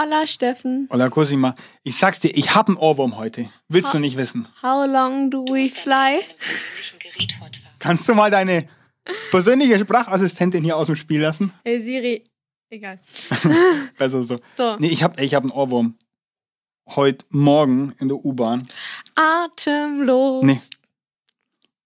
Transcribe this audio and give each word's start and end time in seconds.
Hola 0.00 0.26
Steffen. 0.26 0.88
Hola 0.90 1.10
Cosima. 1.10 1.54
Ich 1.82 1.96
sag's 1.96 2.20
dir, 2.20 2.34
ich 2.34 2.54
hab 2.54 2.68
einen 2.68 2.78
Ohrwurm 2.78 3.16
heute. 3.18 3.50
Willst 3.68 3.88
Ha- 3.88 3.92
du 3.92 3.98
nicht 3.98 4.16
wissen? 4.16 4.48
How 4.62 4.86
long 4.86 5.30
do 5.30 5.44
we 5.44 5.66
fly? 5.68 6.20
Kannst 7.78 8.08
du 8.08 8.14
mal 8.14 8.30
deine 8.30 8.66
persönliche 9.30 9.78
Sprachassistentin 9.78 10.64
hier 10.64 10.76
aus 10.76 10.86
dem 10.86 10.96
Spiel 10.96 11.20
lassen? 11.20 11.52
Hey 11.64 11.78
Siri. 11.80 12.24
Egal. 12.70 12.98
Besser 13.98 14.22
so. 14.22 14.38
So. 14.52 14.76
Nee, 14.78 14.88
ich 14.88 15.02
hab, 15.02 15.20
ich 15.20 15.34
hab 15.34 15.42
einen 15.42 15.52
Ohrwurm. 15.52 15.96
Heute 16.88 17.26
Morgen 17.30 17.94
in 17.98 18.08
der 18.08 18.24
U-Bahn. 18.24 18.66
Atemlos. 19.16 20.44
Nee. 20.44 20.58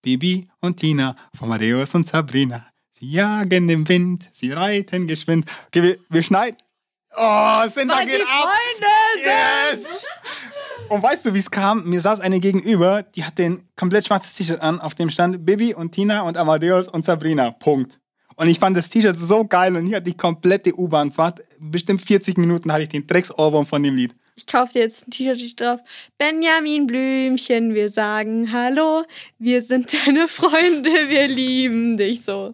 Bibi 0.03 0.49
und 0.61 0.77
Tina, 0.79 1.17
von 1.35 1.49
Amadeus 1.49 1.95
und 1.95 2.07
Sabrina. 2.07 2.67
Sie 2.93 3.11
jagen 3.11 3.69
im 3.71 3.89
Wind, 3.89 4.29
sie 4.33 4.53
reiten 4.53 5.09
geschwind. 5.09 5.51
Okay, 5.69 5.83
wir, 5.83 5.99
wir 6.11 6.23
schneiden. 6.23 6.59
Oh, 7.17 7.69
sind 7.69 7.89
da 7.89 7.97
Weil 7.97 8.07
geht 8.07 8.19
die 8.19 8.23
ab. 8.23 8.49
Freunde 8.49 9.77
sind. 9.77 9.83
Yes! 9.83 10.05
Und 10.89 11.03
weißt 11.03 11.27
du, 11.27 11.35
wie 11.35 11.39
es 11.39 11.51
kam? 11.51 11.85
Mir 11.85 12.01
saß 12.01 12.21
eine 12.21 12.41
gegenüber, 12.41 13.03
die 13.03 13.25
hat 13.25 13.39
den 13.39 13.63
komplett 13.77 14.07
schwarzes 14.07 14.35
T-Shirt 14.35 14.61
an, 14.61 14.81
auf 14.81 14.95
dem 14.95 15.11
stand 15.11 15.45
Bibi 15.47 15.75
und 15.75 15.93
Tina 15.93 16.23
und 16.23 16.37
Amadeus 16.37 16.89
und 16.89 17.05
Sabrina. 17.05 17.53
Punkt. 17.53 18.01
Und 18.37 18.49
ich 18.49 18.59
fand 18.59 18.77
das 18.77 18.91
T-Shirt 18.91 19.17
so 19.17 19.45
geil 19.45 19.77
und 19.77 19.87
hier 19.87 19.99
hat 19.99 20.07
die 20.07 20.17
komplette 20.17 20.77
U-Bahn-Fahrt, 20.77 21.41
bestimmt 21.59 22.03
40 22.03 22.37
Minuten 22.37 22.73
hatte 22.73 22.83
ich 22.83 22.89
den 22.89 23.07
Drecks-Ohrwurm 23.07 23.65
von 23.67 23.83
dem 23.83 23.95
Lied. 23.95 24.15
Ich 24.37 24.47
kaufe 24.47 24.73
dir 24.73 24.81
jetzt 24.81 25.07
ein 25.07 25.11
T-Shirt 25.13 25.39
steht 25.39 25.61
drauf. 25.61 25.81
Benjamin 26.19 26.87
Blümchen, 26.87 27.75
wir 27.75 27.89
sagen 27.91 28.53
Hallo. 28.53 29.05
Wir 29.39 29.63
sind 29.63 29.95
deine 30.07 30.27
Freunde, 30.27 30.91
wir 31.09 31.29
lieben 31.29 31.97
dich 31.97 32.23
so. 32.23 32.53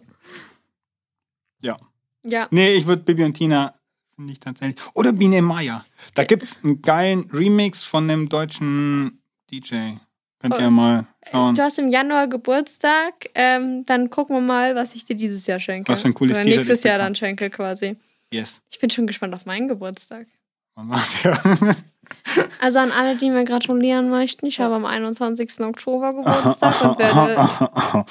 Ja. 1.61 1.77
Ja. 2.23 2.47
Nee, 2.51 2.75
ich 2.75 2.85
würde 2.85 3.01
Bibi 3.01 3.23
und 3.23 3.33
Tina, 3.33 3.73
finde 4.21 4.33
ich 4.33 4.39
tatsächlich. 4.39 4.79
Oder 4.93 5.13
Biene 5.13 5.41
Meier. 5.41 5.83
Da 6.13 6.23
gibt's 6.23 6.59
einen 6.63 6.81
geilen 6.81 7.29
Remix 7.31 7.83
von 7.85 8.03
einem 8.09 8.29
deutschen 8.29 9.19
DJ. 9.49 9.93
Könnt 10.39 10.55
ihr 10.59 10.67
Oh. 10.67 10.71
mal 10.71 11.07
schauen. 11.29 11.55
Du 11.55 11.61
hast 11.63 11.79
im 11.79 11.89
Januar 11.89 12.27
Geburtstag. 12.27 13.29
Ähm, 13.35 13.83
dann 13.85 14.09
gucken 14.09 14.35
wir 14.35 14.41
mal, 14.41 14.75
was 14.75 14.93
ich 14.95 15.05
dir 15.05 15.15
dieses 15.15 15.45
Jahr 15.47 15.59
schenke. 15.59 15.91
Was 15.91 16.01
für 16.03 16.09
ein 16.09 16.13
cooles 16.13 16.37
Oder 16.37 16.45
nächstes 16.45 16.83
Jahr 16.83 16.97
dann 16.99 17.15
schenke 17.15 17.49
quasi. 17.49 17.97
Yes. 18.31 18.61
Ich 18.71 18.79
bin 18.79 18.89
schon 18.89 19.07
gespannt 19.07 19.33
auf 19.33 19.45
meinen 19.45 19.67
Geburtstag. 19.67 20.27
Also 22.59 22.79
an 22.79 22.91
alle, 22.91 23.15
die 23.15 23.29
mir 23.29 23.45
gratulieren 23.45 24.09
möchten, 24.09 24.45
ich 24.45 24.59
habe 24.59 24.75
am 24.75 24.85
21. 24.85 25.59
Oktober 25.61 26.13
Geburtstag 26.13 26.81
und 26.81 26.99
werde 26.99 28.05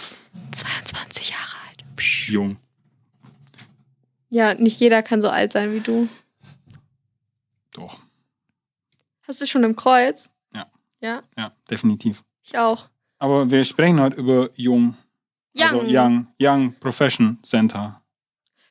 22 0.53 1.31
Jahre 1.31 1.57
alt. 1.69 1.85
Psch. 1.97 2.31
Jung. 2.31 2.57
Ja, 4.31 4.55
nicht 4.55 4.79
jeder 4.81 5.03
kann 5.03 5.21
so 5.21 5.29
alt 5.29 5.53
sein 5.53 5.73
wie 5.73 5.81
du. 5.81 6.09
Doch. 7.73 8.01
Hast 9.23 9.41
du 9.41 9.47
schon 9.47 9.65
im 9.65 9.77
Kreuz? 9.77 10.31
Ja. 10.55 10.67
Ja, 11.01 11.23
Ja, 11.37 11.53
definitiv. 11.71 12.25
ich 12.45 12.57
auch. 12.59 12.89
Aber 13.19 13.51
wir 13.51 13.65
sprechen 13.65 14.01
heute 14.01 14.17
über 14.17 14.51
Jung. 14.55 14.97
Also 15.59 15.81
Young. 15.83 15.89
Young, 15.91 16.27
Young 16.41 16.73
Profession 16.81 17.39
Center. 17.43 18.01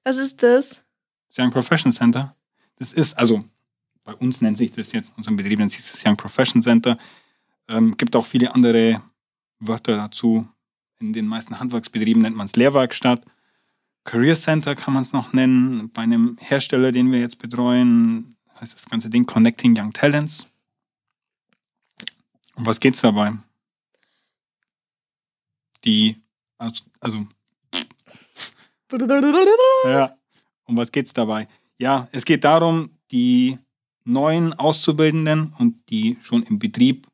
Was 0.04 0.18
ist 0.18 0.42
das? 0.42 0.82
Young 1.38 1.52
Profession 1.52 1.92
Center. 1.92 2.36
Das 2.78 2.94
ist, 2.94 3.18
also 3.18 3.44
bei 4.04 4.14
uns 4.16 4.42
nennt 4.42 4.58
sich 4.58 4.72
das 4.72 4.92
jetzt, 4.94 5.12
unserem 5.18 5.38
Betrieb 5.38 5.60
nennt 5.60 5.72
sich 5.72 5.82
das 5.82 6.02
Young 6.06 6.18
Profession 6.18 6.62
Center. 6.62 6.98
Ähm, 7.68 7.96
gibt 7.98 8.16
auch 8.16 8.26
viele 8.26 8.54
andere 8.56 9.02
Wörter 9.60 9.98
dazu. 9.98 10.48
In 11.00 11.14
den 11.14 11.28
meisten 11.28 11.60
Handwerksbetrieben 11.60 12.22
nennt 12.22 12.36
man 12.36 12.46
es 12.48 12.56
Lehrwerkstatt. 12.56 13.22
Career 14.10 14.36
Center 14.36 14.74
kann 14.74 14.96
man 14.96 15.04
es 15.04 15.14
noch 15.14 15.34
nennen. 15.34 15.92
Bei 15.92 16.02
einem 16.02 16.36
Hersteller, 16.40 16.92
den 16.92 17.12
wir 17.12 17.20
jetzt 17.20 17.38
betreuen, 17.38 18.36
heißt 18.60 18.74
das 18.74 18.90
ganze 18.90 19.12
Ding 19.12 19.28
Connecting 19.28 19.78
Young 19.78 19.94
Talents. 19.94 20.48
Um 22.56 22.66
was 22.66 22.80
geht's 22.80 23.02
dabei? 23.02 23.34
Die, 25.86 26.20
also, 26.58 26.84
also 27.00 27.28
ja. 29.86 30.18
Um 30.66 30.76
was 30.76 30.92
geht's 30.92 31.14
dabei? 31.14 31.48
Ja, 31.78 32.08
es 32.12 32.26
geht 32.26 32.44
darum, 32.44 32.90
die 33.12 33.60
neuen 34.06 34.54
Auszubildenden 34.54 35.54
und 35.60 35.88
die 35.92 36.18
schon 36.22 36.42
im 36.42 36.58
Betrieb 36.58 37.06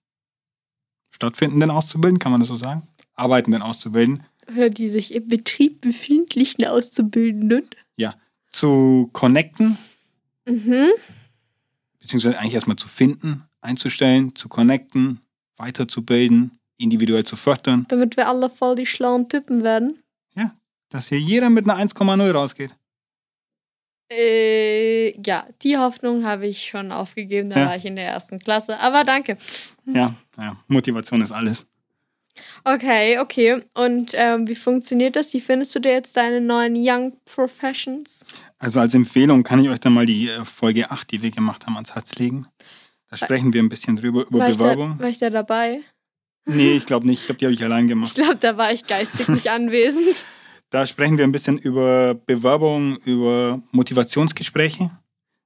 stattfindenden 1.12 1.72
Auszubildenden, 1.72 2.20
kann 2.20 2.32
man 2.32 2.40
das 2.40 2.48
so 2.48 2.56
sagen? 2.56 2.88
Arbeitenden 3.16 3.62
Auszubildenden, 3.62 4.26
Oder 4.50 4.70
die 4.70 4.90
sich 4.90 5.14
im 5.14 5.28
Betrieb 5.28 5.82
befindlichen 5.82 6.66
Auszubildenden. 6.66 7.64
zu 8.52 9.10
connecten, 9.12 9.78
Mhm. 10.48 10.88
beziehungsweise 12.00 12.40
eigentlich 12.40 12.54
erstmal 12.54 12.78
zu 12.78 12.88
finden, 12.88 13.44
einzustellen, 13.60 14.34
zu 14.34 14.48
connecten, 14.48 15.20
weiterzubilden, 15.58 16.52
individuell 16.78 17.26
zu 17.26 17.36
fördern, 17.36 17.86
Damit 17.90 18.16
wir 18.16 18.30
alle 18.30 18.50
voll 18.50 18.78
die 18.78 18.86
schlauen 18.86 19.28
Typen 19.28 19.64
werden. 19.64 19.98
dass 20.90 21.10
hier 21.10 21.20
jeder 21.20 21.50
mit 21.50 21.66
einer 21.66 21.76
1,0 21.76 22.32
rausgeht. 22.32 22.74
Äh, 24.12 25.20
ja, 25.22 25.46
die 25.64 25.78
Hoffnung 25.78 26.24
habe 26.24 26.48
ich 26.48 26.64
schon 26.66 26.92
aufgegeben. 26.94 27.50
Da 27.50 27.60
Ja. 27.60 27.66
war 27.66 27.76
ich 27.76 27.86
in 27.86 27.96
der 27.98 28.06
ersten 28.08 28.40
Klasse. 28.40 28.80
Aber 28.80 29.04
danke. 29.04 29.38
Ja, 29.86 30.14
ja, 30.38 30.56
Motivation 30.68 31.22
ist 31.22 31.32
alles. 31.34 31.66
Okay, 32.64 33.20
okay. 33.20 33.64
Und 33.74 34.12
ähm, 34.14 34.48
wie 34.48 34.56
funktioniert 34.56 35.16
das? 35.16 35.34
Wie 35.34 35.40
findest 35.42 35.74
du 35.76 35.80
dir 35.80 35.92
jetzt 35.92 36.18
deine 36.18 36.42
neuen 36.42 36.76
Young 36.76 37.14
Professions? 37.26 38.26
Also 38.58 38.80
als 38.80 38.94
Empfehlung 38.94 39.44
kann 39.44 39.64
ich 39.64 39.70
euch 39.70 39.80
dann 39.80 39.94
mal 39.94 40.06
die 40.06 40.30
äh, 40.30 40.44
Folge 40.46 40.92
8, 40.92 41.12
die 41.12 41.22
wir 41.22 41.32
gemacht 41.32 41.66
haben, 41.66 41.76
ans 41.76 41.96
Herz 41.96 42.16
legen. 42.16 42.48
Da 43.10 43.18
sprechen 43.18 43.54
wir 43.54 43.62
ein 43.62 43.70
bisschen 43.70 43.96
drüber, 43.96 44.26
über 44.28 44.40
War 44.40 44.50
ich, 44.50 44.58
da, 44.58 44.64
Bewerbung. 44.64 45.00
war 45.00 45.08
ich 45.10 45.20
da 45.20 45.30
dabei? 45.30 45.82
Nee, 46.46 46.74
ich 46.76 46.86
glaube 46.86 47.08
nicht. 47.08 47.22
Ich 47.22 47.26
glaube, 47.28 47.40
die 47.40 47.46
habe 47.46 47.54
ich 47.54 47.64
allein 47.64 47.86
Ich 47.86 47.90
gemacht. 47.90 48.16
glaube, 48.16 48.36
da 48.36 48.58
war 48.58 48.72
ich 48.72 48.86
geistig 48.86 49.28
nicht 49.30 49.50
anwesend. 49.52 50.26
Da 50.72 50.86
sprechen 50.86 51.18
wir 51.18 51.24
ein 51.24 51.32
bisschen 51.32 51.58
über 51.58 52.16
Bewerbung, 52.16 52.98
über 53.06 53.62
Motivationsgespräche. 53.72 54.92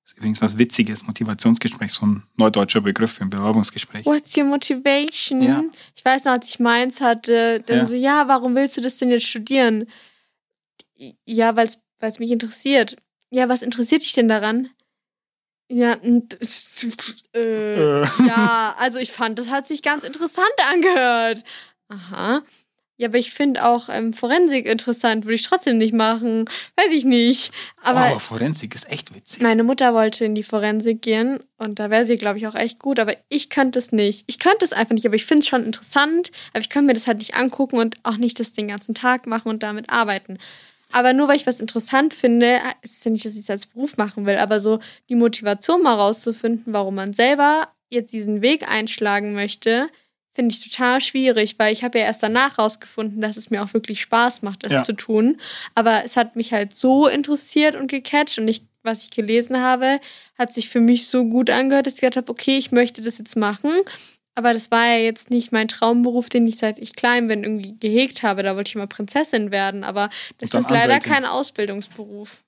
Das 0.10 0.14
ist 0.14 0.18
übrigens 0.18 0.42
was 0.42 0.58
Witziges, 0.58 1.06
Motivationsgespräch, 1.06 1.92
so 1.94 2.04
ein 2.08 2.24
neudeutscher 2.36 2.82
Begriff 2.82 3.12
für 3.12 3.22
ein 3.22 3.30
Bewerbungsgespräch. 3.30 4.08
What's 4.08 4.36
your 4.36 4.44
motivation? 4.46 5.40
Ja. 5.44 5.64
Ich 5.96 6.04
weiß 6.04 6.26
noch, 6.26 6.32
als 6.32 6.50
ich 6.50 6.58
meins 6.60 7.00
hatte, 7.00 7.62
dann 7.68 7.78
Ja. 7.78 7.86
so, 7.86 7.94
ja, 7.94 8.28
warum 8.28 8.56
willst 8.56 8.76
du 8.76 8.82
das 8.82 8.98
denn 8.98 9.12
jetzt 9.12 9.28
studieren? 9.28 9.86
Ja, 11.26 11.56
weil 11.56 11.70
es 12.00 12.18
mich 12.18 12.32
interessiert. 12.32 12.96
Ja, 13.30 13.50
was 13.50 13.62
interessiert 13.62 14.02
dich 14.02 14.14
denn 14.14 14.28
daran? 14.28 14.72
Ja, 15.72 15.94
äh, 16.02 16.18
Äh. 17.36 18.02
ja, 18.26 18.76
also 18.80 18.98
ich 18.98 19.12
fand, 19.12 19.38
das 19.38 19.50
hat 19.50 19.68
sich 19.68 19.84
ganz 19.84 20.04
interessant 20.04 20.50
angehört. 20.72 21.44
Aha. 21.90 22.42
Ja, 23.00 23.08
aber 23.08 23.18
ich 23.18 23.32
finde 23.32 23.66
auch 23.66 23.88
ähm, 23.88 24.12
Forensik 24.12 24.66
interessant, 24.66 25.24
würde 25.24 25.36
ich 25.36 25.44
trotzdem 25.44 25.78
nicht 25.78 25.94
machen. 25.94 26.50
Weiß 26.76 26.92
ich 26.92 27.06
nicht. 27.06 27.54
Aber 27.82 28.12
oh, 28.14 28.20
Forensik 28.20 28.76
ist 28.76 28.92
echt 28.92 29.16
witzig. 29.16 29.42
meine 29.42 29.64
Mutter 29.64 29.94
wollte 29.94 30.26
in 30.26 30.36
die 30.36 30.44
Forensik 30.44 31.02
gehen 31.02 31.40
und 31.58 31.80
da 31.80 31.90
wäre 31.90 32.06
sie, 32.06 32.18
glaube 32.18 32.40
ich, 32.40 32.46
auch 32.46 32.56
echt 32.56 32.78
gut, 32.78 33.00
aber 33.00 33.16
ich 33.30 33.50
könnte 33.50 33.80
es 33.80 33.94
nicht. 33.94 34.26
Ich 34.28 34.38
könnte 34.38 34.66
es 34.66 34.74
einfach 34.74 34.92
nicht, 34.92 35.06
aber 35.06 35.16
ich 35.16 35.26
finde 35.26 35.44
es 35.44 35.48
schon 35.48 35.64
interessant, 35.64 36.34
aber 36.52 36.60
ich 36.60 36.68
könnte 36.68 36.88
mir 36.88 36.94
das 36.94 37.08
halt 37.08 37.20
nicht 37.20 37.36
angucken 37.36 37.78
und 37.78 37.96
auch 38.04 38.18
nicht 38.18 38.38
das 38.38 38.52
den 38.52 38.68
ganzen 38.68 38.94
Tag 38.94 39.28
machen 39.28 39.48
und 39.48 39.64
damit 39.64 39.90
arbeiten. 39.90 40.38
Aber 40.92 41.14
nur 41.14 41.30
weil 41.30 41.38
ich 41.38 41.48
was 41.48 41.62
interessant 41.62 42.14
finde, 42.14 42.60
ist 42.82 42.98
es 42.98 43.04
ja 43.06 43.12
nicht, 43.12 43.24
dass 43.24 43.36
ich 43.36 43.40
es 43.40 43.50
als 43.50 43.66
Beruf 43.66 43.96
machen 43.96 44.26
will, 44.26 44.36
aber 44.36 44.60
so 44.60 44.80
die 45.08 45.16
Motivation 45.16 45.84
mal 45.84 45.96
rauszufinden, 45.96 46.74
warum 46.74 46.96
man 46.96 47.14
selber 47.14 47.70
jetzt 47.88 48.12
diesen 48.12 48.42
Weg 48.42 48.70
einschlagen 48.70 49.34
möchte, 49.34 49.90
finde 50.40 50.56
ich 50.56 50.70
total 50.72 51.02
schwierig, 51.02 51.56
weil 51.60 51.74
ich 51.74 51.84
habe 51.84 52.00
ja 52.00 52.06
erst 52.06 52.24
danach 52.24 52.58
rausgefunden, 52.58 53.20
dass 53.20 53.36
es 53.36 53.50
mir 53.50 53.62
auch 53.62 53.74
wirklich 53.74 54.00
Spaß 54.00 54.42
macht, 54.42 54.64
das 54.64 54.72
Ja. 54.72 54.84
zu 54.84 54.94
tun. 54.94 55.36
Aber 55.76 56.06
es 56.06 56.16
hat 56.16 56.38
mich 56.38 56.54
halt 56.54 56.74
so 56.74 57.08
interessiert 57.08 57.76
und 57.76 57.92
gecatcht 57.92 58.38
und 58.40 58.48
ich, 58.48 58.62
was 58.82 59.04
ich 59.04 59.10
gelesen 59.12 59.60
habe, 59.62 60.00
hat 60.38 60.54
sich 60.54 60.70
für 60.70 60.80
mich 60.80 61.08
so 61.08 61.26
gut 61.26 61.50
angehört, 61.50 61.88
dass 61.88 61.96
ich 61.96 62.00
gesagt 62.00 62.16
habe, 62.16 62.32
okay, 62.32 62.58
ich 62.58 62.72
möchte 62.72 63.02
das 63.02 63.18
jetzt 63.18 63.36
machen. 63.36 63.72
Aber 64.34 64.54
das 64.54 64.72
war 64.72 64.86
ja 64.88 65.00
jetzt 65.00 65.30
nicht 65.30 65.52
mein 65.52 65.68
Traumberuf, 65.68 66.30
den 66.30 66.48
ich 66.48 66.56
seit 66.56 66.80
ich 66.80 66.96
klein 66.96 67.28
bin 67.28 67.44
irgendwie 67.44 67.76
gehegt 67.78 68.24
habe. 68.24 68.42
Da 68.42 68.56
wollte 68.56 68.70
ich 68.70 68.76
mal 68.76 68.88
Prinzessin 68.88 69.52
werden, 69.52 69.84
aber 69.84 70.10
das 70.38 70.54
ist 70.54 70.70
leider 70.70 70.94
Anwältin. 70.94 71.12
kein 71.12 71.26
Ausbildungsberuf. 71.26 72.44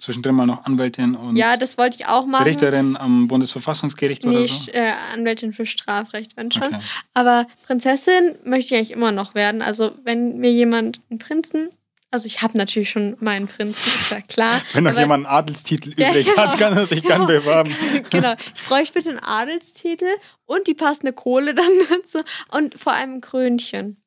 Zwischendrin 0.00 0.34
mal 0.34 0.46
noch 0.46 0.64
Anwältin 0.64 1.14
und 1.14 1.36
Ja, 1.36 1.56
das 1.58 1.76
wollte 1.78 1.96
ich 1.96 2.06
auch 2.06 2.24
machen. 2.26 2.44
Richterin 2.44 2.96
am 2.96 3.28
Bundesverfassungsgericht 3.28 4.24
oder 4.24 4.40
Nicht 4.40 4.64
so. 4.64 4.70
äh, 4.72 4.92
Anwältin 5.14 5.52
für 5.52 5.66
Strafrecht, 5.66 6.36
wenn 6.36 6.50
schon. 6.50 6.62
Okay. 6.64 6.80
Aber 7.14 7.46
Prinzessin 7.66 8.34
möchte 8.44 8.74
ich 8.74 8.78
eigentlich 8.78 8.90
immer 8.92 9.12
noch 9.12 9.34
werden. 9.34 9.60
Also 9.60 9.92
wenn 10.04 10.38
mir 10.38 10.50
jemand 10.52 11.00
einen 11.10 11.18
Prinzen, 11.18 11.68
also 12.10 12.26
ich 12.26 12.40
habe 12.42 12.56
natürlich 12.56 12.90
schon 12.90 13.16
meinen 13.20 13.46
Prinzen, 13.46 13.76
ist 13.88 14.10
ja 14.10 14.20
klar. 14.22 14.60
Wenn 14.72 14.82
noch 14.84 14.98
jemand 14.98 15.26
einen 15.26 15.36
Adelstitel 15.36 15.92
Ja, 15.96 16.08
übrig 16.10 16.26
genau. 16.26 16.38
hat, 16.38 16.58
kann 16.58 16.76
er 16.76 16.86
sich 16.86 17.02
gern 17.02 17.26
Genau. 17.26 17.40
bewerben. 17.40 17.72
genau. 18.10 18.34
Ich 18.54 18.64
bräuchte 18.64 18.94
bitte 18.94 19.10
einen 19.10 19.18
Adelstitel 19.20 20.08
und 20.46 20.66
die 20.66 20.74
passende 20.74 21.12
Kohle 21.12 21.54
dann 21.54 21.70
dazu 21.88 22.18
und 22.50 22.74
vor 22.80 22.94
allem 22.94 23.16
ein 23.16 23.20
Krönchen. 23.20 24.02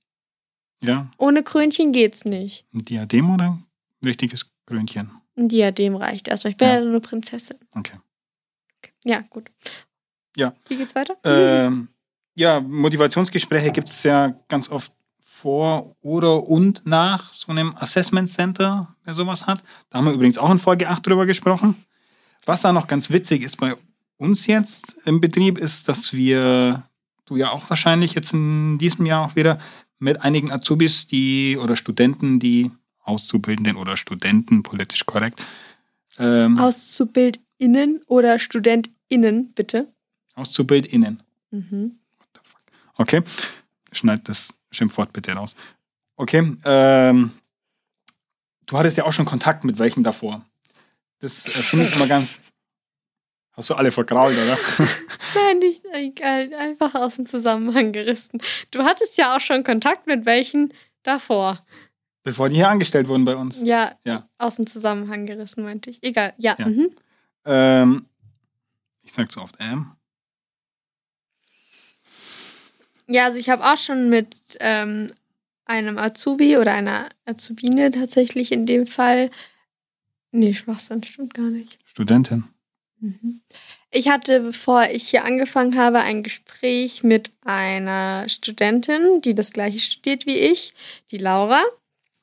Ja, 0.82 1.08
Ohne 1.18 1.44
Krönchen 1.44 1.94
geht's 1.94 2.26
nicht. 2.26 2.66
ein 2.74 2.84
Diadem 2.84 3.34
oder 3.34 3.46
ein 3.46 3.64
richtiges 4.04 4.48
Krönchen? 4.66 5.12
Ein 5.38 5.50
Diadem 5.50 5.96
reicht 5.96 6.28
erstmal. 6.28 6.52
Ich 6.52 6.58
bin 6.58 6.68
Ja. 6.68 6.76
ja, 6.76 6.82
nur 6.82 7.02
Prinzessin. 7.02 7.58
Okay. 7.76 7.98
Ja, 9.04 9.24
gut. 9.30 9.50
Ja. 10.36 10.54
Wie 10.68 10.76
geht's 10.78 10.96
weiter? 10.96 11.16
Ähm, 11.24 11.90
ja, 12.36 12.60
Motivationsgespräche 12.60 13.72
gibt 13.72 13.90
es 13.90 14.04
ja 14.04 14.34
ganz 14.48 14.70
oft 14.70 14.92
vor 15.22 15.96
oder 16.02 16.48
und 16.48 16.86
nach 16.86 17.34
so 17.34 17.52
einem 17.52 17.76
Assessment 17.78 18.30
Center, 18.30 18.96
wer 19.04 19.14
sowas 19.14 19.46
hat. 19.46 19.62
Da 19.90 19.98
haben 19.98 20.06
wir 20.06 20.14
übrigens 20.14 20.38
auch 20.38 20.50
in 20.50 20.60
Folge 20.60 20.88
8 20.88 21.06
drüber 21.06 21.26
gesprochen. 21.26 21.76
Was 22.46 22.62
da 22.62 22.74
noch 22.74 22.88
ganz 22.88 23.10
witzig 23.10 23.42
ist 23.44 23.58
bei 23.58 23.76
uns 24.18 24.48
jetzt 24.48 24.98
im 25.06 25.20
Betrieb, 25.20 25.58
ist, 25.58 25.90
dass 25.90 26.14
wir, 26.14 26.84
du 27.26 27.36
ja 27.36 27.52
auch 27.52 27.70
wahrscheinlich 27.70 28.14
jetzt 28.14 28.34
in 28.34 28.78
diesem 28.78 29.06
Jahr 29.06 29.26
auch 29.26 29.36
wieder, 29.36 29.60
mit 30.00 30.22
einigen 30.22 30.52
Azubis, 30.52 31.08
die 31.08 31.58
oder 31.58 31.76
Studenten, 31.76 32.40
die 32.40 32.72
Auszubildenden 33.04 33.76
oder 33.76 33.98
Studenten, 33.98 34.64
politisch 34.64 35.06
korrekt, 35.06 35.44
ähm, 36.20 36.58
AuszubildInnen 36.58 38.02
oder 38.08 38.40
StudentInnen, 38.40 39.54
bitte. 39.54 39.88
AuszubildInnen. 40.36 41.22
Mhm. 41.52 42.00
Okay, 42.96 43.22
schneid 43.92 44.28
das 44.30 44.56
Schimpfwort 44.72 45.14
bitte 45.14 45.32
raus. 45.34 45.56
Okay, 46.16 46.56
ähm, 46.64 47.32
du 48.66 48.78
hattest 48.78 48.98
ja 48.98 49.06
auch 49.06 49.14
schon 49.14 49.26
Kontakt 49.26 49.64
mit 49.64 49.80
welchen 49.80 50.04
davor. 50.04 50.46
Das 51.20 51.46
äh, 51.46 51.50
finde 51.50 51.86
ich 51.86 51.96
immer 51.96 52.08
ganz. 52.08 52.38
Hast 53.56 53.70
du 53.70 53.76
alle 53.76 53.92
vergrault, 53.92 54.36
oder? 54.36 54.58
Nein, 55.36 55.60
nicht 55.60 55.84
egal, 55.94 56.52
einfach 56.56 56.96
aus 56.96 57.18
dem 57.18 57.28
Zusammenhang 57.28 57.92
gerissen. 57.92 58.42
Du 58.72 58.84
hattest 58.84 59.16
ja 59.18 59.36
auch 59.36 59.42
schon 59.42 59.64
Kontakt 59.64 60.08
mit 60.08 60.26
welchen 60.26 60.74
davor. 61.04 61.64
Bevor 62.24 62.48
die 62.50 62.56
hier 62.56 62.70
angestellt 62.70 63.08
wurden 63.10 63.26
bei 63.26 63.36
uns. 63.36 63.62
Ja, 63.64 63.98
Ja. 64.06 64.28
aus 64.38 64.56
dem 64.56 64.66
Zusammenhang 64.66 65.26
gerissen, 65.26 65.64
meinte 65.64 65.90
ich. 65.90 66.02
Egal, 66.04 66.34
ja. 66.38 66.56
Ja. 66.58 66.68
Mhm. 66.68 66.90
Ähm, 67.46 68.06
ich 69.02 69.12
sag 69.12 69.30
zu 69.32 69.42
oft 69.42 69.56
ähm. 69.60 69.92
Ja, 73.08 73.26
also 73.26 73.38
ich 73.38 73.50
habe 73.50 73.66
auch 73.66 73.78
schon 73.78 74.10
mit 74.10 74.36
ähm, 74.62 75.08
einem 75.66 75.98
Azubi 75.98 76.58
oder 76.58 76.74
einer 76.74 77.10
Azubine 77.26 77.92
tatsächlich 77.92 78.52
in 78.52 78.66
dem 78.66 78.88
Fall. 78.88 79.30
Nee, 80.32 80.54
Schwachsinn, 80.54 81.04
stimmt 81.04 81.34
gar 81.34 81.50
nicht. 81.50 81.78
Studentin. 81.84 82.46
Mhm. 83.02 83.42
Ich 83.92 84.08
hatte, 84.08 84.40
bevor 84.40 84.90
ich 84.90 85.10
hier 85.10 85.26
angefangen 85.26 85.78
habe, 85.78 86.00
ein 86.00 86.24
Gespräch 86.24 87.04
mit 87.04 87.32
einer 87.44 88.28
Studentin, 88.30 89.20
die 89.22 89.36
das 89.36 89.52
gleiche 89.52 89.80
studiert 89.80 90.26
wie 90.26 90.38
ich, 90.38 90.74
die 91.12 91.18
Laura. 91.18 91.62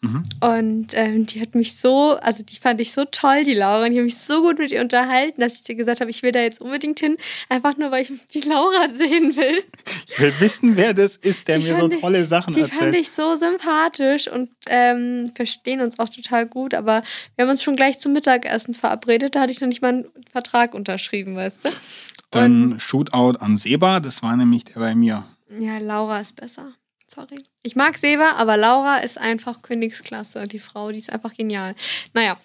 Mhm. 0.02 0.22
Und 0.40 0.86
ähm, 0.94 1.26
die 1.26 1.42
hat 1.42 1.54
mich 1.54 1.76
so, 1.76 2.12
also 2.22 2.42
die 2.42 2.56
fand 2.56 2.80
ich 2.80 2.92
so 2.92 3.04
toll, 3.04 3.44
die 3.44 3.52
Laura. 3.52 3.84
Und 3.84 3.92
ich 3.92 3.98
habe 3.98 4.04
mich 4.04 4.16
so 4.16 4.40
gut 4.40 4.58
mit 4.58 4.72
ihr 4.72 4.80
unterhalten, 4.80 5.42
dass 5.42 5.56
ich 5.56 5.62
dir 5.64 5.74
gesagt 5.74 6.00
habe, 6.00 6.08
ich 6.10 6.22
will 6.22 6.32
da 6.32 6.40
jetzt 6.40 6.60
unbedingt 6.62 6.98
hin, 7.00 7.18
einfach 7.50 7.76
nur, 7.76 7.90
weil 7.90 8.02
ich 8.02 8.12
die 8.28 8.40
Laura 8.40 8.88
sehen 8.94 9.36
will. 9.36 9.62
Ich 10.08 10.18
will 10.18 10.32
wissen, 10.40 10.76
wer 10.76 10.94
das 10.94 11.16
ist, 11.16 11.48
der 11.48 11.58
Die 11.58 11.64
mir 11.66 11.74
so 11.74 11.80
fand 11.80 11.94
ich- 11.94 12.00
tolle 12.00 12.24
Sachen 12.24 12.54
Die 12.54 12.60
fand 12.60 12.72
erzählt. 12.72 12.94
ich 12.96 13.10
so 13.10 13.36
sympathisch 13.36 14.26
und 14.28 14.48
ähm, 14.68 15.32
verstehen 15.34 15.82
uns 15.82 15.98
auch 15.98 16.08
total 16.08 16.46
gut. 16.46 16.72
Aber 16.72 17.02
wir 17.36 17.42
haben 17.44 17.50
uns 17.50 17.62
schon 17.62 17.76
gleich 17.76 17.98
zum 17.98 18.12
Mittagessen 18.14 18.72
verabredet. 18.72 19.34
Da 19.36 19.42
hatte 19.42 19.52
ich 19.52 19.60
noch 19.60 19.68
nicht 19.68 19.82
mal 19.82 19.88
einen 19.92 20.06
Vertrag 20.32 20.72
unterschrieben, 20.74 21.36
weißt 21.36 21.66
du? 21.66 21.68
Dann 22.30 22.78
Shootout 22.80 23.36
an 23.40 23.58
Seba, 23.58 24.00
das 24.00 24.22
war 24.22 24.34
nämlich 24.36 24.64
der 24.64 24.80
bei 24.80 24.94
mir. 24.94 25.24
Ja, 25.58 25.76
Laura 25.78 26.20
ist 26.20 26.36
besser. 26.36 26.72
Sorry. 27.12 27.42
Ich 27.62 27.74
mag 27.74 27.98
Seba, 27.98 28.34
aber 28.36 28.56
Laura 28.56 28.98
ist 28.98 29.18
einfach 29.18 29.62
Königsklasse. 29.62 30.46
Die 30.46 30.60
Frau, 30.60 30.92
die 30.92 30.98
ist 30.98 31.12
einfach 31.12 31.34
genial. 31.34 31.74
Naja. 32.12 32.40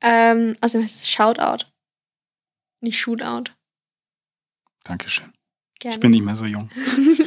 Ähm, 0.00 0.56
also 0.60 0.78
es 0.78 0.96
ist 0.96 1.10
Shoutout. 1.12 1.64
Nicht 2.80 2.98
Shootout. 2.98 3.52
Dankeschön. 4.82 5.32
Gerne. 5.78 5.94
Ich 5.94 6.00
bin 6.00 6.10
nicht 6.10 6.24
mehr 6.24 6.34
so 6.34 6.44
jung. 6.44 6.68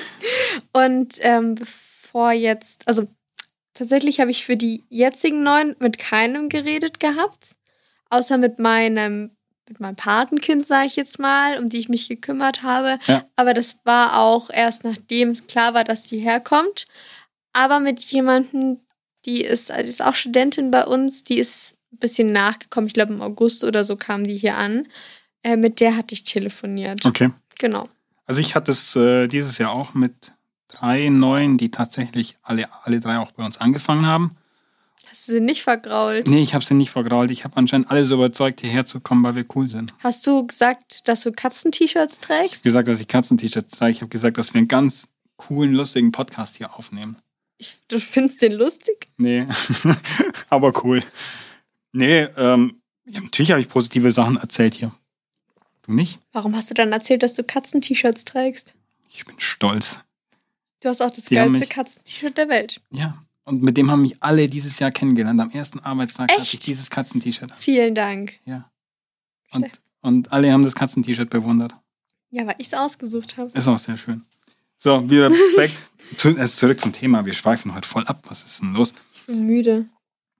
Und 0.73 1.19
ähm, 1.21 1.55
bevor 1.55 2.33
jetzt, 2.33 2.85
also 2.85 3.07
tatsächlich 3.73 4.19
habe 4.19 4.31
ich 4.31 4.43
für 4.43 4.57
die 4.57 4.83
jetzigen 4.89 5.43
neun 5.43 5.77
mit 5.79 5.99
keinem 5.99 6.49
geredet 6.49 6.99
gehabt, 6.99 7.55
außer 8.09 8.37
mit 8.37 8.59
meinem 8.59 9.37
mit 9.71 9.79
meinem 9.79 9.95
Patenkind, 9.95 10.67
sage 10.67 10.87
ich 10.87 10.97
jetzt 10.97 11.17
mal, 11.17 11.57
um 11.57 11.69
die 11.69 11.79
ich 11.79 11.87
mich 11.87 12.09
gekümmert 12.09 12.61
habe. 12.61 12.99
Ja. 13.07 13.25
Aber 13.37 13.53
das 13.53 13.77
war 13.85 14.19
auch 14.19 14.49
erst 14.49 14.83
nachdem 14.83 15.29
es 15.29 15.47
klar 15.47 15.73
war, 15.73 15.85
dass 15.85 16.09
sie 16.09 16.19
herkommt. 16.19 16.85
Aber 17.53 17.79
mit 17.79 17.99
jemandem, 18.01 18.79
die 19.25 19.43
ist, 19.43 19.69
die 19.69 19.87
ist 19.87 20.01
auch 20.01 20.15
Studentin 20.15 20.71
bei 20.71 20.85
uns, 20.85 21.23
die 21.23 21.37
ist 21.37 21.75
ein 21.93 21.99
bisschen 21.99 22.33
nachgekommen. 22.33 22.87
Ich 22.87 22.93
glaube, 22.93 23.13
im 23.13 23.21
August 23.21 23.63
oder 23.63 23.85
so 23.85 23.95
kam 23.95 24.25
die 24.25 24.35
hier 24.35 24.57
an. 24.57 24.87
Äh, 25.43 25.55
mit 25.55 25.79
der 25.79 25.95
hatte 25.95 26.13
ich 26.13 26.23
telefoniert. 26.23 27.05
Okay. 27.05 27.29
Genau. 27.57 27.87
Also 28.25 28.41
ich 28.41 28.55
hatte 28.55 28.71
es 28.71 28.95
äh, 28.95 29.27
dieses 29.27 29.57
Jahr 29.57 29.71
auch 29.71 29.93
mit 29.93 30.33
drei 30.67 31.09
neuen, 31.09 31.57
die 31.57 31.71
tatsächlich 31.71 32.37
alle, 32.41 32.67
alle 32.83 32.99
drei 32.99 33.19
auch 33.19 33.31
bei 33.31 33.45
uns 33.45 33.57
angefangen 33.57 34.05
haben. 34.05 34.35
Hast 35.09 35.27
du 35.27 35.33
sie 35.33 35.39
nicht 35.41 35.63
vergrault? 35.63 36.27
Nee, 36.27 36.41
ich 36.41 36.53
habe 36.53 36.63
sie 36.63 36.73
nicht 36.73 36.91
vergrault. 36.91 37.31
Ich 37.31 37.43
habe 37.43 37.57
anscheinend 37.57 37.89
alle 37.91 38.05
so 38.05 38.15
überzeugt, 38.15 38.61
hierher 38.61 38.85
zu 38.85 38.99
kommen, 39.01 39.23
weil 39.23 39.35
wir 39.35 39.45
cool 39.55 39.67
sind. 39.67 39.93
Hast 39.99 40.25
du 40.25 40.45
gesagt, 40.47 41.07
dass 41.07 41.21
du 41.21 41.31
Katzen-T-Shirts 41.31 42.13
Ich 42.13 42.19
trägst? 42.19 42.53
habe 42.55 42.63
gesagt, 42.63 42.87
dass 42.87 42.99
ich 43.01 43.07
Katzen-T-Shirts 43.07 43.77
trage. 43.77 43.91
Ich 43.91 44.01
habe 44.01 44.09
gesagt, 44.09 44.37
dass 44.37 44.53
wir 44.53 44.59
einen 44.59 44.67
ganz 44.67 45.07
coolen, 45.37 45.73
lustigen 45.73 46.11
Podcast 46.11 46.57
hier 46.57 46.73
aufnehmen. 46.77 47.17
Ich, 47.57 47.77
du 47.89 47.99
findest 47.99 48.41
den 48.41 48.53
lustig? 48.53 49.07
Nee, 49.17 49.47
aber 50.49 50.83
cool. 50.83 51.03
Nee, 51.91 52.21
ähm, 52.37 52.81
natürlich 53.05 53.51
habe 53.51 53.61
ich 53.61 53.67
positive 53.67 54.11
Sachen 54.11 54.37
erzählt 54.37 54.75
hier. 54.75 54.91
Du 55.83 55.93
nicht? 55.93 56.19
Warum 56.31 56.55
hast 56.55 56.69
du 56.69 56.73
dann 56.73 56.91
erzählt, 56.91 57.21
dass 57.23 57.33
du 57.33 57.43
Katzen-T-Shirts 57.43 58.23
trägst? 58.25 58.75
Ich 59.09 59.25
bin 59.25 59.35
stolz. 59.39 59.99
Du 60.79 60.89
hast 60.89 61.01
auch 61.01 61.11
das 61.11 61.25
Die 61.25 61.35
geilste 61.35 61.67
Katzen-T-Shirt 61.67 62.37
der 62.37 62.49
Welt. 62.49 62.81
Ja. 62.91 63.21
Und 63.43 63.63
mit 63.63 63.75
dem 63.77 63.89
haben 63.89 64.01
mich 64.03 64.21
alle 64.21 64.47
dieses 64.47 64.79
Jahr 64.79 64.91
kennengelernt. 64.91 65.39
Am 65.39 65.49
ersten 65.51 65.79
Arbeitstag 65.79 66.31
hatte 66.31 66.41
ich 66.43 66.53
Echt? 66.53 66.67
dieses 66.67 66.89
Katzen-T-Shirt. 66.89 67.51
Vielen 67.57 67.95
Dank. 67.95 68.39
Ja. 68.45 68.71
Und, 69.51 69.69
und 70.01 70.31
alle 70.31 70.51
haben 70.51 70.63
das 70.63 70.75
Katzen-T-Shirt 70.75 71.29
bewundert. 71.29 71.75
Ja, 72.29 72.45
weil 72.47 72.55
ich 72.59 72.67
es 72.67 72.73
ausgesucht 72.73 73.37
habe. 73.37 73.51
Ist 73.57 73.67
auch 73.67 73.77
sehr 73.77 73.97
schön. 73.97 74.23
So, 74.77 75.09
wieder 75.09 75.29
back. 75.55 75.71
zu, 76.17 76.29
also 76.37 76.55
zurück 76.55 76.79
zum 76.79 76.93
Thema. 76.93 77.25
Wir 77.25 77.33
schweifen 77.33 77.73
heute 77.75 77.87
voll 77.87 78.05
ab. 78.07 78.23
Was 78.27 78.43
ist 78.43 78.61
denn 78.61 78.73
los? 78.73 78.93
Ich 79.13 79.25
bin 79.25 79.45
müde. 79.45 79.85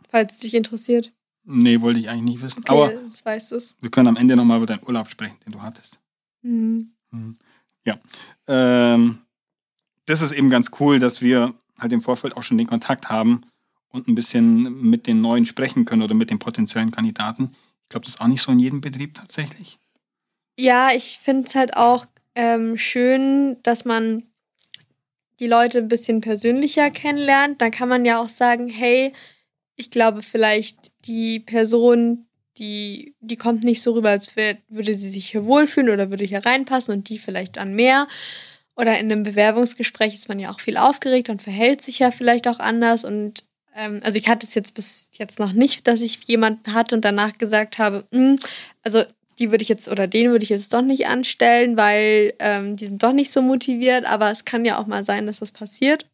Falls 0.09 0.33
es 0.33 0.39
dich 0.39 0.53
interessiert. 0.53 1.11
Nee, 1.43 1.81
wollte 1.81 1.99
ich 1.99 2.09
eigentlich 2.09 2.35
nicht 2.35 2.41
wissen. 2.41 2.59
Okay, 2.59 2.71
Aber 2.71 2.93
jetzt 2.93 3.25
weißt 3.25 3.51
du 3.51 3.55
es. 3.55 3.77
wir 3.81 3.89
können 3.89 4.07
am 4.07 4.15
Ende 4.15 4.35
nochmal 4.35 4.57
über 4.57 4.67
deinen 4.67 4.83
Urlaub 4.85 5.09
sprechen, 5.09 5.37
den 5.45 5.53
du 5.53 5.61
hattest. 5.61 5.99
Hm. 6.43 6.91
Ähm, 8.47 9.17
das 10.05 10.21
ist 10.21 10.31
eben 10.31 10.49
ganz 10.49 10.69
cool, 10.79 10.99
dass 10.99 11.21
wir 11.21 11.53
halt 11.81 11.91
im 11.93 12.01
Vorfeld 12.01 12.37
auch 12.37 12.43
schon 12.43 12.57
den 12.57 12.67
Kontakt 12.67 13.09
haben 13.09 13.41
und 13.89 14.07
ein 14.07 14.15
bisschen 14.15 14.81
mit 14.81 15.07
den 15.07 15.21
Neuen 15.21 15.45
sprechen 15.45 15.85
können 15.85 16.03
oder 16.03 16.13
mit 16.13 16.29
den 16.29 16.39
potenziellen 16.39 16.91
Kandidaten. 16.91 17.51
Ich 17.83 17.89
glaube, 17.89 18.05
das 18.05 18.15
ist 18.15 18.21
auch 18.21 18.27
nicht 18.27 18.41
so 18.41 18.51
in 18.51 18.59
jedem 18.59 18.81
Betrieb 18.81 19.15
tatsächlich. 19.15 19.77
Ja, 20.57 20.91
ich 20.93 21.19
finde 21.21 21.47
es 21.47 21.55
halt 21.55 21.75
auch 21.75 22.05
ähm, 22.35 22.77
schön, 22.77 23.57
dass 23.63 23.85
man 23.85 24.23
die 25.39 25.47
Leute 25.47 25.79
ein 25.79 25.87
bisschen 25.87 26.21
persönlicher 26.21 26.91
kennenlernt. 26.91 27.61
Dann 27.61 27.71
kann 27.71 27.89
man 27.89 28.05
ja 28.05 28.21
auch 28.21 28.29
sagen, 28.29 28.69
hey, 28.69 29.11
ich 29.75 29.89
glaube 29.89 30.21
vielleicht 30.21 30.91
die 31.05 31.39
Person, 31.39 32.27
die, 32.57 33.15
die 33.19 33.37
kommt 33.37 33.63
nicht 33.63 33.81
so 33.81 33.93
rüber, 33.93 34.11
als 34.11 34.35
würde 34.35 34.93
sie 34.93 35.09
sich 35.09 35.31
hier 35.31 35.45
wohlfühlen 35.45 35.89
oder 35.89 36.11
würde 36.11 36.25
hier 36.25 36.45
reinpassen 36.45 36.93
und 36.93 37.09
die 37.09 37.17
vielleicht 37.17 37.57
an 37.57 37.73
mehr. 37.73 38.07
Oder 38.75 38.97
in 38.99 39.11
einem 39.11 39.23
Bewerbungsgespräch 39.23 40.13
ist 40.13 40.29
man 40.29 40.39
ja 40.39 40.51
auch 40.51 40.59
viel 40.59 40.77
aufgeregt 40.77 41.29
und 41.29 41.41
verhält 41.41 41.81
sich 41.81 41.99
ja 41.99 42.11
vielleicht 42.11 42.47
auch 42.47 42.59
anders. 42.59 43.03
Und 43.03 43.43
ähm, 43.75 44.01
also 44.03 44.17
ich 44.17 44.27
hatte 44.29 44.45
es 44.45 44.53
jetzt 44.53 44.73
bis 44.73 45.09
jetzt 45.13 45.39
noch 45.39 45.53
nicht, 45.53 45.87
dass 45.87 46.01
ich 46.01 46.19
jemanden 46.27 46.73
hatte 46.73 46.95
und 46.95 47.03
danach 47.05 47.37
gesagt 47.37 47.77
habe, 47.77 48.05
"Mm, 48.11 48.35
also 48.83 49.03
die 49.39 49.51
würde 49.51 49.63
ich 49.63 49.69
jetzt 49.69 49.87
oder 49.89 50.07
den 50.07 50.29
würde 50.31 50.43
ich 50.43 50.49
jetzt 50.49 50.73
doch 50.73 50.81
nicht 50.81 51.07
anstellen, 51.07 51.75
weil 51.77 52.33
ähm, 52.39 52.75
die 52.75 52.87
sind 52.87 53.01
doch 53.01 53.13
nicht 53.13 53.31
so 53.31 53.41
motiviert. 53.41 54.05
Aber 54.05 54.29
es 54.31 54.45
kann 54.45 54.65
ja 54.65 54.77
auch 54.77 54.87
mal 54.87 55.03
sein, 55.03 55.25
dass 55.25 55.39
das 55.39 55.51
passiert. 55.51 56.05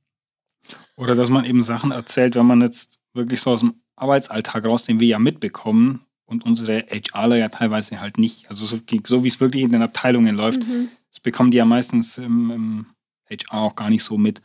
Oder 0.96 1.14
dass 1.16 1.30
man 1.30 1.46
eben 1.46 1.62
Sachen 1.62 1.92
erzählt, 1.92 2.36
wenn 2.36 2.46
man 2.46 2.62
jetzt 2.62 3.00
wirklich 3.14 3.42
so 3.42 3.52
aus 3.52 3.60
dem 3.62 3.76
Arbeitsalltag 3.96 4.66
raus, 4.66 4.84
den 4.84 5.00
wir 5.00 5.08
ja 5.08 5.20
mitbekommen 5.20 6.06
und 6.26 6.46
unsere 6.46 6.86
HRler 6.90 7.38
ja 7.38 7.50
teilweise 7.50 8.00
halt 8.00 8.18
nicht. 8.18 8.50
Also 8.50 8.66
so, 8.66 8.80
so 9.06 9.24
wie 9.24 9.28
es 9.28 9.40
wirklich 9.40 9.64
in 9.64 9.72
den 9.72 9.82
Abteilungen 9.82 10.36
läuft, 10.36 10.62
Mhm. 10.62 10.90
Bekommen 11.28 11.52
die 11.52 11.58
ja 11.58 11.66
meistens 11.66 12.18
im, 12.18 12.52
im 12.52 12.86
HR 13.30 13.60
auch 13.60 13.76
gar 13.76 13.90
nicht 13.90 14.02
so 14.02 14.18
mit. 14.18 14.42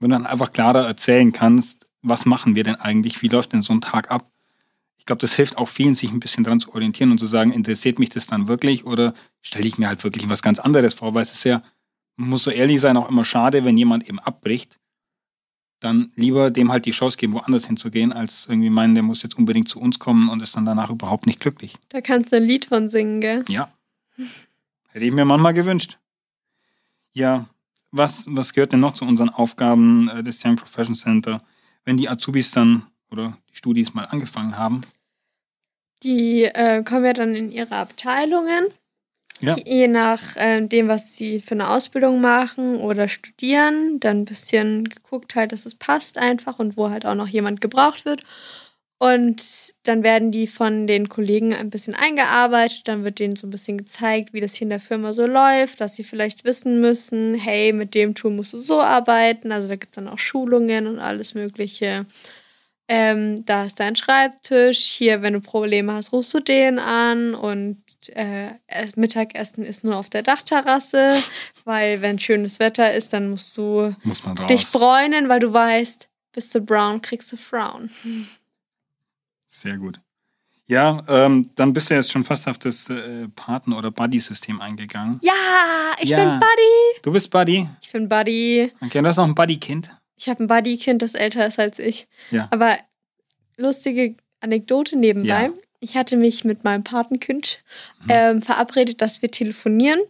Wenn 0.00 0.10
du 0.10 0.16
dann 0.16 0.26
einfach 0.26 0.52
klarer 0.52 0.84
erzählen 0.84 1.30
kannst, 1.30 1.88
was 2.02 2.26
machen 2.26 2.56
wir 2.56 2.64
denn 2.64 2.74
eigentlich, 2.74 3.22
wie 3.22 3.28
läuft 3.28 3.52
denn 3.52 3.62
so 3.62 3.72
ein 3.72 3.80
Tag 3.80 4.10
ab? 4.10 4.28
Ich 4.98 5.06
glaube, 5.06 5.20
das 5.20 5.34
hilft 5.34 5.56
auch 5.56 5.68
vielen, 5.68 5.94
sich 5.94 6.10
ein 6.10 6.18
bisschen 6.18 6.42
dran 6.42 6.58
zu 6.58 6.74
orientieren 6.74 7.12
und 7.12 7.18
zu 7.18 7.26
sagen, 7.26 7.52
interessiert 7.52 8.00
mich 8.00 8.08
das 8.08 8.26
dann 8.26 8.48
wirklich 8.48 8.84
oder 8.84 9.14
stelle 9.40 9.68
ich 9.68 9.78
mir 9.78 9.86
halt 9.86 10.02
wirklich 10.02 10.28
was 10.28 10.42
ganz 10.42 10.58
anderes 10.58 10.94
vor, 10.94 11.14
weil 11.14 11.22
es 11.22 11.32
ist 11.32 11.44
ja, 11.44 11.62
man 12.16 12.30
muss 12.30 12.42
so 12.42 12.50
ehrlich 12.50 12.80
sein, 12.80 12.96
auch 12.96 13.08
immer 13.08 13.24
schade, 13.24 13.64
wenn 13.64 13.76
jemand 13.76 14.08
eben 14.08 14.18
abbricht, 14.18 14.80
dann 15.78 16.10
lieber 16.16 16.50
dem 16.50 16.72
halt 16.72 16.86
die 16.86 16.90
Chance 16.90 17.18
geben, 17.18 17.34
woanders 17.34 17.68
hinzugehen, 17.68 18.12
als 18.12 18.46
irgendwie 18.48 18.70
meinen, 18.70 18.94
der 18.96 19.04
muss 19.04 19.22
jetzt 19.22 19.38
unbedingt 19.38 19.68
zu 19.68 19.78
uns 19.78 20.00
kommen 20.00 20.28
und 20.28 20.42
ist 20.42 20.56
dann 20.56 20.64
danach 20.64 20.90
überhaupt 20.90 21.26
nicht 21.26 21.38
glücklich. 21.38 21.76
Da 21.90 22.00
kannst 22.00 22.32
du 22.32 22.36
ein 22.36 22.42
Lied 22.42 22.64
von 22.64 22.88
singen, 22.88 23.20
gell? 23.20 23.44
Ja. 23.48 23.68
Hätte 24.88 25.04
ich 25.04 25.12
mir 25.12 25.24
manchmal 25.24 25.54
gewünscht. 25.54 25.98
Ja, 27.16 27.46
was, 27.92 28.26
was 28.28 28.52
gehört 28.52 28.72
denn 28.72 28.80
noch 28.80 28.92
zu 28.92 29.06
unseren 29.06 29.30
Aufgaben 29.30 30.10
äh, 30.10 30.22
des 30.22 30.44
Young 30.44 30.56
Profession 30.56 30.94
Center, 30.94 31.40
wenn 31.86 31.96
die 31.96 32.10
Azubis 32.10 32.50
dann 32.50 32.88
oder 33.10 33.38
die 33.50 33.56
Studis 33.56 33.94
mal 33.94 34.04
angefangen 34.04 34.58
haben? 34.58 34.82
Die 36.02 36.42
äh, 36.44 36.84
kommen 36.84 37.06
ja 37.06 37.14
dann 37.14 37.34
in 37.34 37.50
ihre 37.50 37.74
Abteilungen. 37.74 38.66
Ja. 39.40 39.56
Je 39.56 39.88
nach 39.88 40.36
äh, 40.36 40.66
dem, 40.66 40.88
was 40.88 41.16
sie 41.16 41.40
für 41.40 41.54
eine 41.54 41.70
Ausbildung 41.70 42.20
machen 42.20 42.76
oder 42.76 43.08
studieren, 43.08 43.98
dann 43.98 44.18
ein 44.18 44.24
bisschen 44.26 44.86
geguckt 44.86 45.34
halt, 45.34 45.52
dass 45.52 45.64
es 45.64 45.74
passt 45.74 46.18
einfach 46.18 46.58
und 46.58 46.76
wo 46.76 46.90
halt 46.90 47.06
auch 47.06 47.14
noch 47.14 47.28
jemand 47.28 47.62
gebraucht 47.62 48.04
wird. 48.04 48.24
Und 48.98 49.74
dann 49.82 50.02
werden 50.02 50.30
die 50.30 50.46
von 50.46 50.86
den 50.86 51.10
Kollegen 51.10 51.52
ein 51.52 51.68
bisschen 51.68 51.94
eingearbeitet, 51.94 52.88
dann 52.88 53.04
wird 53.04 53.18
denen 53.18 53.36
so 53.36 53.46
ein 53.46 53.50
bisschen 53.50 53.76
gezeigt, 53.76 54.32
wie 54.32 54.40
das 54.40 54.54
hier 54.54 54.64
in 54.64 54.70
der 54.70 54.80
Firma 54.80 55.12
so 55.12 55.26
läuft, 55.26 55.82
dass 55.82 55.96
sie 55.96 56.04
vielleicht 56.04 56.44
wissen 56.44 56.80
müssen, 56.80 57.34
hey, 57.34 57.74
mit 57.74 57.94
dem 57.94 58.14
Tool 58.14 58.30
musst 58.30 58.54
du 58.54 58.58
so 58.58 58.80
arbeiten. 58.80 59.52
Also 59.52 59.68
da 59.68 59.74
gibt 59.76 59.90
es 59.90 59.96
dann 59.96 60.08
auch 60.08 60.18
Schulungen 60.18 60.86
und 60.86 60.98
alles 60.98 61.34
Mögliche. 61.34 62.06
Ähm, 62.88 63.44
da 63.44 63.66
ist 63.66 63.80
dein 63.80 63.96
Schreibtisch. 63.96 64.78
Hier, 64.78 65.20
wenn 65.20 65.34
du 65.34 65.40
Probleme 65.40 65.92
hast, 65.92 66.12
rufst 66.12 66.32
du 66.32 66.40
den 66.40 66.78
an. 66.78 67.34
Und 67.34 67.82
äh, 68.14 68.52
Mittagessen 68.94 69.64
ist 69.64 69.84
nur 69.84 69.96
auf 69.96 70.08
der 70.08 70.22
Dachterrasse, 70.22 71.22
weil 71.64 72.00
wenn 72.00 72.18
schönes 72.18 72.60
Wetter 72.60 72.94
ist, 72.94 73.12
dann 73.12 73.28
musst 73.28 73.58
du 73.58 73.94
Muss 74.04 74.22
dich 74.48 74.70
bräunen, 74.70 75.28
weil 75.28 75.40
du 75.40 75.52
weißt, 75.52 76.08
bist 76.32 76.54
du 76.54 76.60
brown, 76.60 77.02
kriegst 77.02 77.30
du 77.32 77.36
Frown. 77.36 77.90
Sehr 79.56 79.78
gut. 79.78 79.98
Ja, 80.66 81.02
ähm, 81.08 81.48
dann 81.54 81.72
bist 81.72 81.88
du 81.90 81.94
jetzt 81.94 82.10
schon 82.10 82.24
fast 82.24 82.46
auf 82.48 82.58
das 82.58 82.90
äh, 82.90 83.28
Partner- 83.36 83.78
oder 83.78 83.90
Buddy-System 83.90 84.60
eingegangen. 84.60 85.18
Ja, 85.22 85.32
ich 86.00 86.10
Ja. 86.10 86.18
bin 86.18 86.38
Buddy. 86.40 87.00
Du 87.02 87.12
bist 87.12 87.30
Buddy. 87.30 87.68
Ich 87.80 87.90
bin 87.92 88.08
Buddy. 88.08 88.72
Okay, 88.82 89.00
du 89.00 89.06
hast 89.08 89.16
noch 89.16 89.24
ein 89.28 89.34
Buddy-Kind. 89.34 89.96
Ich 90.16 90.28
habe 90.28 90.42
ein 90.44 90.46
Buddy-Kind, 90.48 91.00
das 91.02 91.14
älter 91.14 91.46
ist 91.46 91.58
als 91.58 91.78
ich. 91.78 92.06
Ja. 92.30 92.48
Aber 92.50 92.76
lustige 93.56 94.16
Anekdote 94.40 94.96
nebenbei. 94.96 95.44
Ja. 95.44 95.50
Ich 95.80 95.96
hatte 95.96 96.16
mich 96.16 96.44
mit 96.44 96.64
meinem 96.64 96.84
Patenkind 96.84 97.60
Mhm. 98.02 98.06
ähm, 98.10 98.42
verabredet, 98.42 99.00
dass 99.00 99.22
wir 99.22 99.30
telefonieren, 99.30 100.00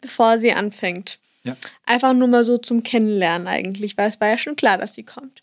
bevor 0.00 0.38
sie 0.38 0.52
anfängt. 0.52 1.18
Ja. 1.44 1.56
Einfach 1.86 2.14
nur 2.14 2.28
mal 2.28 2.44
so 2.44 2.56
zum 2.58 2.82
Kennenlernen 2.82 3.46
eigentlich, 3.46 3.96
weil 3.98 4.08
es 4.08 4.20
war 4.20 4.28
ja 4.28 4.38
schon 4.38 4.56
klar, 4.56 4.78
dass 4.78 4.94
sie 4.94 5.02
kommt. 5.04 5.41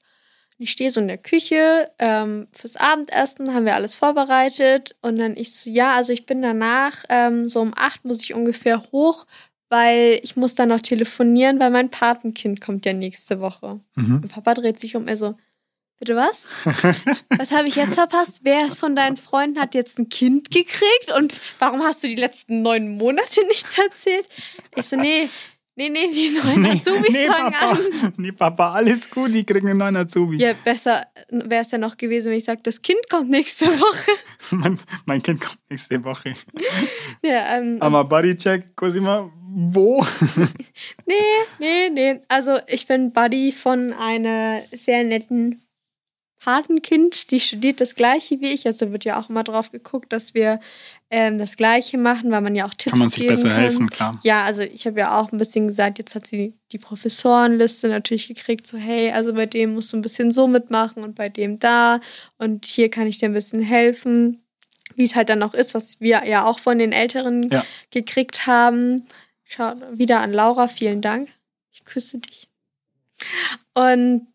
Ich 0.62 0.72
stehe 0.72 0.92
so 0.92 1.00
in 1.00 1.08
der 1.08 1.18
Küche, 1.18 1.90
ähm, 2.00 2.48
fürs 2.52 2.76
Abendessen 2.76 3.54
haben 3.54 3.66
wir 3.66 3.76
alles 3.76 3.96
vorbereitet 3.96 4.96
und 5.02 5.18
dann 5.18 5.38
ich 5.38 5.56
so, 5.56 5.70
ja, 5.70 5.96
also 5.96 6.12
ich 6.12 6.26
bin 6.26 6.42
danach, 6.42 7.06
ähm, 7.08 7.48
so 7.48 7.62
um 7.62 7.74
acht 7.76 8.04
muss 8.04 8.22
ich 8.22 8.34
ungefähr 8.34 8.84
hoch, 8.92 9.26
weil 9.70 10.20
ich 10.22 10.36
muss 10.36 10.56
dann 10.56 10.70
noch 10.70 10.82
telefonieren, 10.82 11.60
weil 11.62 11.70
mein 11.70 11.90
Patenkind 11.90 12.60
kommt 12.60 12.86
ja 12.86 12.92
nächste 12.92 13.40
Woche. 13.40 13.80
Mhm. 13.96 14.16
Und 14.24 14.28
Papa 14.28 14.54
dreht 14.54 14.80
sich 14.80 14.98
um, 14.98 15.08
er 15.08 15.16
so, 15.16 15.36
bitte 16.00 16.16
was? 16.16 16.50
Was 17.38 17.52
habe 17.52 17.68
ich 17.68 17.76
jetzt 17.76 17.96
verpasst? 17.96 18.40
Wer 18.44 18.70
von 18.72 18.96
deinen 18.96 19.18
Freunden 19.18 19.60
hat 19.60 19.76
jetzt 19.76 20.00
ein 20.00 20.10
Kind 20.10 20.50
gekriegt? 20.50 21.12
Und 21.16 21.40
warum 21.60 21.84
hast 21.84 22.04
du 22.04 22.08
die 22.08 22.16
letzten 22.16 22.62
neun 22.62 22.98
Monate 22.98 23.46
nichts 23.48 23.78
erzählt? 23.78 24.28
Ich 24.76 24.88
so, 24.88 24.96
nee, 24.96 25.30
nee, 25.80 25.90
nee, 25.90 26.12
die 26.12 26.38
neuen 26.44 26.66
Azubis 26.66 27.14
nee, 27.14 27.26
fangen 27.28 27.54
Papa. 27.54 27.72
an. 27.72 28.14
Nee, 28.18 28.32
Papa, 28.34 28.74
alles 28.74 29.10
gut, 29.10 29.34
die 29.34 29.46
kriegen 29.46 29.70
einen 29.70 29.80
neuen 29.80 29.96
Azubi. 29.96 30.38
Ja, 30.38 30.54
besser 30.54 31.08
wäre 31.30 31.62
es 31.62 31.72
ja 31.72 31.78
noch 31.78 31.96
gewesen, 31.96 32.32
wenn 32.32 32.38
ich 32.38 32.44
sage, 32.44 32.60
das 32.64 32.82
Kind 32.82 33.10
kommt 33.10 33.30
nächste 33.30 33.66
Woche. 33.68 34.12
Mein, 34.52 34.80
mein 35.06 35.24
Kind 35.24 35.40
kommt 35.40 35.60
nächste 35.70 36.04
Woche. 36.04 36.34
Ja, 37.24 37.58
ähm, 37.58 37.78
Aber 37.80 38.04
Buddy-Check, 38.04 38.76
Cosima, 38.76 39.32
wo? 39.52 40.06
Nee, 41.06 41.16
nee, 41.60 41.90
nee. 41.90 42.20
Also 42.28 42.60
ich 42.68 42.86
bin 42.88 43.14
Buddy 43.14 43.52
von 43.52 43.94
einer 43.94 44.62
sehr 44.72 45.04
netten 45.04 45.62
Patenkind, 46.40 47.32
die 47.32 47.40
studiert 47.40 47.82
das 47.82 47.96
gleiche 47.96 48.40
wie 48.42 48.52
ich. 48.52 48.66
Also 48.66 48.92
wird 48.92 49.06
ja 49.06 49.20
auch 49.20 49.30
immer 49.30 49.44
drauf 49.44 49.72
geguckt, 49.72 50.12
dass 50.14 50.34
wir 50.34 50.60
ähm, 51.12 51.38
das 51.40 51.56
gleiche 51.56 51.98
machen, 51.98 52.30
weil 52.32 52.42
man 52.42 52.56
ja 52.56 52.66
auch 52.66 52.74
Tipps 52.74 52.92
Kann 52.92 53.00
man 53.00 53.10
sich 53.10 53.26
besser 53.26 53.50
kann. 53.50 53.58
helfen, 53.58 53.90
klar. 53.90 54.20
Ja, 54.24 54.44
also 54.46 54.62
ich 54.62 54.86
habe 54.86 55.00
ja 55.00 55.20
auch 55.20 55.32
ein 55.32 55.38
bisschen 55.40 55.68
gesagt, 55.68 55.98
jetzt 55.98 56.14
hat 56.16 56.28
sie 56.28 56.54
die 56.72 56.78
Professorenliste 56.78 57.88
natürlich 57.90 58.28
gekriegt, 58.28 58.68
so 58.68 58.78
hey, 58.78 59.12
also 59.12 59.34
bei 59.34 59.46
dem 59.48 59.74
musst 59.74 59.92
du 59.92 59.98
ein 59.98 60.02
bisschen 60.02 60.30
so 60.32 60.48
mitmachen 60.48 61.04
und 61.04 61.16
bei 61.16 61.28
dem 61.30 61.58
da 61.60 62.00
und 62.38 62.66
hier 62.66 62.90
kann 62.90 63.08
ich 63.08 63.18
dir 63.18 63.26
ein 63.28 63.34
bisschen 63.34 63.62
helfen, 63.64 64.44
wie 64.96 65.04
es 65.06 65.16
halt 65.16 65.30
dann 65.30 65.40
noch 65.40 65.54
ist, 65.56 65.74
was 65.74 66.00
wir 66.00 66.26
ja 66.28 66.46
auch 66.46 66.60
von 66.60 66.78
den 66.78 66.92
Älteren 66.92 67.50
Ja. 67.50 67.66
gekriegt 67.92 68.46
haben. 68.46 69.06
Schau 69.46 69.74
wieder 69.94 70.20
an 70.22 70.32
Laura, 70.32 70.68
vielen 70.68 71.02
Dank. 71.02 71.30
Ich 71.72 71.86
küsse 71.86 72.20
dich. 72.20 72.50
Und 73.74 74.28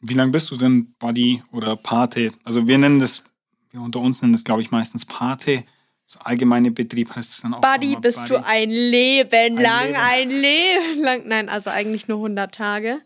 Wie 0.00 0.14
lange 0.14 0.32
bist 0.32 0.50
du 0.50 0.56
denn 0.56 0.94
Buddy 0.98 1.42
oder 1.50 1.76
Pate? 1.76 2.30
Also 2.44 2.66
wir 2.68 2.78
nennen 2.78 3.00
das, 3.00 3.24
wir 3.70 3.80
unter 3.80 4.00
uns 4.00 4.20
nennen 4.22 4.32
das, 4.34 4.44
glaube 4.44 4.62
ich, 4.62 4.70
meistens 4.70 5.04
Pate. 5.04 5.64
So 6.06 6.20
allgemeine 6.20 6.70
Betrieb 6.70 7.14
heißt 7.16 7.30
es 7.30 7.40
dann 7.40 7.54
auch. 7.54 7.60
Buddy 7.60 7.96
bist 7.96 8.18
Buddy. 8.18 8.28
du 8.30 8.44
ein 8.46 8.70
Leben 8.70 9.30
Ein 9.32 9.56
lang, 9.56 9.86
Leben. 9.86 9.98
ein 10.00 10.28
Leben 10.30 11.02
lang. 11.02 11.22
Nein, 11.26 11.48
also 11.48 11.70
eigentlich 11.70 12.08
nur 12.08 12.18
100 12.18 12.54
Tage. 12.54 13.00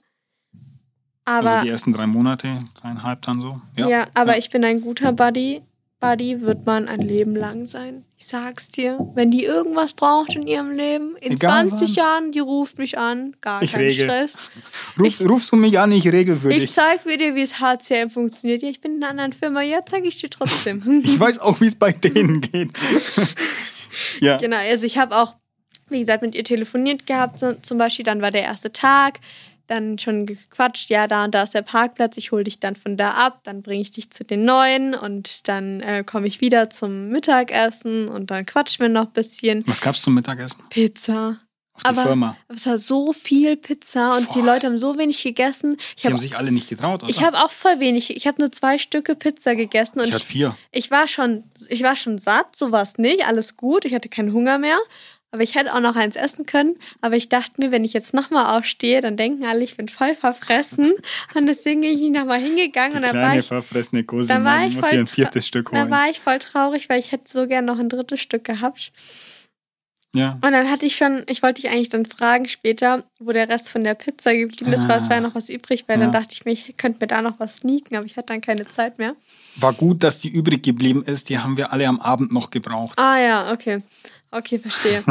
Aber 1.24 1.50
Also 1.50 1.64
die 1.64 1.68
ersten 1.70 1.92
drei 1.92 2.06
Monate, 2.06 2.56
dreieinhalb 2.80 3.22
dann 3.22 3.40
so. 3.40 3.60
Ja, 3.76 4.06
aber 4.14 4.32
Ja. 4.32 4.38
ich 4.38 4.50
bin 4.50 4.64
ein 4.64 4.80
guter 4.80 5.12
Buddy. 5.12 5.62
Buddy 6.00 6.42
wird 6.42 6.64
man 6.64 6.86
ein 6.86 7.00
Leben 7.00 7.34
lang 7.34 7.66
sein. 7.66 8.04
Ich 8.16 8.26
sag's 8.28 8.68
dir, 8.68 8.98
wenn 9.14 9.32
die 9.32 9.44
irgendwas 9.44 9.94
braucht 9.94 10.34
in 10.36 10.46
ihrem 10.46 10.70
Leben, 10.70 11.16
in 11.20 11.32
Egal 11.32 11.68
20 11.68 11.88
wann. 11.88 11.94
Jahren, 11.96 12.32
die 12.32 12.38
ruft 12.38 12.78
mich 12.78 12.96
an, 12.98 13.34
gar 13.40 13.62
Ich 13.62 13.72
kein 13.72 13.80
regel. 13.80 14.04
Stress. 14.08 14.34
Ruf, 14.98 15.20
rufst 15.28 15.50
du 15.52 15.56
mich 15.56 15.76
an, 15.78 15.90
ich 15.90 16.06
regel 16.06 16.38
für 16.38 16.52
Ich 16.52 16.66
dich. 16.66 16.72
zeig 16.72 17.02
dir, 17.02 17.34
wie 17.34 17.42
es 17.42 17.58
HCM 17.58 18.10
funktioniert. 18.10 18.62
Ja, 18.62 18.68
ich 18.68 18.80
bin 18.80 18.96
in 18.96 19.02
einer 19.02 19.10
anderen 19.10 19.32
Firma, 19.32 19.62
ja, 19.62 19.80
zeig 19.84 20.04
ich 20.04 20.20
dir 20.20 20.30
trotzdem. 20.30 20.82
Ich 21.04 21.18
weiß 21.18 21.40
auch, 21.40 21.60
wie 21.60 21.66
es 21.66 21.74
bei 21.74 21.90
denen 21.90 22.40
geht. 22.42 22.70
ja. 24.20 24.36
Genau, 24.36 24.56
also 24.56 24.86
ich 24.86 24.98
habe 24.98 25.16
auch, 25.16 25.34
wie 25.88 25.98
gesagt, 25.98 26.22
mit 26.22 26.34
ihr 26.36 26.44
telefoniert 26.44 27.06
gehabt, 27.08 27.40
zum 27.62 27.78
Beispiel, 27.78 28.04
dann 28.04 28.22
war 28.22 28.30
der 28.30 28.42
erste 28.42 28.70
Tag, 28.72 29.18
dann 29.68 29.98
schon 29.98 30.26
gequatscht, 30.26 30.90
ja, 30.90 31.06
da 31.06 31.24
und 31.24 31.34
da 31.34 31.44
ist 31.44 31.54
der 31.54 31.62
Parkplatz, 31.62 32.16
ich 32.16 32.32
hole 32.32 32.44
dich 32.44 32.58
dann 32.58 32.74
von 32.76 32.96
da 32.96 33.12
ab, 33.12 33.40
dann 33.44 33.62
bringe 33.62 33.82
ich 33.82 33.92
dich 33.92 34.10
zu 34.10 34.24
den 34.24 34.44
Neuen 34.44 34.94
und 34.94 35.46
dann 35.48 35.80
äh, 35.80 36.02
komme 36.04 36.26
ich 36.26 36.40
wieder 36.40 36.70
zum 36.70 37.08
Mittagessen 37.08 38.08
und 38.08 38.30
dann 38.30 38.44
quatschen 38.46 38.80
wir 38.84 38.88
noch 38.88 39.06
ein 39.06 39.12
bisschen. 39.12 39.62
Was 39.66 39.80
gab's 39.80 40.02
zum 40.02 40.14
Mittagessen? 40.14 40.58
Pizza. 40.70 41.38
Auf 41.74 41.82
die 41.84 41.88
Aber 41.90 42.02
Firma. 42.02 42.36
es 42.48 42.66
war 42.66 42.76
so 42.76 43.12
viel 43.12 43.56
Pizza 43.56 44.16
und 44.16 44.34
die 44.34 44.40
Boah. 44.40 44.46
Leute 44.46 44.66
haben 44.66 44.78
so 44.78 44.98
wenig 44.98 45.22
gegessen. 45.22 45.76
Ich 45.78 46.02
Die 46.02 46.06
haben 46.08 46.14
habe 46.14 46.22
sich 46.22 46.36
alle 46.36 46.50
nicht 46.50 46.68
getraut, 46.68 47.04
oder? 47.04 47.10
ich 47.10 47.22
hab 47.22 47.34
auch 47.34 47.52
voll 47.52 47.78
wenig. 47.78 48.16
Ich 48.16 48.26
habe 48.26 48.40
nur 48.40 48.50
zwei 48.50 48.78
Stücke 48.78 49.14
Pizza 49.14 49.54
gegessen 49.54 50.00
und 50.00 50.08
ich 50.08 50.14
hatte 50.14 50.24
vier. 50.24 50.56
ich 50.72 50.90
war 50.90 51.06
schon, 51.06 51.44
ich 51.68 51.84
war 51.84 51.94
schon 51.94 52.18
satt, 52.18 52.56
sowas 52.56 52.98
nicht, 52.98 53.24
alles 53.28 53.54
gut, 53.56 53.84
ich 53.84 53.94
hatte 53.94 54.08
keinen 54.08 54.32
Hunger 54.32 54.58
mehr. 54.58 54.78
Aber 55.30 55.42
ich 55.42 55.54
hätte 55.54 55.74
auch 55.74 55.80
noch 55.80 55.94
eins 55.94 56.16
essen 56.16 56.46
können. 56.46 56.76
Aber 57.02 57.16
ich 57.16 57.28
dachte 57.28 57.60
mir, 57.60 57.70
wenn 57.70 57.84
ich 57.84 57.92
jetzt 57.92 58.14
nochmal 58.14 58.56
aufstehe, 58.58 59.00
dann 59.02 59.16
denken 59.16 59.44
alle, 59.44 59.62
ich 59.62 59.76
bin 59.76 59.88
voll 59.88 60.14
verfressen. 60.14 60.92
und 61.34 61.46
deswegen 61.46 61.82
bin 61.82 61.90
ich 62.02 62.10
nochmal 62.10 62.40
hingegangen 62.40 62.92
Die 62.92 62.96
und 62.96 63.02
dann 63.02 63.14
war 63.16 63.22
kleine 63.24 63.40
ich, 63.40 63.46
verfressene 63.46 64.04
dann 64.04 64.06
Cosima, 64.06 64.44
war 64.44 64.66
ich 64.66 64.74
muss 64.74 64.88
hier 64.88 64.98
ein 65.00 65.06
viertes 65.06 65.46
Stück 65.46 65.70
dann 65.70 65.82
holen. 65.82 65.90
war 65.90 66.08
ich 66.10 66.20
voll 66.20 66.38
traurig, 66.38 66.88
weil 66.88 66.98
ich 66.98 67.12
hätte 67.12 67.30
so 67.30 67.46
gern 67.46 67.66
noch 67.66 67.78
ein 67.78 67.88
drittes 67.90 68.20
Stück 68.20 68.44
gehabt. 68.44 68.90
Ja. 70.14 70.38
Und 70.40 70.52
dann 70.52 70.70
hatte 70.70 70.86
ich 70.86 70.96
schon, 70.96 71.24
ich 71.28 71.42
wollte 71.42 71.60
dich 71.60 71.70
eigentlich 71.70 71.90
dann 71.90 72.06
fragen 72.06 72.48
später, 72.48 73.04
wo 73.20 73.30
der 73.32 73.50
Rest 73.50 73.68
von 73.68 73.84
der 73.84 73.94
Pizza 73.94 74.34
geblieben 74.34 74.72
ist, 74.72 74.88
weil 74.88 74.98
es 74.98 75.10
war 75.10 75.16
ja 75.16 75.20
noch 75.22 75.34
was 75.34 75.50
übrig, 75.50 75.84
weil 75.86 75.98
dann 75.98 76.12
Ja. 76.12 76.20
dachte 76.20 76.32
ich 76.32 76.46
mir, 76.46 76.52
ich 76.52 76.74
könnte 76.78 77.00
mir 77.02 77.08
da 77.08 77.20
noch 77.20 77.38
was 77.38 77.56
sneaken, 77.56 77.94
aber 77.94 78.06
ich 78.06 78.16
hatte 78.16 78.28
dann 78.32 78.40
keine 78.40 78.66
Zeit 78.66 78.98
mehr. 78.98 79.14
War 79.56 79.74
gut, 79.74 80.02
dass 80.02 80.18
die 80.18 80.30
übrig 80.30 80.62
geblieben 80.62 81.02
ist. 81.02 81.28
Die 81.28 81.38
haben 81.38 81.58
wir 81.58 81.72
alle 81.74 81.86
am 81.86 82.00
Abend 82.00 82.32
noch 82.32 82.48
gebraucht. 82.48 82.98
Ah 82.98 83.18
ja, 83.18 83.52
okay. 83.52 83.82
Okay, 84.30 84.58
verstehe. 84.58 85.02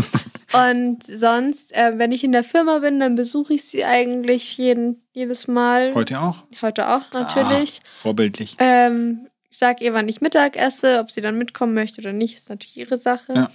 Und 0.54 1.04
sonst, 1.04 1.74
äh, 1.76 1.94
wenn 1.98 2.12
ich 2.12 2.24
in 2.24 2.32
der 2.32 2.44
Firma 2.44 2.80
bin, 2.80 3.00
dann 3.00 3.16
besuche 3.16 3.54
ich 3.56 3.64
sie 3.64 3.84
eigentlich 3.84 4.58
jeden, 4.58 5.02
jedes 5.14 5.48
Mal. 5.48 5.94
Heute 5.96 6.20
auch? 6.22 6.44
Heute 6.62 6.88
auch 6.90 7.02
natürlich. 7.14 7.80
Ah, 7.84 7.90
vorbildlich. 7.98 8.56
Ähm, 8.60 9.28
ich 9.50 9.58
sage 9.58 9.84
ihr, 9.84 9.94
wann 9.94 10.08
ich 10.08 10.22
Mittag 10.22 10.56
esse, 10.56 11.00
ob 11.00 11.10
sie 11.10 11.22
dann 11.22 11.38
mitkommen 11.38 11.74
möchte 11.74 12.00
oder 12.02 12.14
nicht, 12.14 12.36
ist 12.36 12.50
natürlich 12.50 12.78
ihre 12.78 12.98
Sache. 12.98 13.34
Ja. 13.34 13.52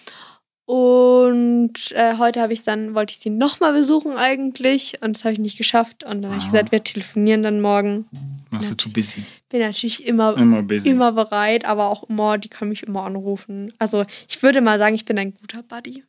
Und 0.67 1.93
äh, 1.93 2.17
heute 2.19 2.41
habe 2.41 2.53
ich 2.53 2.63
dann, 2.63 2.95
wollte 2.95 3.13
ich 3.13 3.19
sie 3.19 3.31
nochmal 3.31 3.73
besuchen 3.73 4.17
eigentlich 4.17 4.99
und 5.03 5.17
das 5.17 5.25
habe 5.25 5.33
ich 5.35 5.39
nicht 5.39 5.59
geschafft. 5.59 6.03
Und 6.05 6.23
dann 6.25 6.31
habe 6.33 6.39
ich 6.41 6.49
Ah. 6.49 6.53
gesagt, 6.53 6.73
wir 6.73 6.83
telefonieren 6.83 7.43
dann 7.43 7.61
morgen. 7.61 8.07
Warst 8.53 8.71
du 8.71 8.77
zu 8.77 8.93
busy? 8.93 9.25
Bin 9.49 9.61
natürlich 9.61 10.07
immer, 10.07 10.37
Immer 10.37 10.63
busy. 10.63 10.89
immer 10.91 11.13
bereit, 11.13 11.65
aber 11.65 11.89
auch 11.89 12.05
immer, 12.09 12.39
die 12.39 12.49
kann 12.49 12.69
mich 12.69 12.83
immer 12.85 13.05
anrufen. 13.05 13.73
Also 13.79 14.05
ich 14.29 14.43
würde 14.43 14.61
mal 14.61 14.79
sagen, 14.79 14.95
ich 14.95 15.05
bin 15.05 15.19
ein 15.19 15.35
guter 15.35 15.63
Buddy. 15.63 16.05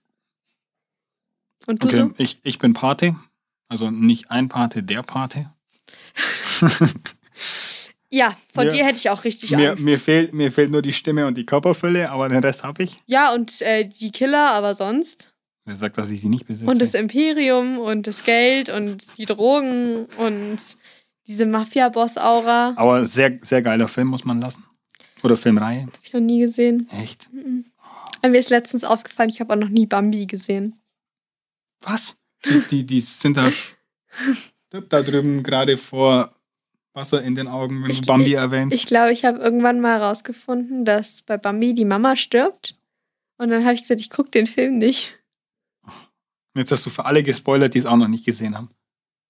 Und 1.66 1.82
du 1.84 1.88
Okay, 1.88 1.98
so? 1.98 2.12
ich, 2.18 2.38
ich 2.44 2.60
bin 2.60 2.74
Pate. 2.74 3.16
Also 3.70 3.90
nicht 3.90 4.30
ein 4.30 4.50
Pate, 4.50 4.84
der 4.84 5.02
Pate. 5.04 5.52
Ja, 8.10 8.38
von 8.54 8.66
Mir- 8.68 8.72
dir 8.74 8.86
hätte 8.86 8.98
ich 8.98 9.10
auch 9.10 9.24
richtig 9.24 9.50
Mir, 9.52 9.72
Angst. 9.72 9.84
mir, 9.84 10.00
fehlt, 10.00 10.34
mir 10.36 10.52
fehlt 10.52 10.70
nur 10.70 10.84
die 10.84 10.94
Stimme 10.94 11.26
und 11.26 11.36
die 11.36 11.48
Körperfülle, 11.48 12.12
aber 12.12 12.30
den 12.30 12.44
Rest 12.44 12.62
habe 12.64 12.84
ich. 12.84 13.00
ja, 13.08 13.34
und 13.34 13.60
äh, 13.64 13.86
die 13.86 14.12
Killer, 14.12 14.52
aber 14.52 14.76
sonst? 14.76 15.34
Wer 15.66 15.76
sagt, 15.76 15.98
dass 15.98 16.12
ich 16.12 16.22
sie 16.22 16.30
nicht 16.30 16.46
besitze? 16.46 16.70
Und 16.70 16.80
das 16.80 16.94
Imperium 16.94 17.80
und 17.80 18.06
das 18.06 18.24
Geld 18.24 18.70
und 18.70 19.18
die 19.18 19.26
Drogen 19.26 20.06
und 20.18 20.58
diese 21.28 21.46
Mafia-Boss-Aura. 21.46 22.74
Aber 22.76 23.06
sehr, 23.06 23.40
sehr 23.42 23.62
geiler 23.62 23.88
Film, 23.88 24.10
muss 24.10 24.26
man 24.26 24.42
lassen. 24.42 24.64
Oder 25.24 25.38
Filmreihe. 25.38 25.84
Hab 25.84 26.00
ich 26.04 26.14
noch 26.14 26.20
nie 26.22 26.40
gesehen. 26.40 26.88
Echt? 26.92 27.30
Aber 28.22 28.30
mir 28.30 28.40
ist 28.40 28.50
letztens 28.50 28.84
aufgefallen, 28.84 29.30
ich 29.30 29.40
habe 29.40 29.54
auch 29.54 29.58
noch 29.58 29.70
nie 29.70 29.86
Bambi 29.86 30.26
gesehen. 30.26 30.78
Was? 31.82 32.18
Die, 32.46 32.60
die, 32.70 32.86
die 32.86 33.00
sind 33.02 33.38
da, 33.38 33.50
da 34.90 35.02
drüben 35.02 35.44
gerade 35.44 35.78
vor 35.78 36.34
Wasser 36.94 37.24
in 37.24 37.36
den 37.36 37.48
Augen, 37.48 37.84
wenn 37.84 37.90
Ich- 37.92 38.02
du 38.02 38.08
Bambi 38.08 38.34
erwähnst. 38.34 38.76
Ich 38.76 38.86
glaube, 38.86 39.12
ich 39.14 39.24
habe 39.26 39.40
irgendwann 39.40 39.80
mal 39.80 40.00
herausgefunden, 40.00 40.84
dass 40.86 41.22
bei 41.22 41.38
Bambi 41.38 41.74
die 41.74 41.86
Mama 41.86 42.16
stirbt. 42.16 42.78
Und 43.38 43.50
dann 43.50 43.64
habe 43.64 43.74
ich 43.76 43.82
gesagt, 43.82 44.00
ich 44.02 44.10
gucke 44.10 44.30
den 44.30 44.46
Film 44.46 44.78
nicht. 44.78 45.20
Jetzt 46.56 46.72
hast 46.72 46.86
du 46.86 46.90
für 46.92 47.06
alle 47.06 47.24
gespoilert, 47.24 47.74
die 47.74 47.80
es 47.80 47.86
auch 47.86 47.96
noch 47.98 48.08
nicht 48.08 48.26
gesehen 48.26 48.56
haben. 48.56 48.70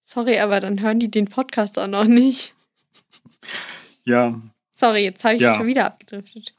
Sorry, 0.04 0.38
aber 0.38 0.60
dann 0.60 0.80
hören 0.80 1.00
die 1.00 1.10
den 1.10 1.28
Podcast 1.28 1.78
auch 1.78 1.86
noch 1.86 2.04
nicht. 2.04 2.54
Ja, 4.04 4.38
Sorry, 4.76 5.04
jetzt 5.04 5.24
habe 5.24 5.36
ich 5.36 5.40
Ja. 5.40 5.54
schon 5.54 5.66
wieder 5.66 5.86
abgedriftet. 5.86 6.52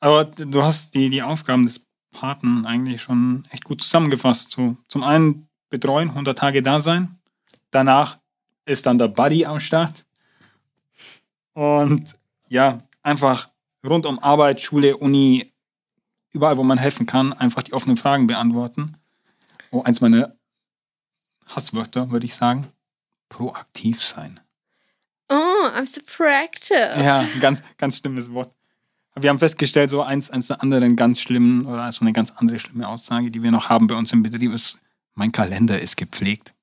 aber 0.00 0.24
du 0.24 0.62
hast 0.62 0.92
die, 0.94 1.08
die 1.08 1.22
Aufgaben 1.22 1.66
des 1.66 1.86
Paten 2.10 2.66
eigentlich 2.66 3.00
schon 3.00 3.46
echt 3.50 3.64
gut 3.64 3.80
zusammengefasst. 3.80 4.50
So, 4.50 4.76
zum 4.88 5.04
einen 5.04 5.48
betreuen, 5.70 6.10
100 6.10 6.36
Tage 6.36 6.62
da 6.62 6.80
sein. 6.80 7.16
Danach 7.70 8.18
ist 8.64 8.86
dann 8.86 8.98
der 8.98 9.08
Buddy 9.08 9.46
am 9.46 9.60
Start. 9.60 10.04
Und 11.54 12.14
ja, 12.48 12.82
einfach 13.02 13.50
rund 13.86 14.04
um 14.06 14.18
Arbeit, 14.18 14.60
Schule, 14.60 14.96
Uni, 14.96 15.52
überall, 16.32 16.56
wo 16.56 16.64
man 16.64 16.78
helfen 16.78 17.06
kann, 17.06 17.32
einfach 17.32 17.62
die 17.62 17.72
offenen 17.72 17.96
Fragen 17.96 18.26
beantworten. 18.26 18.96
Oh, 19.70 19.82
eins 19.82 20.00
meiner 20.00 20.34
Hasswörter, 21.48 22.10
würde 22.10 22.26
ich 22.26 22.34
sagen. 22.34 22.66
Proaktiv 23.28 24.02
sein. 24.02 24.40
Oh, 25.28 25.34
I'm 25.34 25.86
so 25.86 26.00
proactive. 26.06 26.94
Ja, 27.02 27.26
ganz, 27.40 27.62
ganz 27.76 27.98
schlimmes 27.98 28.32
Wort. 28.32 28.50
Wir 29.14 29.30
haben 29.30 29.38
festgestellt, 29.38 29.90
so 29.90 30.02
eins, 30.02 30.30
eins 30.30 30.46
der 30.46 30.62
anderen 30.62 30.94
ganz 30.96 31.20
schlimmen 31.20 31.66
oder 31.66 31.90
so 31.92 32.02
eine 32.02 32.12
ganz 32.12 32.30
andere 32.36 32.58
schlimme 32.58 32.86
Aussage, 32.88 33.30
die 33.30 33.42
wir 33.42 33.50
noch 33.50 33.68
haben 33.68 33.86
bei 33.88 33.96
uns 33.96 34.12
im 34.12 34.22
Betrieb, 34.22 34.52
ist, 34.52 34.78
mein 35.14 35.32
Kalender 35.32 35.80
ist 35.80 35.96
gepflegt. 35.96 36.54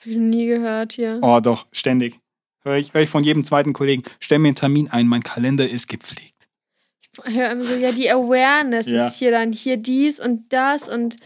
Hab 0.00 0.06
ich 0.06 0.16
noch 0.16 0.22
nie 0.24 0.46
gehört 0.46 0.92
hier. 0.92 1.18
Oh, 1.22 1.40
doch, 1.40 1.66
ständig. 1.72 2.20
Höre 2.62 2.76
ich, 2.76 2.92
hör 2.94 3.00
ich 3.00 3.08
von 3.10 3.24
jedem 3.24 3.44
zweiten 3.44 3.72
Kollegen, 3.72 4.02
stell 4.20 4.38
mir 4.38 4.48
einen 4.48 4.56
Termin 4.56 4.90
ein, 4.90 5.06
mein 5.08 5.22
Kalender 5.22 5.68
ist 5.68 5.88
gepflegt. 5.88 6.48
Ich 7.26 7.34
höre 7.34 7.52
immer 7.52 7.62
so, 7.62 7.74
ja, 7.76 7.92
die 7.92 8.10
Awareness 8.10 8.86
Ja. 8.86 9.06
ist 9.06 9.16
hier 9.16 9.30
dann 9.30 9.52
hier 9.52 9.76
dies 9.78 10.20
und 10.20 10.52
das 10.52 10.88
und 10.88 11.16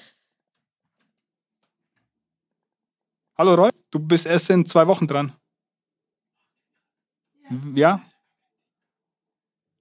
Hallo 3.40 3.54
Roy, 3.54 3.70
du 3.92 4.00
bist 4.00 4.26
erst 4.26 4.50
in 4.50 4.66
zwei 4.66 4.84
Wochen 4.88 5.06
dran. 5.06 5.32
Ja? 7.72 8.02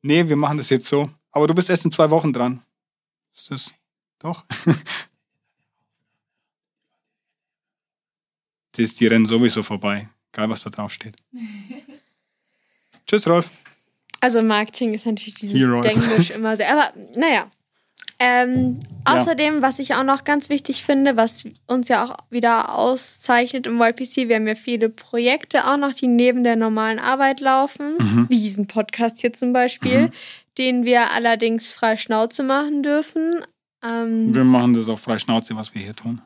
Nee, 0.03 0.29
wir 0.29 0.35
machen 0.35 0.59
das 0.59 0.69
jetzt 0.69 0.85
so. 0.85 1.09
Aber 1.31 1.47
du 1.47 1.55
bist 1.55 1.71
erst 1.71 1.83
in 1.83 1.91
zwei 1.91 2.11
Wochen 2.11 2.31
dran. 2.31 2.61
Ist 3.33 3.49
das 3.49 3.73
doch? 4.19 4.45
das, 8.73 8.93
die 8.93 9.07
rennen 9.07 9.25
sowieso 9.25 9.63
vorbei. 9.63 10.07
Egal, 10.31 10.51
was 10.51 10.61
da 10.61 10.69
drauf 10.69 10.93
steht. 10.93 11.15
Tschüss, 13.07 13.27
Rolf. 13.27 13.49
Also 14.19 14.43
Marketing 14.43 14.93
ist 14.93 15.07
natürlich 15.07 15.33
dieses 15.33 15.59
Hero. 15.59 15.81
Denglisch 15.81 16.29
immer 16.29 16.55
sehr. 16.57 16.71
Aber 16.71 16.93
naja. 17.15 17.51
Ähm, 18.19 18.79
Ja. 19.07 19.15
außerdem, 19.15 19.61
was 19.61 19.77
ich 19.79 19.93
auch 19.93 20.03
noch 20.03 20.23
ganz 20.23 20.49
wichtig 20.49 20.83
finde, 20.83 21.17
was 21.17 21.43
uns 21.67 21.87
ja 21.87 22.03
auch 22.05 22.17
wieder 22.31 22.73
auszeichnet 22.75 23.67
im 23.67 23.79
YPC, 23.79 24.27
wir 24.27 24.35
haben 24.37 24.47
ja 24.47 24.55
viele 24.55 24.89
Projekte 24.89 25.67
auch 25.67 25.77
noch, 25.77 25.93
die 25.93 26.07
neben 26.07 26.43
der 26.43 26.55
normalen 26.55 26.97
Arbeit 26.99 27.39
laufen, 27.41 27.95
Mhm. 27.99 28.25
wie 28.29 28.41
diesen 28.41 28.65
Podcast 28.67 29.19
hier 29.21 29.33
zum 29.33 29.53
Beispiel, 29.53 30.09
den 30.57 30.83
wir 30.83 31.11
allerdings 31.11 31.71
frei 31.71 31.95
Schnauze 31.97 32.41
machen 32.41 32.81
dürfen. 32.81 33.41
Ähm, 33.83 34.33
Wir 34.33 34.43
machen 34.43 34.73
das 34.73 34.89
auch 34.89 34.97
frei 34.99 35.19
Schnauze, 35.19 35.55
was 35.55 35.75
wir 35.75 35.81
hier 35.83 35.95
tun. 35.95 36.21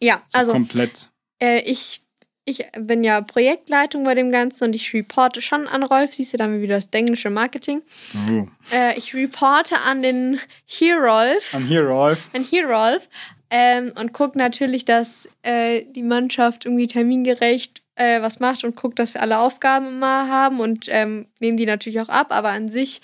ja, 0.00 0.22
So 0.32 0.38
also 0.38 0.52
komplett. 0.52 1.08
äh, 1.42 1.60
ich, 1.62 2.02
ich 2.44 2.64
bin 2.78 3.04
ja 3.04 3.20
Projektleitung 3.20 4.04
bei 4.04 4.14
dem 4.14 4.30
Ganzen 4.30 4.64
und 4.64 4.74
ich 4.74 4.92
reporte 4.92 5.40
schon 5.40 5.68
an 5.68 5.82
Rolf, 5.82 6.14
siehst 6.14 6.32
du 6.32 6.38
dann 6.38 6.60
wieder 6.60 6.76
das 6.76 6.88
englische 6.90 7.30
Marketing. 7.30 7.82
Oh. 8.30 8.46
Äh, 8.72 8.98
ich 8.98 9.14
reporte 9.14 9.78
an 9.78 10.02
den 10.02 10.40
Hierolf, 10.64 11.54
I'm 11.54 11.66
here, 11.66 11.86
Rolf. 11.86 12.28
an 12.32 12.42
Hierolf 12.42 13.08
ähm, 13.50 13.92
und 13.98 14.12
gucke 14.12 14.38
natürlich, 14.38 14.84
dass 14.84 15.28
äh, 15.42 15.84
die 15.84 16.02
Mannschaft 16.02 16.64
irgendwie 16.64 16.88
termingerecht 16.88 17.82
äh, 17.94 18.20
was 18.22 18.40
macht 18.40 18.64
und 18.64 18.74
guckt, 18.74 18.98
dass 18.98 19.14
wir 19.14 19.22
alle 19.22 19.38
Aufgaben 19.38 19.86
immer 19.86 20.28
haben 20.28 20.60
und 20.60 20.86
ähm, 20.88 21.26
nehmen 21.38 21.56
die 21.56 21.66
natürlich 21.66 22.00
auch 22.00 22.08
ab, 22.08 22.28
aber 22.30 22.48
an 22.48 22.68
sich 22.68 23.02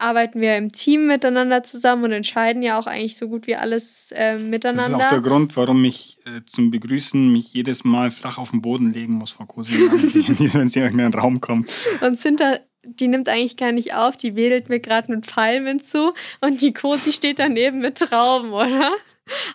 arbeiten 0.00 0.40
wir 0.40 0.56
im 0.56 0.72
Team 0.72 1.06
miteinander 1.06 1.62
zusammen 1.62 2.04
und 2.04 2.12
entscheiden 2.12 2.62
ja 2.62 2.78
auch 2.78 2.86
eigentlich 2.86 3.16
so 3.16 3.28
gut 3.28 3.46
wie 3.46 3.56
alles 3.56 4.12
äh, 4.12 4.34
Das 4.34 4.42
ist 4.42 4.48
miteinander. 4.48 4.96
auch 4.96 5.08
der 5.10 5.20
Grund, 5.20 5.56
warum 5.56 5.84
ich 5.84 6.18
äh, 6.24 6.40
zum 6.46 6.70
Begrüßen 6.70 7.30
mich 7.30 7.52
jedes 7.52 7.84
Mal 7.84 8.10
flach 8.10 8.38
auf 8.38 8.50
den 8.50 8.62
Boden 8.62 8.92
legen 8.92 9.14
muss 9.14 9.30
vor 9.30 9.46
Cosi, 9.46 9.72
wenn 10.54 10.68
sie 10.68 10.78
in 10.78 10.84
irgendeinen 10.84 11.14
Raum 11.14 11.40
kommt. 11.40 11.70
Und 12.00 12.18
Cinta, 12.18 12.58
die 12.82 13.08
nimmt 13.08 13.28
eigentlich 13.28 13.56
gar 13.56 13.72
nicht 13.72 13.94
auf, 13.94 14.16
die 14.16 14.36
wedelt 14.36 14.68
mir 14.68 14.80
gerade 14.80 15.12
mit 15.12 15.26
Palmen 15.26 15.80
zu 15.80 16.14
und 16.40 16.60
die 16.60 16.72
Cosi 16.72 17.12
steht 17.12 17.38
daneben 17.38 17.80
mit 17.80 17.98
Trauben, 17.98 18.52
oder? 18.52 18.90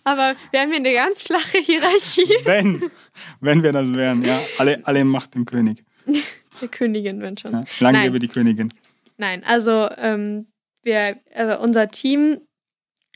Aber 0.04 0.36
wir 0.52 0.62
haben 0.62 0.70
hier 0.70 0.78
eine 0.78 0.94
ganz 0.94 1.22
flache 1.22 1.58
Hierarchie. 1.58 2.34
Wenn, 2.44 2.84
wenn 3.42 3.64
wir 3.64 3.74
das 3.74 3.94
wären, 3.94 4.24
ja. 4.24 4.40
Alle, 4.58 4.82
alle 4.86 5.04
Macht 5.04 5.36
dem 5.36 5.46
König. 5.46 5.84
Der 6.62 6.70
Königin, 6.70 7.22
wenn 7.22 7.38
schon. 7.38 7.52
Ja. 7.52 7.66
Lang 7.80 7.94
Nein. 7.94 8.04
lebe 8.06 8.20
die 8.20 8.30
Königin. 8.30 8.72
Nein, 9.18 9.44
also 9.46 9.90
ähm, 9.98 10.48
wir, 10.84 11.18
äh, 11.32 11.56
unser 11.58 11.90
Team, 11.90 12.42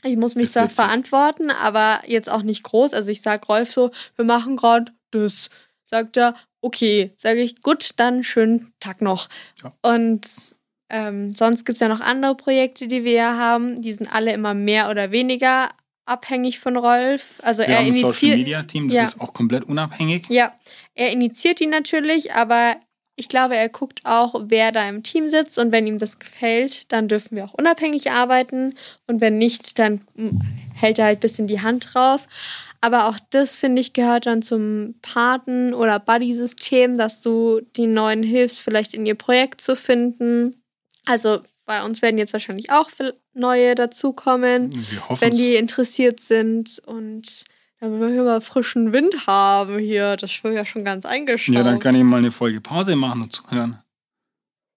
ich 0.02 0.16
muss 0.16 0.34
mich 0.34 0.50
zwar 0.50 0.68
verantworten, 0.70 1.50
aber 1.50 2.00
jetzt 2.06 2.30
auch 2.30 2.42
nicht 2.42 2.62
groß. 2.62 2.94
Also 2.94 3.10
ich 3.10 3.22
sag 3.22 3.48
Rolf 3.48 3.72
so, 3.72 3.90
wir 4.16 4.24
machen 4.24 4.56
gerade 4.56 4.92
das. 5.10 5.50
Sagt 5.84 6.16
er, 6.16 6.34
okay. 6.60 7.12
Sage 7.16 7.40
ich, 7.40 7.62
gut, 7.62 7.90
dann 7.96 8.22
schönen 8.22 8.72
Tag 8.80 9.02
noch. 9.02 9.28
Ja. 9.62 9.72
Und 9.82 10.56
ähm, 10.88 11.34
sonst 11.34 11.64
gibt 11.64 11.76
es 11.76 11.80
ja 11.80 11.88
noch 11.88 12.00
andere 12.00 12.34
Projekte, 12.36 12.86
die 12.88 13.04
wir 13.04 13.12
ja 13.12 13.36
haben. 13.36 13.82
Die 13.82 13.92
sind 13.92 14.12
alle 14.12 14.32
immer 14.32 14.54
mehr 14.54 14.88
oder 14.90 15.10
weniger 15.10 15.70
abhängig 16.06 16.58
von 16.58 16.76
Rolf. 16.76 17.40
Also 17.42 17.62
Wir 17.62 17.68
er 17.68 17.78
haben 17.78 17.86
ein 17.86 17.92
Social. 17.92 18.36
Media 18.36 18.62
Team, 18.62 18.88
das 18.88 18.96
Ja. 18.96 19.04
ist 19.04 19.20
auch 19.20 19.32
komplett 19.34 19.64
unabhängig. 19.64 20.26
Ja, 20.28 20.52
er 20.94 21.10
initiiert 21.12 21.60
ihn 21.60 21.70
natürlich, 21.70 22.32
aber 22.32 22.76
ich 23.16 23.28
glaube, 23.28 23.56
er 23.56 23.68
guckt 23.68 24.00
auch, 24.04 24.34
wer 24.44 24.72
da 24.72 24.88
im 24.88 25.02
Team 25.02 25.28
sitzt 25.28 25.58
und 25.58 25.72
wenn 25.72 25.86
ihm 25.86 25.98
das 25.98 26.18
gefällt, 26.18 26.90
dann 26.92 27.08
dürfen 27.08 27.36
wir 27.36 27.44
auch 27.44 27.54
unabhängig 27.54 28.10
arbeiten 28.10 28.74
und 29.06 29.20
wenn 29.20 29.38
nicht, 29.38 29.78
dann 29.78 30.00
mm, 30.14 30.40
hält 30.74 30.98
er 30.98 31.06
halt 31.06 31.18
ein 31.18 31.20
bisschen 31.20 31.46
die 31.46 31.60
Hand 31.60 31.88
drauf. 31.92 32.26
Aber 32.80 33.08
auch 33.08 33.18
das, 33.28 33.56
finde 33.56 33.80
ich, 33.80 33.92
gehört 33.92 34.24
dann 34.24 34.40
zum 34.40 34.94
Paten- 35.02 35.74
oder 35.74 35.98
Buddy-System, 35.98 36.96
dass 36.96 37.20
du 37.20 37.60
die 37.76 37.86
Neuen 37.86 38.22
hilfst, 38.22 38.60
vielleicht 38.60 38.94
in 38.94 39.04
ihr 39.04 39.16
Projekt 39.16 39.60
zu 39.60 39.76
finden. 39.76 40.62
Also 41.04 41.40
bei 41.66 41.84
uns 41.84 42.00
werden 42.00 42.18
jetzt 42.18 42.32
wahrscheinlich 42.32 42.72
auch 42.72 42.90
neue 43.32 43.74
dazukommen 43.74 44.70
wenn 45.20 45.36
die 45.36 45.54
interessiert 45.54 46.20
sind 46.20 46.80
und 46.84 47.44
damit 47.80 48.00
wir 48.00 48.08
hier 48.08 48.22
mal 48.22 48.40
frischen 48.40 48.92
Wind 48.92 49.26
haben 49.26 49.78
hier. 49.78 50.16
Das 50.16 50.30
ist 50.30 50.42
ja 50.44 50.64
schon 50.64 50.84
ganz 50.84 51.04
eingeschränkt. 51.06 51.56
Ja, 51.58 51.64
dann 51.64 51.78
kann 51.80 51.94
ich 51.94 52.02
mal 52.02 52.18
eine 52.18 52.30
Folge 52.30 52.60
Pause 52.60 52.96
machen 52.96 53.22
und 53.22 53.32
zuhören. 53.32 53.78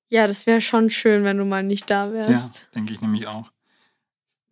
Ja, 0.09 0.27
das 0.27 0.45
wäre 0.45 0.61
schon 0.61 0.89
schön, 0.89 1.23
wenn 1.23 1.37
du 1.37 1.45
mal 1.45 1.63
nicht 1.63 1.89
da 1.89 2.05
Ja, 2.07 2.29
wärst. 2.29 2.65
denke 2.75 2.93
ich 2.93 3.01
nämlich 3.01 3.27
auch. 3.27 3.51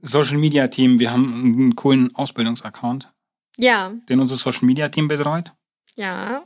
Social 0.02 0.38
Media 0.38 0.68
Team, 0.68 1.00
wir 1.00 1.12
haben 1.12 1.44
einen 1.44 1.76
coolen 1.76 2.16
Ausbildungsaccount, 2.16 3.12
Ja, 3.58 3.92
den 4.10 4.20
unser 4.20 4.36
Social 4.36 4.66
Media 4.66 4.90
Team 4.90 5.08
betreut. 5.08 5.54
ja. 5.96 6.44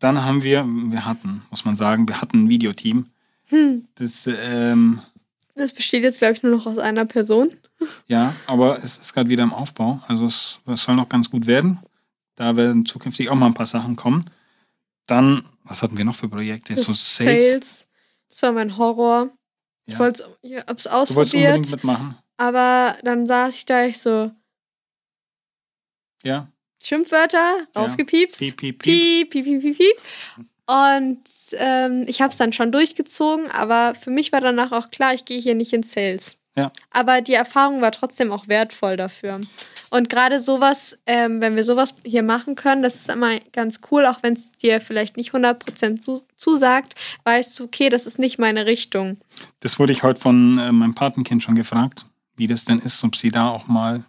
Dann 0.00 0.22
haben 0.24 0.44
wir, 0.44 0.64
wir 0.64 1.04
hatten, 1.06 1.42
muss 1.50 1.64
man 1.64 1.74
sagen, 1.74 2.06
wir 2.06 2.20
hatten 2.20 2.44
ein 2.44 2.48
Videoteam. 2.48 3.06
Hm. 3.48 3.88
Das, 3.96 4.28
ähm, 4.28 5.00
Das 5.56 5.72
besteht 5.72 6.04
jetzt, 6.04 6.18
glaube 6.18 6.34
ich, 6.34 6.42
nur 6.44 6.52
noch 6.54 6.66
aus 6.66 6.78
einer 6.78 7.04
Person. 7.04 7.50
Ja, 8.06 8.34
aber 8.46 8.82
es 8.82 8.98
ist 8.98 9.12
gerade 9.12 9.28
wieder 9.30 9.42
im 9.44 9.52
Aufbau. 9.52 10.00
Also 10.08 10.26
es, 10.26 10.58
es 10.66 10.82
soll 10.82 10.96
noch 10.96 11.08
ganz 11.08 11.30
gut 11.30 11.46
werden. 11.46 11.78
Da 12.36 12.56
werden 12.56 12.86
zukünftig 12.86 13.28
auch 13.30 13.34
mal 13.34 13.46
ein 13.46 13.54
paar 13.54 13.66
Sachen 13.66 13.96
kommen. 13.96 14.28
Dann, 15.06 15.44
was 15.64 15.82
hatten 15.82 15.96
wir 15.98 16.04
noch 16.04 16.14
für 16.14 16.28
Projekte? 16.28 16.74
Das 16.74 16.84
so 16.84 16.92
Sales. 16.92 17.88
Das 18.28 18.42
war 18.42 18.52
mein 18.52 18.76
Horror. 18.76 19.30
Ich 19.86 19.94
Ja. 19.94 20.00
wollte 20.00 20.24
ich 20.42 20.56
hab's 20.58 20.84
Du 20.84 20.90
wolltest 20.90 21.14
unbedingt 21.16 21.34
ausprobiert, 21.34 21.70
mitmachen. 21.70 22.18
aber 22.36 22.96
dann 23.02 23.26
saß 23.26 23.54
ich 23.54 23.64
da, 23.66 23.84
ich 23.86 23.98
so, 23.98 24.30
Ja. 26.22 26.48
Schimpfwörter, 26.80 27.66
rausgepiepst. 27.74 28.38
Piep, 28.38 28.56
piep, 28.56 28.78
piep. 28.82 28.82
Piep, 28.82 29.30
piep, 29.30 29.44
piep, 29.44 29.60
piep, 29.62 29.76
piep. 29.78 30.46
Und 30.66 31.24
ähm, 31.54 32.04
ich 32.06 32.20
habe 32.20 32.30
es 32.30 32.36
dann 32.36 32.52
schon 32.52 32.70
durchgezogen, 32.70 33.50
aber 33.50 33.94
für 33.94 34.10
mich 34.10 34.30
war 34.32 34.40
danach 34.40 34.70
auch 34.72 34.90
klar, 34.90 35.14
ich 35.14 35.24
gehe 35.24 35.40
hier 35.40 35.54
nicht 35.54 35.72
in 35.72 35.82
Sales. 35.82 36.36
Ja. 36.58 36.72
Aber 36.90 37.20
die 37.20 37.34
Erfahrung 37.34 37.80
war 37.80 37.92
trotzdem 37.92 38.32
auch 38.32 38.48
wertvoll 38.48 38.96
dafür. 38.96 39.40
Und 39.90 40.10
gerade 40.10 40.40
sowas, 40.40 40.98
ähm, 41.06 41.40
wenn 41.40 41.56
wir 41.56 41.64
sowas 41.64 41.94
hier 42.04 42.22
machen 42.22 42.56
können, 42.56 42.82
das 42.82 42.96
ist 42.96 43.08
immer 43.08 43.38
ganz 43.52 43.80
cool, 43.90 44.04
auch 44.04 44.22
wenn 44.22 44.34
es 44.34 44.52
dir 44.52 44.80
vielleicht 44.80 45.16
nicht 45.16 45.32
100% 45.32 46.00
zu, 46.00 46.20
zusagt, 46.36 46.94
weißt 47.24 47.58
du, 47.58 47.64
okay, 47.64 47.88
das 47.88 48.04
ist 48.04 48.18
nicht 48.18 48.38
meine 48.38 48.66
Richtung. 48.66 49.16
Das 49.60 49.78
wurde 49.78 49.92
ich 49.92 50.02
heute 50.02 50.20
von 50.20 50.58
äh, 50.58 50.72
meinem 50.72 50.94
Patenkind 50.94 51.42
schon 51.42 51.54
gefragt, 51.54 52.04
wie 52.36 52.48
das 52.48 52.64
denn 52.64 52.80
ist, 52.80 53.02
ob 53.04 53.16
sie 53.16 53.30
da 53.30 53.48
auch 53.48 53.66
mal 53.66 54.04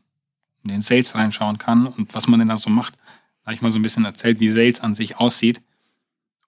in 0.64 0.70
den 0.70 0.82
Sales 0.82 1.16
reinschauen 1.16 1.60
kann 1.60 1.88
und 1.88 2.14
was 2.14 2.28
man 2.28 2.40
denn 2.40 2.50
da 2.50 2.58
so 2.58 2.70
macht. 2.70 2.96
Da 2.96 3.46
habe 3.46 3.54
ich 3.54 3.62
mal 3.62 3.70
so 3.70 3.80
ein 3.80 3.84
bisschen 3.84 4.06
erzählt, 4.06 4.40
wie 4.40 4.50
Sales 4.50 4.82
an 4.82 4.94
sich 4.94 5.18
aussieht. 5.18 5.62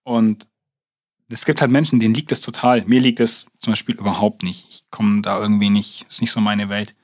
Und 0.04 0.48
es 1.32 1.46
gibt 1.46 1.62
halt 1.62 1.72
Menschen, 1.72 2.00
denen 2.00 2.14
liegt 2.14 2.32
das 2.32 2.42
total. 2.42 2.84
Mir 2.86 3.02
liegt 3.02 3.20
das 3.20 3.46
zum 3.60 3.72
Beispiel 3.72 3.96
überhaupt 3.96 4.44
nicht. 4.44 4.68
Ich 4.70 4.84
komme 4.92 5.22
da 5.22 5.42
irgendwie 5.42 5.70
nicht, 5.70 6.06
ist 6.10 6.22
nicht 6.22 6.32
so 6.32 6.42
meine 6.42 6.70
Welt. 6.70 6.96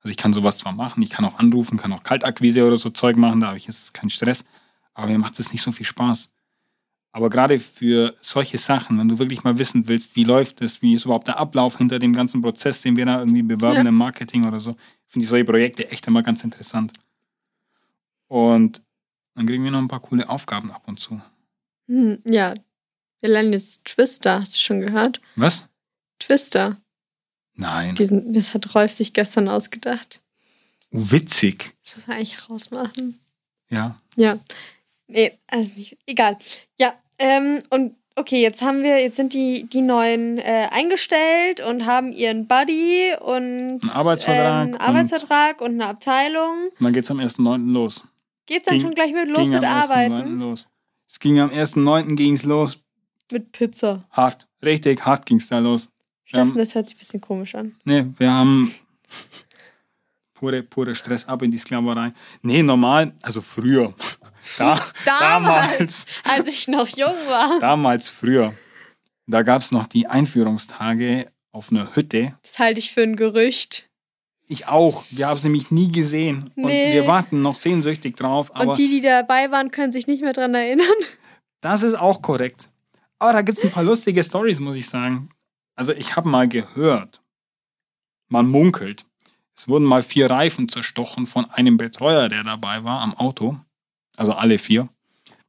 Also 0.00 0.10
ich 0.10 0.16
kann 0.16 0.32
sowas 0.32 0.58
zwar 0.58 0.72
machen, 0.72 1.02
ich 1.02 1.10
kann 1.10 1.24
auch 1.24 1.38
anrufen, 1.38 1.78
kann 1.78 1.92
auch 1.92 2.02
Kaltakquise 2.02 2.66
oder 2.66 2.76
so 2.76 2.90
Zeug 2.90 3.16
machen, 3.16 3.40
da 3.40 3.48
habe 3.48 3.56
ich 3.56 3.66
jetzt 3.66 3.94
keinen 3.94 4.10
Stress. 4.10 4.44
Aber 4.92 5.08
mir 5.08 5.18
macht 5.18 5.38
es 5.40 5.50
nicht 5.50 5.62
so 5.62 5.72
viel 5.72 5.86
Spaß. 5.86 6.28
Aber 7.12 7.30
gerade 7.30 7.58
für 7.58 8.14
solche 8.20 8.58
Sachen, 8.58 8.98
wenn 8.98 9.08
du 9.08 9.18
wirklich 9.18 9.44
mal 9.44 9.58
wissen 9.58 9.88
willst, 9.88 10.16
wie 10.16 10.24
läuft 10.24 10.60
es, 10.62 10.82
wie 10.82 10.94
ist 10.94 11.04
überhaupt 11.04 11.28
der 11.28 11.38
Ablauf 11.38 11.78
hinter 11.78 11.98
dem 11.98 12.12
ganzen 12.12 12.42
Prozess, 12.42 12.82
den 12.82 12.96
wir 12.96 13.06
da 13.06 13.20
irgendwie 13.20 13.42
bewerben 13.42 13.84
ja. 13.84 13.88
im 13.88 13.94
Marketing 13.94 14.44
oder 14.44 14.60
so, 14.60 14.76
finde 15.06 15.24
ich 15.24 15.30
solche 15.30 15.44
Projekte 15.44 15.90
echt 15.90 16.06
immer 16.06 16.22
ganz 16.22 16.44
interessant. 16.44 16.92
Und 18.26 18.82
dann 19.34 19.46
kriegen 19.46 19.64
wir 19.64 19.70
noch 19.70 19.78
ein 19.78 19.88
paar 19.88 20.00
coole 20.00 20.28
Aufgaben 20.28 20.70
ab 20.70 20.82
und 20.86 20.98
zu. 20.98 21.20
Hm, 21.86 22.18
ja, 22.26 22.54
wir 23.24 23.30
lernen 23.30 23.54
jetzt 23.54 23.86
Twister, 23.86 24.40
hast 24.40 24.54
du 24.54 24.58
schon 24.58 24.80
gehört? 24.80 25.18
Was? 25.34 25.70
Twister. 26.18 26.76
Nein. 27.54 27.94
Diesen, 27.94 28.34
das 28.34 28.52
hat 28.52 28.74
Rolf 28.74 28.92
sich 28.92 29.14
gestern 29.14 29.48
ausgedacht. 29.48 30.20
Witzig. 30.90 31.72
Das 31.82 31.96
muss 31.96 32.06
man 32.06 32.16
eigentlich 32.18 32.50
rausmachen. 32.50 33.18
Ja. 33.70 33.98
Ja. 34.16 34.38
Nee, 35.06 35.32
also 35.46 35.72
nicht. 35.74 35.96
Egal. 36.04 36.36
Ja, 36.78 36.92
ähm, 37.18 37.62
und 37.70 37.96
okay, 38.14 38.42
jetzt 38.42 38.60
haben 38.60 38.82
wir, 38.82 39.00
jetzt 39.00 39.16
sind 39.16 39.32
die, 39.32 39.64
die 39.70 39.80
neuen 39.80 40.36
äh, 40.36 40.68
eingestellt 40.70 41.62
und 41.62 41.86
haben 41.86 42.12
ihren 42.12 42.46
Buddy 42.46 43.14
und 43.22 43.36
einen 43.36 43.90
Arbeitsvertrag, 43.90 44.68
ähm, 44.68 44.74
Arbeitsvertrag 44.78 45.60
und, 45.62 45.68
und, 45.68 45.80
eine 45.80 45.86
Abteilung. 45.86 46.66
Und 46.78 46.84
dann 46.84 46.92
geht's 46.92 47.10
am 47.10 47.20
1.9. 47.20 47.72
los. 47.72 48.04
Geht's 48.44 48.66
dann 48.66 48.76
ging, 48.76 48.86
schon 48.86 48.94
gleich 48.94 49.14
mit 49.14 49.30
los 49.30 49.48
mit 49.48 49.64
Arbeiten? 49.64 50.40
Los. 50.40 50.68
Es 51.08 51.18
ging 51.18 51.40
am 51.40 51.48
1.9. 51.48 52.16
ging's 52.16 52.42
los. 52.42 52.83
Mit 53.32 53.52
Pizza. 53.52 54.04
Hart. 54.10 54.46
Richtig 54.64 55.04
hart 55.04 55.26
ging's 55.26 55.48
da 55.48 55.58
los. 55.58 55.88
Steffen, 56.24 56.56
das 56.56 56.74
hört 56.74 56.86
sich 56.86 56.96
ein 56.96 56.98
bisschen 56.98 57.20
komisch 57.20 57.54
an. 57.54 57.74
Nee, 57.84 58.06
wir 58.18 58.32
haben 58.32 58.74
pure, 60.34 60.62
pure 60.62 60.94
Stress 60.94 61.26
ab 61.26 61.42
in 61.42 61.50
die 61.50 61.58
Sklaverei. 61.58 62.12
Nee, 62.42 62.62
normal, 62.62 63.14
also 63.22 63.40
früher. 63.40 63.94
Da, 64.58 64.78
damals, 65.06 66.04
damals, 66.04 66.06
als 66.22 66.48
ich 66.48 66.68
noch 66.68 66.86
jung 66.86 67.16
war. 67.28 67.58
Damals, 67.60 68.10
früher. 68.10 68.52
Da 69.26 69.42
gab 69.42 69.62
es 69.62 69.72
noch 69.72 69.86
die 69.86 70.06
Einführungstage 70.06 71.32
auf 71.50 71.70
einer 71.70 71.96
Hütte. 71.96 72.34
Das 72.42 72.58
halte 72.58 72.78
ich 72.78 72.92
für 72.92 73.00
ein 73.00 73.16
Gerücht. 73.16 73.88
Ich 74.46 74.68
auch. 74.68 75.04
Wir 75.10 75.28
haben 75.28 75.38
es 75.38 75.44
nämlich 75.44 75.70
nie 75.70 75.90
gesehen. 75.90 76.50
Nee. 76.56 76.62
Und 76.62 76.92
wir 76.92 77.06
warten 77.06 77.40
noch 77.40 77.56
sehnsüchtig 77.56 78.16
drauf. 78.16 78.50
Und 78.50 78.76
die, 78.76 78.88
die 78.88 79.00
dabei 79.00 79.50
waren, 79.50 79.70
können 79.70 79.92
sich 79.92 80.06
nicht 80.06 80.22
mehr 80.22 80.34
dran 80.34 80.54
erinnern. 80.54 80.86
Das 81.62 81.82
ist 81.82 81.94
auch 81.94 82.20
korrekt. 82.20 82.68
Aber 83.24 83.32
da 83.32 83.40
gibt 83.40 83.56
es 83.56 83.64
ein 83.64 83.70
paar 83.70 83.84
lustige 83.84 84.22
Stories, 84.22 84.60
muss 84.60 84.76
ich 84.76 84.86
sagen. 84.86 85.30
Also 85.76 85.94
ich 85.94 86.14
habe 86.14 86.28
mal 86.28 86.46
gehört, 86.46 87.22
man 88.28 88.46
munkelt, 88.46 89.06
es 89.56 89.66
wurden 89.66 89.86
mal 89.86 90.02
vier 90.02 90.28
Reifen 90.28 90.68
zerstochen 90.68 91.24
von 91.24 91.48
einem 91.48 91.78
Betreuer, 91.78 92.28
der 92.28 92.44
dabei 92.44 92.84
war 92.84 93.00
am 93.00 93.14
Auto. 93.14 93.58
Also 94.18 94.32
alle 94.32 94.58
vier, 94.58 94.90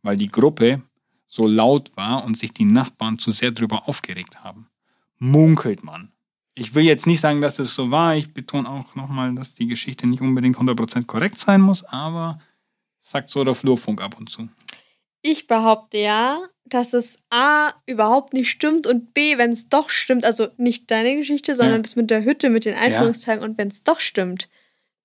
weil 0.03 0.15
die 0.15 0.29
Gruppe 0.29 0.83
so 1.27 1.47
laut 1.47 1.91
war 1.97 2.23
und 2.23 2.37
sich 2.37 2.53
die 2.53 2.63
Nachbarn 2.63 3.19
zu 3.19 3.31
sehr 3.31 3.51
darüber 3.51 3.89
aufgeregt 3.89 4.41
haben. 4.41 4.69
Munkelt 5.19 5.83
man. 5.83 6.13
Ich 6.53 6.75
will 6.75 6.85
jetzt 6.85 7.05
nicht 7.05 7.19
sagen, 7.19 7.41
dass 7.41 7.55
das 7.55 7.75
so 7.75 7.91
war. 7.91 8.15
Ich 8.15 8.33
betone 8.33 8.69
auch 8.69 8.95
nochmal, 8.95 9.35
dass 9.35 9.53
die 9.53 9.67
Geschichte 9.67 10.07
nicht 10.07 10.21
unbedingt 10.21 10.55
100% 10.55 11.07
korrekt 11.07 11.39
sein 11.39 11.59
muss, 11.59 11.83
aber 11.83 12.39
sagt 13.01 13.31
so 13.31 13.43
der 13.43 13.53
Flurfunk 13.53 13.99
ab 13.99 14.17
und 14.17 14.29
zu. 14.29 14.47
Ich 15.21 15.45
behaupte 15.45 15.97
ja, 15.97 16.39
dass 16.65 16.93
es 16.93 17.17
A 17.29 17.73
überhaupt 17.85 18.33
nicht 18.33 18.49
stimmt 18.49 18.87
und 18.87 19.13
B, 19.13 19.37
wenn 19.37 19.51
es 19.51 19.69
doch 19.69 19.89
stimmt, 19.89 20.25
also 20.25 20.47
nicht 20.57 20.89
deine 20.89 21.15
Geschichte, 21.15 21.55
sondern 21.55 21.77
ja. 21.77 21.81
das 21.83 21.95
mit 21.95 22.09
der 22.09 22.23
Hütte, 22.23 22.49
mit 22.49 22.65
den 22.65 22.75
Einführungstagen 22.75 23.41
ja. 23.41 23.47
und 23.47 23.57
wenn 23.57 23.67
es 23.67 23.83
doch 23.83 23.99
stimmt, 23.99 24.49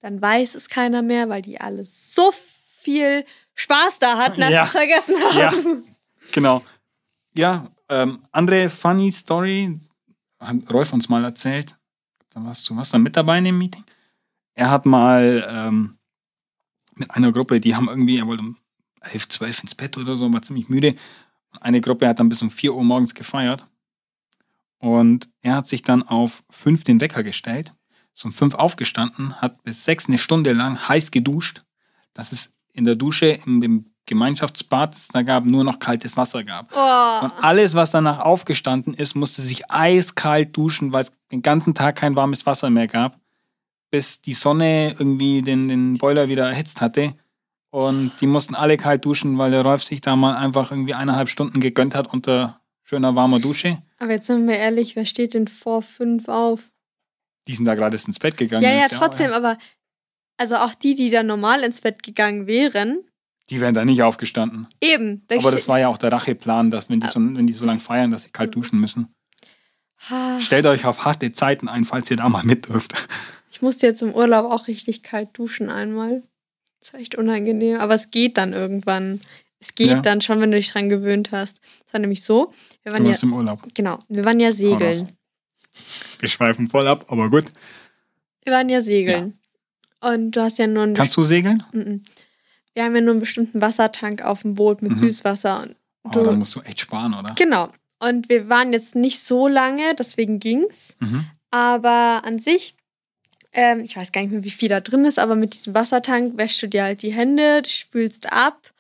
dann 0.01 0.21
weiß 0.23 0.55
es 0.55 0.69
keiner 0.69 1.03
mehr, 1.03 1.29
weil 1.29 1.43
die 1.43 1.61
alle 1.61 1.85
so 1.85 2.33
viel 2.79 3.25
Spaß 3.55 3.99
da 3.99 4.17
hatten, 4.17 4.43
als 4.43 4.55
ja. 4.55 4.65
sie 4.65 4.73
vergessen 4.73 5.15
haben. 5.23 5.39
Ja, 5.39 5.53
genau. 6.33 6.65
Ja, 7.35 7.69
ähm, 7.91 8.25
andere 8.33 8.71
funny 8.71 9.13
Story 9.13 9.79
hat 10.41 10.57
Rolf 10.73 10.93
uns 10.95 11.11
mal 11.11 11.23
erzählt. 11.25 11.77
Da 12.31 12.43
warst 12.43 12.69
du 12.69 12.77
warst 12.77 12.95
dann 12.95 13.03
mit 13.03 13.17
dabei 13.17 13.39
in 13.39 13.45
dem 13.45 13.59
Meeting. 13.59 13.85
Er 14.55 14.71
hat 14.71 14.87
mal 14.87 15.47
ähm, 15.49 15.99
mit 16.95 17.11
einer 17.11 17.33
Gruppe, 17.33 17.61
die 17.61 17.77
haben 17.77 17.89
irgendwie, 17.89 18.19
er 18.19 18.27
wollte 18.27 18.43
um 18.43 18.57
11, 19.03 19.29
12 19.29 19.63
ins 19.65 19.75
Bett 19.75 19.97
oder 19.99 20.17
so, 20.17 20.33
war 20.33 20.43
ziemlich 20.43 20.69
müde. 20.69 20.95
Eine 21.61 21.81
Gruppe 21.81 22.09
hat 22.09 22.21
dann 22.21 22.29
bis 22.29 22.43
um 22.43 22.51
4 22.51 22.75
Uhr 22.75 22.85
morgens 22.85 23.15
gefeiert. 23.15 23.67
Und 24.79 25.29
er 25.43 25.57
hat 25.57 25.69
sich 25.69 25.83
dann 25.83 26.03
auf 26.03 26.43
5 26.51 26.85
den 26.85 27.01
Wecker 27.01 27.23
gestellt, 27.23 27.75
ist 28.15 28.25
um 28.25 28.33
5 28.33 28.55
aufgestanden, 28.55 29.35
hat 29.41 29.63
bis 29.63 29.85
6 29.85 30.09
eine 30.09 30.19
Stunde 30.19 30.53
lang 30.53 30.89
heiß 30.89 31.11
geduscht. 31.11 31.63
Das 32.15 32.33
ist 32.33 32.53
in 32.73 32.85
der 32.85 32.97
Dusche, 32.97 33.27
in 33.45 33.61
dem 33.61 33.91
Gemeinschaftsbad, 34.07 34.97
es 34.97 35.09
da 35.09 35.23
gab, 35.23 35.45
nur 35.45 35.63
noch 35.63 35.79
kaltes 35.79 36.17
Wasser 36.17 36.43
gab. 36.43 36.73
Oh. 36.75 37.25
Und 37.25 37.33
alles, 37.43 37.75
was 37.75 37.91
danach 37.91 38.19
aufgestanden 38.19 38.95
ist, 38.95 39.15
musste 39.15 39.43
sich 39.43 39.71
eiskalt 39.71 40.57
duschen, 40.57 40.93
weil 40.93 41.05
es 41.05 41.13
den 41.31 41.43
ganzen 41.43 41.75
Tag 41.75 41.97
kein 41.97 42.17
warmes 42.17 42.45
Wasser 42.47 42.71
mehr 42.71 42.89
gab, 42.89 43.21
bis 43.91 44.21
die 44.21 44.35
Sonne 44.35 44.97
irgendwie 44.99 45.43
den, 45.43 45.69
den 45.69 45.99
Boiler 45.99 46.29
wieder 46.29 46.49
erhitzt 46.49 46.81
hatte. 46.81 47.15
Und 47.71 48.13
die 48.21 48.27
mussten 48.27 48.55
alle 48.55 48.77
kalt 48.77 49.05
duschen, 49.05 49.39
weil 49.39 49.53
der 49.53 49.63
Rolf 49.63 49.83
sich 49.85 50.01
da 50.01 50.17
mal 50.17 50.37
einfach 50.37 50.73
irgendwie 50.73 50.95
eineinhalb 50.95 51.29
Stunden 51.29 51.61
gegönnt 51.61 51.95
hat 51.95 52.13
unter 52.13 52.61
schöner 52.83 53.15
warmer 53.15 53.39
Dusche. 53.39 53.81
Aber 53.99 54.13
jetzt 54.13 54.27
sind 54.27 54.49
wir 54.49 54.57
ehrlich, 54.57 54.97
wer 54.97 55.05
steht 55.05 55.35
denn 55.35 55.47
vor 55.47 55.83
fünf 55.83 56.29
auf? 56.29 56.71
Die 57.47 57.55
sind 57.55 57.67
da 57.67 57.75
gerade 57.75 57.97
ins 57.97 58.19
Bett 58.19 58.37
gegangen. 58.37 58.65
Ja, 58.65 58.73
ja, 58.73 58.89
trotzdem, 58.89 59.31
ja. 59.31 59.37
aber 59.37 59.57
also 60.37 60.57
auch 60.57 60.75
die, 60.75 60.95
die 60.95 61.11
da 61.11 61.23
normal 61.23 61.63
ins 61.63 61.81
Bett 61.81 62.03
gegangen 62.03 62.47
wären. 62.47 63.05
Die 63.51 63.61
wären 63.61 63.75
da 63.75 63.85
nicht 63.85 64.03
aufgestanden. 64.03 64.69
Eben. 64.81 65.27
Aber 65.31 65.51
das 65.51 65.69
war 65.69 65.79
ja 65.79 65.89
auch 65.89 65.99
der 65.99 66.13
Racheplan, 66.13 66.71
dass 66.71 66.89
wenn 66.89 67.01
die 67.01 67.09
so, 67.09 67.21
wenn 67.21 67.47
die 67.47 67.53
so 67.53 67.67
lange 67.67 67.81
feiern, 67.81 68.11
dass 68.11 68.23
sie 68.23 68.31
kalt 68.31 68.55
duschen 68.55 68.81
müssen. 68.81 69.15
Stellt 70.41 70.67
euch 70.67 70.87
auf 70.87 71.05
harte 71.05 71.31
Zeiten 71.33 71.69
ein, 71.69 71.85
falls 71.85 72.11
ihr 72.11 72.17
da 72.17 72.29
mal 72.29 72.45
mit 72.45 72.69
dürft. 72.69 72.95
Ich 73.51 73.61
musste 73.61 73.87
jetzt 73.87 74.01
im 74.01 74.15
Urlaub 74.15 74.51
auch 74.51 74.69
richtig 74.69 75.03
kalt 75.03 75.37
duschen 75.37 75.69
einmal. 75.69 76.23
Das 76.81 76.93
war 76.93 77.01
echt 77.01 77.15
unangenehm. 77.17 77.79
Aber 77.79 77.95
es 77.95 78.11
geht 78.11 78.37
dann 78.37 78.53
irgendwann. 78.53 79.21
Es 79.61 79.75
geht 79.75 79.89
ja. 79.89 80.01
dann 80.01 80.21
schon, 80.21 80.41
wenn 80.41 80.51
du 80.51 80.57
dich 80.57 80.71
dran 80.71 80.89
gewöhnt 80.89 81.33
hast. 81.33 81.61
Es 81.87 81.93
war 81.93 82.01
nämlich 82.01 82.25
so. 82.25 82.53
Wir 82.83 82.93
waren 82.93 83.05
du 83.05 83.11
warst 83.11 83.23
ja, 83.23 83.29
im 83.29 83.35
Urlaub. 83.35 83.63
Genau. 83.75 83.99
Wir 84.09 84.25
waren 84.25 84.41
ja 84.41 84.53
segeln. 84.53 85.11
Wir 86.19 86.29
schweifen 86.29 86.69
voll 86.69 86.89
ab, 86.89 87.07
aber 87.09 87.31
gut. 87.31 87.45
Wir 88.45 88.53
waren 88.55 88.69
ja 88.69 88.81
segeln. 88.81 89.39
Und 90.01 90.33
du 90.33 90.43
hast 90.43 90.59
ja 90.59 90.67
nur 90.67 90.85
einen. 90.85 90.95
Kannst 90.95 91.17
du 91.17 91.23
segeln? 91.23 91.63
Wir 92.75 92.85
haben 92.85 92.95
ja 92.95 93.01
nur 93.03 93.13
einen 93.13 93.21
bestimmten 93.21 93.61
Wassertank 93.61 94.23
auf 94.23 94.43
dem 94.43 94.55
Boot 94.55 94.81
mit 94.81 94.93
mhm. 94.93 94.97
Süßwasser. 94.97 95.67
Und 96.03 96.17
oh, 96.17 96.25
da 96.25 96.33
musst 96.33 96.57
du 96.57 96.61
echt 96.61 96.81
sparen, 96.81 97.13
oder? 97.13 97.35
Genau. 97.35 97.69
Und 97.99 98.31
wir 98.31 98.49
waren 98.49 98.73
jetzt 98.73 98.95
nicht 98.95 99.23
so 99.23 99.47
lange, 99.47 99.95
deswegen 99.99 100.41
ging's. 100.41 100.97
Mhm. 101.01 101.27
Aber 101.51 102.23
an 102.25 102.39
sich, 102.39 102.77
ähm, 103.53 103.81
ich 103.81 103.97
weiß 103.97 104.13
gar 104.13 104.21
nicht 104.23 104.31
mehr, 104.31 104.45
wie 104.45 104.51
viel 104.51 104.69
da 104.69 104.81
drin 104.81 105.05
ist, 105.05 105.19
aber 105.19 105.35
mit 105.35 105.55
diesem 105.55 105.75
Wassertank 105.75 106.37
wäschst 106.37 106.63
du 106.63 106.69
dir 106.69 106.85
halt 106.85 107.03
die 107.03 107.13
Hände, 107.13 107.63
spülst 107.67 108.33
ab, 108.33 108.73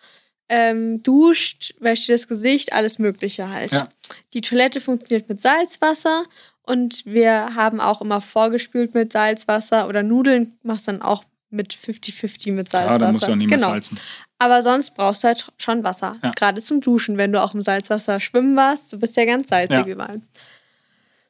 ähm, 0.48 1.02
duscht, 1.02 1.74
wäschst 1.80 2.08
dir 2.08 2.14
das 2.14 2.28
Gesicht, 2.28 2.72
alles 2.72 2.98
Mögliche 2.98 3.50
halt. 3.50 3.72
Ja. 3.72 3.88
Die 4.34 4.40
Toilette 4.40 4.80
funktioniert 4.80 5.28
mit 5.28 5.40
Salzwasser 5.40 6.24
und 6.62 7.04
wir 7.06 7.54
haben 7.54 7.80
auch 7.80 8.00
immer 8.00 8.20
vorgespült 8.20 8.94
mit 8.94 9.12
Salzwasser 9.12 9.88
oder 9.88 10.02
Nudeln 10.02 10.58
machst 10.62 10.88
dann 10.88 11.02
auch 11.02 11.24
mit 11.50 11.74
50-50 11.74 12.52
mit 12.52 12.68
Salzwasser. 12.68 12.92
Ja, 12.92 12.98
dann 12.98 13.12
musst 13.12 13.26
du 13.26 13.32
auch 13.32 13.36
nicht 13.36 13.50
genau. 13.50 13.72
mehr 13.72 13.82
salzen. 13.82 13.98
Aber 14.38 14.62
sonst 14.62 14.94
brauchst 14.94 15.22
du 15.24 15.28
halt 15.28 15.46
schon 15.58 15.84
Wasser. 15.84 16.16
Ja. 16.22 16.30
Gerade 16.30 16.62
zum 16.62 16.80
Duschen, 16.80 17.16
wenn 17.16 17.32
du 17.32 17.42
auch 17.42 17.54
im 17.54 17.62
Salzwasser 17.62 18.20
schwimmen 18.20 18.56
warst. 18.56 18.92
Du 18.92 18.98
bist 18.98 19.16
ja 19.16 19.24
ganz 19.24 19.48
salzig 19.48 19.76
ja. 19.76 19.84
überall. 19.84 20.20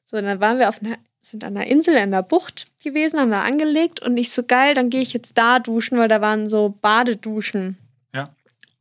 So, 0.05 0.21
dann 0.21 0.41
waren 0.41 0.59
wir 0.59 0.69
auf 0.69 0.83
einer, 0.83 0.97
sind 1.21 1.45
an 1.45 1.57
einer 1.57 1.67
Insel 1.67 1.97
in 1.97 2.11
der 2.11 2.23
Bucht 2.23 2.67
gewesen, 2.83 3.21
haben 3.21 3.31
da 3.31 3.43
angelegt 3.43 4.01
und 4.01 4.17
ich 4.17 4.31
so 4.33 4.43
geil, 4.43 4.75
dann 4.75 4.91
gehe 4.91 5.03
ich 5.03 5.13
jetzt 5.13 5.37
da 5.37 5.59
duschen, 5.59 5.99
weil 5.99 6.09
da 6.09 6.21
waren 6.21 6.49
so 6.49 6.75
Badeduschen. 6.81 7.77
Ja. 8.13 8.35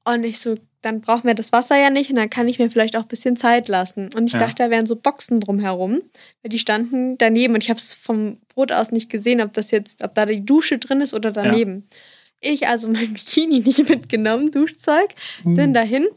Und 0.06 0.24
ich 0.24 0.40
so, 0.40 0.56
dann 0.82 1.02
brauchen 1.02 1.26
wir 1.26 1.36
das 1.36 1.52
Wasser 1.52 1.78
ja 1.78 1.90
nicht 1.90 2.10
und 2.10 2.16
dann 2.16 2.30
kann 2.30 2.48
ich 2.48 2.58
mir 2.58 2.70
vielleicht 2.70 2.96
auch 2.96 3.02
ein 3.02 3.08
bisschen 3.10 3.36
Zeit 3.36 3.68
lassen. 3.68 4.10
Und 4.16 4.28
ich 4.28 4.34
ja. 4.34 4.40
dachte, 4.40 4.64
da 4.64 4.70
wären 4.70 4.86
so 4.86 4.96
Boxen 4.96 5.42
drumherum, 5.42 6.02
weil 6.42 6.50
die 6.50 6.60
standen 6.60 7.18
daneben 7.18 7.56
und 7.56 7.64
ich 7.64 7.70
habe 7.70 7.80
es 7.80 7.94
vom 7.94 8.38
Boot 8.56 8.72
aus 8.72 8.92
nicht 8.92 9.10
gesehen, 9.10 9.42
ob 9.42 9.54
das 9.54 9.72
jetzt, 9.72 10.04
ob 10.04 10.16
da 10.16 10.26
die 10.26 10.46
Dusche 10.46 10.78
drin 10.78 11.02
ist 11.02 11.14
oder 11.14 11.32
daneben. 11.32 11.88
Ja. 11.92 12.52
Ich 12.52 12.68
also 12.68 12.88
mein 12.88 13.14
Bikini 13.14 13.60
nicht 13.60 13.90
mitgenommen, 13.90 14.52
Duschzeug, 14.52 15.14
Uh. 15.44 15.56
bin 15.56 15.74
dahin. 15.74 16.08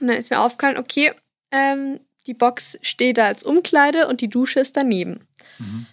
Und 0.00 0.08
dann 0.08 0.16
ist 0.16 0.30
mir 0.30 0.40
aufgefallen, 0.40 0.78
okay, 0.78 1.12
ähm, 1.52 2.00
die 2.26 2.34
Box 2.34 2.78
steht 2.82 3.18
da 3.18 3.26
als 3.26 3.42
Umkleide 3.42 4.08
und 4.08 4.20
die 4.20 4.28
Dusche 4.28 4.60
ist 4.60 4.76
daneben. 4.76 5.20
Mhm. 5.58 5.86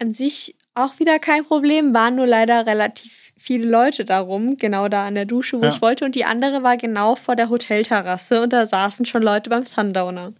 An 0.00 0.12
sich 0.12 0.56
auch 0.74 0.98
wieder 1.00 1.18
kein 1.18 1.44
Problem, 1.44 1.92
waren 1.92 2.14
nur 2.14 2.26
leider 2.26 2.66
relativ 2.66 3.32
viele 3.36 3.66
Leute 3.68 4.04
darum, 4.04 4.56
genau 4.56 4.88
da 4.88 5.06
an 5.06 5.14
der 5.16 5.24
Dusche, 5.24 5.58
wo 5.60 5.64
Ja. 5.64 5.70
ich 5.70 5.82
wollte. 5.82 6.04
Und 6.04 6.14
die 6.14 6.24
andere 6.24 6.62
war 6.62 6.76
genau 6.76 7.16
vor 7.16 7.34
der 7.36 7.48
Hotelterrasse 7.50 8.42
und 8.42 8.52
da 8.52 8.66
saßen 8.66 9.06
schon 9.06 9.22
Leute 9.22 9.50
beim 9.50 9.64
Sundowner. 9.66 10.32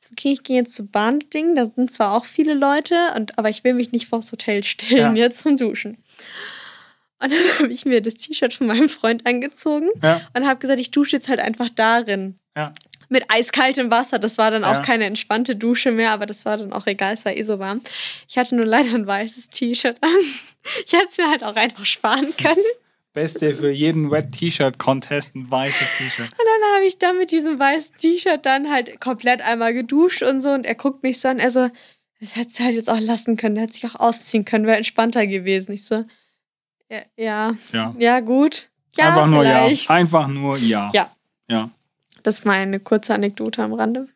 Ich 0.00 0.06
so, 0.08 0.12
okay, 0.12 0.32
ich 0.32 0.42
gehe 0.44 0.56
jetzt 0.56 0.74
zu 0.74 0.86
Bahnding, 0.88 1.54
da 1.56 1.66
sind 1.66 1.90
zwar 1.92 2.14
auch 2.14 2.24
viele 2.24 2.54
Leute, 2.54 2.96
und, 3.16 3.38
aber 3.38 3.48
ich 3.50 3.62
will 3.64 3.74
mich 3.74 3.92
nicht 3.92 4.06
vors 4.08 4.30
Hotel 4.32 4.62
stellen 4.64 5.16
Ja. 5.16 5.24
jetzt 5.24 5.40
zum 5.40 5.56
Duschen. 5.56 5.98
Und 7.20 7.30
dann 7.32 7.38
habe 7.60 7.72
ich 7.72 7.84
mir 7.84 8.00
das 8.02 8.14
T-Shirt 8.14 8.52
von 8.54 8.66
meinem 8.68 8.88
Freund 8.88 9.26
angezogen 9.26 9.88
Ja, 10.02 10.20
und 10.34 10.46
habe 10.46 10.58
gesagt, 10.60 10.78
ich 10.80 10.90
dusche 10.92 11.16
jetzt 11.16 11.28
halt 11.28 11.40
einfach 11.40 11.68
darin. 11.70 12.38
ja. 12.56 12.72
Mit 13.12 13.24
eiskaltem 13.28 13.90
Wasser. 13.90 14.18
Das 14.18 14.38
war 14.38 14.50
dann 14.50 14.64
auch 14.64 14.72
Ja. 14.74 14.80
keine 14.80 15.04
entspannte 15.04 15.54
Dusche 15.54 15.92
mehr, 15.92 16.10
aber 16.12 16.26
das 16.26 16.44
war 16.44 16.56
dann 16.56 16.72
auch 16.72 16.86
egal, 16.86 17.12
es 17.14 17.24
war 17.24 17.36
eh 17.36 17.42
so 17.42 17.58
warm. 17.58 17.80
Ich 18.28 18.38
hatte 18.38 18.56
nur 18.56 18.64
leider 18.66 18.94
ein 18.94 19.06
weißes 19.06 19.48
T-Shirt 19.50 19.96
an. 20.00 20.10
Ich 20.86 20.92
hätte 20.92 21.06
es 21.10 21.18
mir 21.18 21.28
halt 21.28 21.42
auch 21.42 21.56
einfach 21.56 21.84
sparen 21.84 22.32
können. 22.40 22.64
Beste 23.12 23.52
für 23.54 23.70
jeden 23.72 24.10
Wet-T-Shirt-Contest 24.12 25.34
ein 25.34 25.50
weißes 25.50 25.88
T-Shirt. 25.98 26.30
Und 26.30 26.38
dann 26.38 26.74
habe 26.76 26.86
ich 26.86 26.98
dann 26.98 27.18
mit 27.18 27.30
diesem 27.32 27.58
weißen 27.58 27.96
T-Shirt 27.96 28.46
dann 28.46 28.70
halt 28.70 29.00
komplett 29.00 29.42
einmal 29.42 29.74
geduscht 29.74 30.22
und 30.22 30.40
so. 30.40 30.50
Und 30.50 30.64
er 30.64 30.74
guckt 30.76 31.02
mich 31.02 31.20
so 31.20 31.28
an, 31.28 31.38
er 31.40 31.50
so, 31.50 31.68
das 32.20 32.36
hättest 32.36 32.60
du 32.60 32.64
halt 32.64 32.74
jetzt 32.76 32.88
auch 32.88 33.00
lassen 33.00 33.36
können, 33.36 33.56
der 33.56 33.64
hätte 33.64 33.74
sich 33.74 33.84
auch 33.86 33.96
ausziehen 33.96 34.44
können, 34.44 34.64
wäre 34.66 34.76
entspannter 34.76 35.26
gewesen. 35.26 35.72
Ich 35.72 35.84
so, 35.84 36.04
ja, 36.88 37.00
ja, 37.16 37.54
Ja. 37.72 37.94
ja 37.98 38.20
gut. 38.20 38.68
Ja, 38.96 39.08
Einfach 39.08 39.26
nur 39.26 39.42
vielleicht. 39.42 39.88
ja. 39.88 39.94
Einfach 39.96 40.28
nur 40.28 40.56
ja. 40.58 40.88
Ja. 40.92 41.10
Ja. 41.48 41.70
Das 42.22 42.44
war 42.46 42.54
eine 42.54 42.80
kurze 42.80 43.14
Anekdote 43.14 43.62
am 43.62 43.72
Rande. 43.72 44.08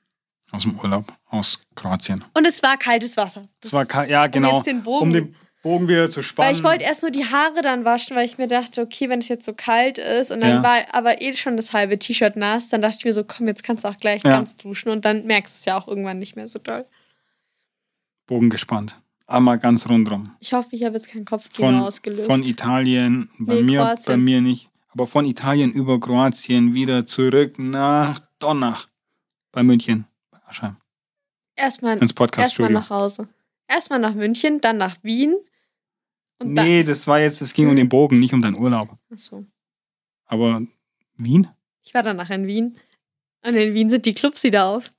Aus 0.53 0.62
dem 0.62 0.79
Urlaub, 0.79 1.12
aus 1.29 1.61
Kroatien. 1.75 2.25
Und 2.35 2.47
es 2.47 2.62
war 2.62 2.77
kaltes 2.77 3.16
Wasser. 3.16 3.49
Das 3.61 3.73
war 3.73 3.85
ka- 3.85 4.05
ja 4.05 4.27
genau. 4.29 4.59
jetzt 4.59 4.66
den 4.66 4.83
Bogen- 4.83 5.03
um 5.03 5.12
den 5.12 5.35
Bogen 5.62 5.88
wieder 5.88 6.09
zu 6.09 6.23
spannen. 6.23 6.49
Weil 6.51 6.57
ich 6.57 6.62
wollte 6.62 6.85
erst 6.85 7.03
nur 7.03 7.11
die 7.11 7.25
Haare 7.25 7.62
dann 7.62 7.85
waschen, 7.85 8.14
weil 8.16 8.25
ich 8.25 8.38
mir 8.38 8.47
dachte, 8.47 8.81
okay, 8.81 9.09
wenn 9.09 9.19
es 9.19 9.27
jetzt 9.27 9.45
so 9.45 9.53
kalt 9.55 9.99
ist 9.99 10.31
und 10.31 10.40
dann 10.40 10.51
Ja. 10.57 10.62
war 10.62 10.77
aber 10.92 11.21
eh 11.21 11.35
schon 11.35 11.57
das 11.57 11.73
halbe 11.73 11.99
T-Shirt 11.99 12.37
nass, 12.37 12.69
dann 12.69 12.81
dachte 12.83 12.99
ich 13.01 13.05
mir 13.05 13.12
so, 13.12 13.25
komm, 13.25 13.49
jetzt 13.49 13.64
kannst 13.64 13.83
du 13.85 13.88
auch 13.88 13.97
gleich 13.97 14.23
Ja. 14.23 14.31
ganz 14.31 14.55
duschen 14.55 14.90
und 14.90 15.05
dann 15.05 15.25
merkst 15.27 15.57
du 15.57 15.59
es 15.59 15.64
ja 15.64 15.77
auch 15.77 15.88
irgendwann 15.88 16.21
nicht 16.21 16.37
mehr 16.37 16.47
so 16.47 16.61
doll. 16.61 16.85
Bogen 18.27 18.51
gespannt. 18.51 19.01
Einmal 19.27 19.59
ganz 19.59 19.88
rundrum. 19.88 20.31
Ich 20.38 20.53
hoffe, 20.53 20.69
ich 20.77 20.85
habe 20.85 20.95
jetzt 20.97 21.09
kein 21.09 21.25
Kopfkino 21.25 21.69
Von, 21.69 21.81
ausgelöst. 21.81 22.27
von 22.31 22.45
Italien, 22.45 23.29
bei 23.40 23.55
Nee, 23.57 23.62
mir, 23.62 23.81
Kroatien. 23.81 24.05
bei 24.07 24.16
mir 24.16 24.40
nicht, 24.40 24.71
aber 24.96 25.06
von 25.06 25.26
Italien 25.26 25.72
über 25.72 26.00
Kroatien 26.00 26.72
wieder 26.72 27.04
zurück 27.04 27.59
nach 27.59 28.18
Donach. 28.38 28.88
Bei 29.52 29.62
München, 29.62 30.06
bei 30.30 30.38
Aschheim, 30.46 30.76
erstmal 31.54 31.94
ins 31.94 32.02
erstmal 32.02 32.26
Podcaststudio. 32.28 32.72
nach 32.72 32.88
Hause. 32.88 33.28
Erstmal 33.68 33.98
nach 33.98 34.14
München, 34.14 34.61
dann 34.62 34.78
nach 34.78 34.96
Wien. 35.02 35.37
Und 36.38 36.54
dann. 36.54 36.66
Nee, 36.66 36.82
das 36.82 37.06
war 37.06 37.20
jetzt, 37.20 37.42
es 37.42 37.52
ging 37.52 37.68
um 37.68 37.76
den 37.76 37.90
Bogen, 37.90 38.18
nicht 38.18 38.32
um 38.32 38.40
deinen 38.40 38.54
Urlaub. 38.54 38.96
Achso. 39.12 39.44
Aber 40.24 40.62
Wien? 41.16 41.48
Ich 41.85 41.92
war 41.92 42.02
danach 42.02 42.30
in 42.30 42.46
Wien. 42.46 42.78
Und 43.44 43.54
in 43.54 43.74
Wien 43.74 43.90
sind 43.90 44.06
die 44.06 44.14
Clubs 44.14 44.44
wieder 44.44 44.64
auf. 44.64 44.90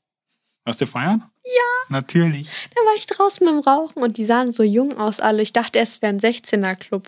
Warst 0.64 0.82
du 0.82 0.86
feiern? 0.86 1.24
Ja. 1.44 1.90
Natürlich. 1.90 2.52
Da 2.76 2.82
war 2.82 2.96
ich 2.98 3.08
draußen 3.08 3.46
beim 3.48 3.60
Rauchen 3.60 4.04
und 4.04 4.18
die 4.18 4.26
sahen 4.26 4.52
so 4.52 4.62
jung 4.62 4.96
aus 4.98 5.20
alle. 5.20 5.42
Ich 5.42 5.54
dachte, 5.54 5.80
es 5.80 6.04
wäre 6.04 6.14
ein 6.14 6.20
16er 6.20 6.76
Club. 6.76 7.08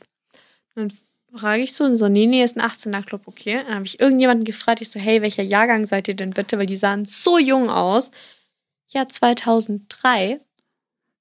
Und 0.76 0.92
dann 0.92 0.98
frage 1.36 1.64
ich 1.64 1.74
so 1.74 1.84
und 1.84 1.98
so, 1.98 2.10
nee, 2.10 2.26
nee, 2.26 2.44
ist 2.44 2.58
ein 2.58 2.70
18er 2.70 3.04
Club, 3.04 3.22
okay. 3.26 3.62
Dann 3.66 3.76
habe 3.76 3.86
ich 3.86 4.00
irgendjemanden 4.00 4.46
gefragt, 4.46 4.82
ich 4.82 4.90
so, 4.90 5.00
hey, 5.00 5.22
welcher 5.22 5.44
Jahrgang 5.44 5.86
seid 5.86 6.08
ihr 6.08 6.16
denn 6.16 6.32
bitte? 6.32 6.58
Weil 6.58 6.66
die 6.66 6.78
sahen 6.78 7.06
so 7.06 7.38
jung 7.38 7.70
aus. 7.70 8.12
Ja, 8.88 9.08
2003. 9.08 10.40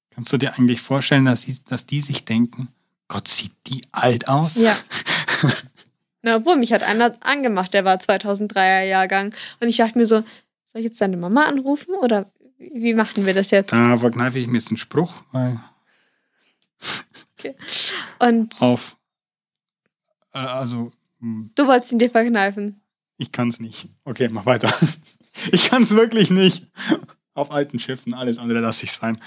Kannst 0.09 0.33
du 0.33 0.37
dir 0.37 0.53
eigentlich 0.53 0.81
vorstellen, 0.81 1.25
dass, 1.25 1.43
sie, 1.43 1.57
dass 1.67 1.85
die 1.85 2.01
sich 2.01 2.25
denken, 2.25 2.69
Gott, 3.07 3.27
sieht 3.27 3.53
die 3.67 3.81
alt 3.91 4.27
aus? 4.27 4.55
Ja. 4.55 4.77
Na, 6.21 6.37
obwohl, 6.37 6.57
mich 6.57 6.73
hat 6.73 6.83
einer 6.83 7.15
angemacht, 7.21 7.73
der 7.73 7.85
war 7.85 7.97
2003er 7.97 8.83
Jahrgang. 8.83 9.33
Und 9.59 9.67
ich 9.67 9.77
dachte 9.77 9.97
mir 9.97 10.05
so, 10.05 10.23
soll 10.65 10.81
ich 10.81 10.83
jetzt 10.83 11.01
deine 11.01 11.17
Mama 11.17 11.45
anrufen 11.45 11.95
oder 11.95 12.29
wie 12.57 12.93
machen 12.93 13.25
wir 13.25 13.33
das 13.33 13.51
jetzt? 13.51 13.71
Da 13.71 13.97
verkneife 13.97 14.37
ich 14.37 14.47
mir 14.47 14.57
jetzt 14.57 14.69
einen 14.69 14.77
Spruch, 14.77 15.13
weil 15.31 15.59
Und 18.19 18.61
auf, 18.61 18.97
äh, 20.33 20.39
also, 20.39 20.91
hm, 21.19 21.51
du 21.55 21.67
wolltest 21.67 21.91
ihn 21.91 21.99
dir 21.99 22.09
verkneifen. 22.09 22.81
ich 23.17 23.31
kann 23.31 23.49
es 23.49 23.59
nicht. 23.59 23.87
Okay, 24.05 24.29
mach 24.29 24.45
weiter. 24.45 24.73
Ich 25.53 25.69
kann 25.69 25.83
es 25.83 25.91
wirklich 25.91 26.31
nicht. 26.31 26.65
Auf 27.33 27.51
alten 27.51 27.79
Schiffen, 27.79 28.13
alles 28.13 28.39
andere 28.39 28.59
lasse 28.59 28.83
ich 28.83 28.91
sein. 28.91 29.21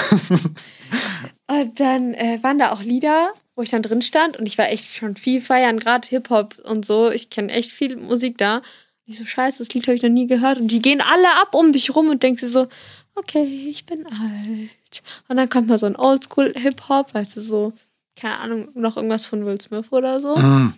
Und 1.46 1.78
dann 1.78 2.14
äh, 2.14 2.38
waren 2.42 2.58
da 2.58 2.72
auch 2.72 2.80
Lieder, 2.80 3.32
wo 3.54 3.62
ich 3.62 3.70
dann 3.70 3.82
drin 3.82 4.00
stand 4.00 4.38
und 4.38 4.46
ich 4.46 4.56
war 4.56 4.70
echt 4.70 4.86
schon 4.86 5.16
viel 5.16 5.42
feiern, 5.42 5.78
gerade 5.78 6.08
Hip-Hop 6.08 6.58
und 6.64 6.86
so. 6.86 7.10
Ich 7.10 7.28
kenne 7.28 7.52
echt 7.52 7.70
viel 7.70 7.96
Musik 7.96 8.38
da. 8.38 8.58
Und 8.58 8.64
ich 9.04 9.18
so, 9.18 9.26
scheiße, 9.26 9.58
das 9.58 9.74
Lied 9.74 9.86
habe 9.86 9.96
ich 9.96 10.02
noch 10.02 10.08
nie 10.08 10.26
gehört. 10.26 10.58
Und 10.58 10.68
die 10.68 10.80
gehen 10.80 11.02
alle 11.02 11.28
ab 11.42 11.54
um 11.54 11.72
dich 11.72 11.94
rum 11.94 12.08
und 12.08 12.22
denkst 12.22 12.40
dir 12.40 12.48
so, 12.48 12.68
okay, 13.14 13.68
ich 13.70 13.84
bin 13.84 14.06
alt. 14.06 15.02
Und 15.28 15.36
dann 15.36 15.50
kommt 15.50 15.68
mal 15.68 15.78
so 15.78 15.86
ein 15.86 15.96
Oldschool-Hip-Hop, 15.96 17.12
weißt 17.12 17.36
du, 17.36 17.40
so, 17.42 17.72
keine 18.16 18.38
Ahnung, 18.38 18.68
noch 18.74 18.96
irgendwas 18.96 19.26
von 19.26 19.44
Will 19.46 19.60
Smith 19.60 19.86
oder 19.90 20.20
so. 20.20 20.36
Mm. 20.36 20.74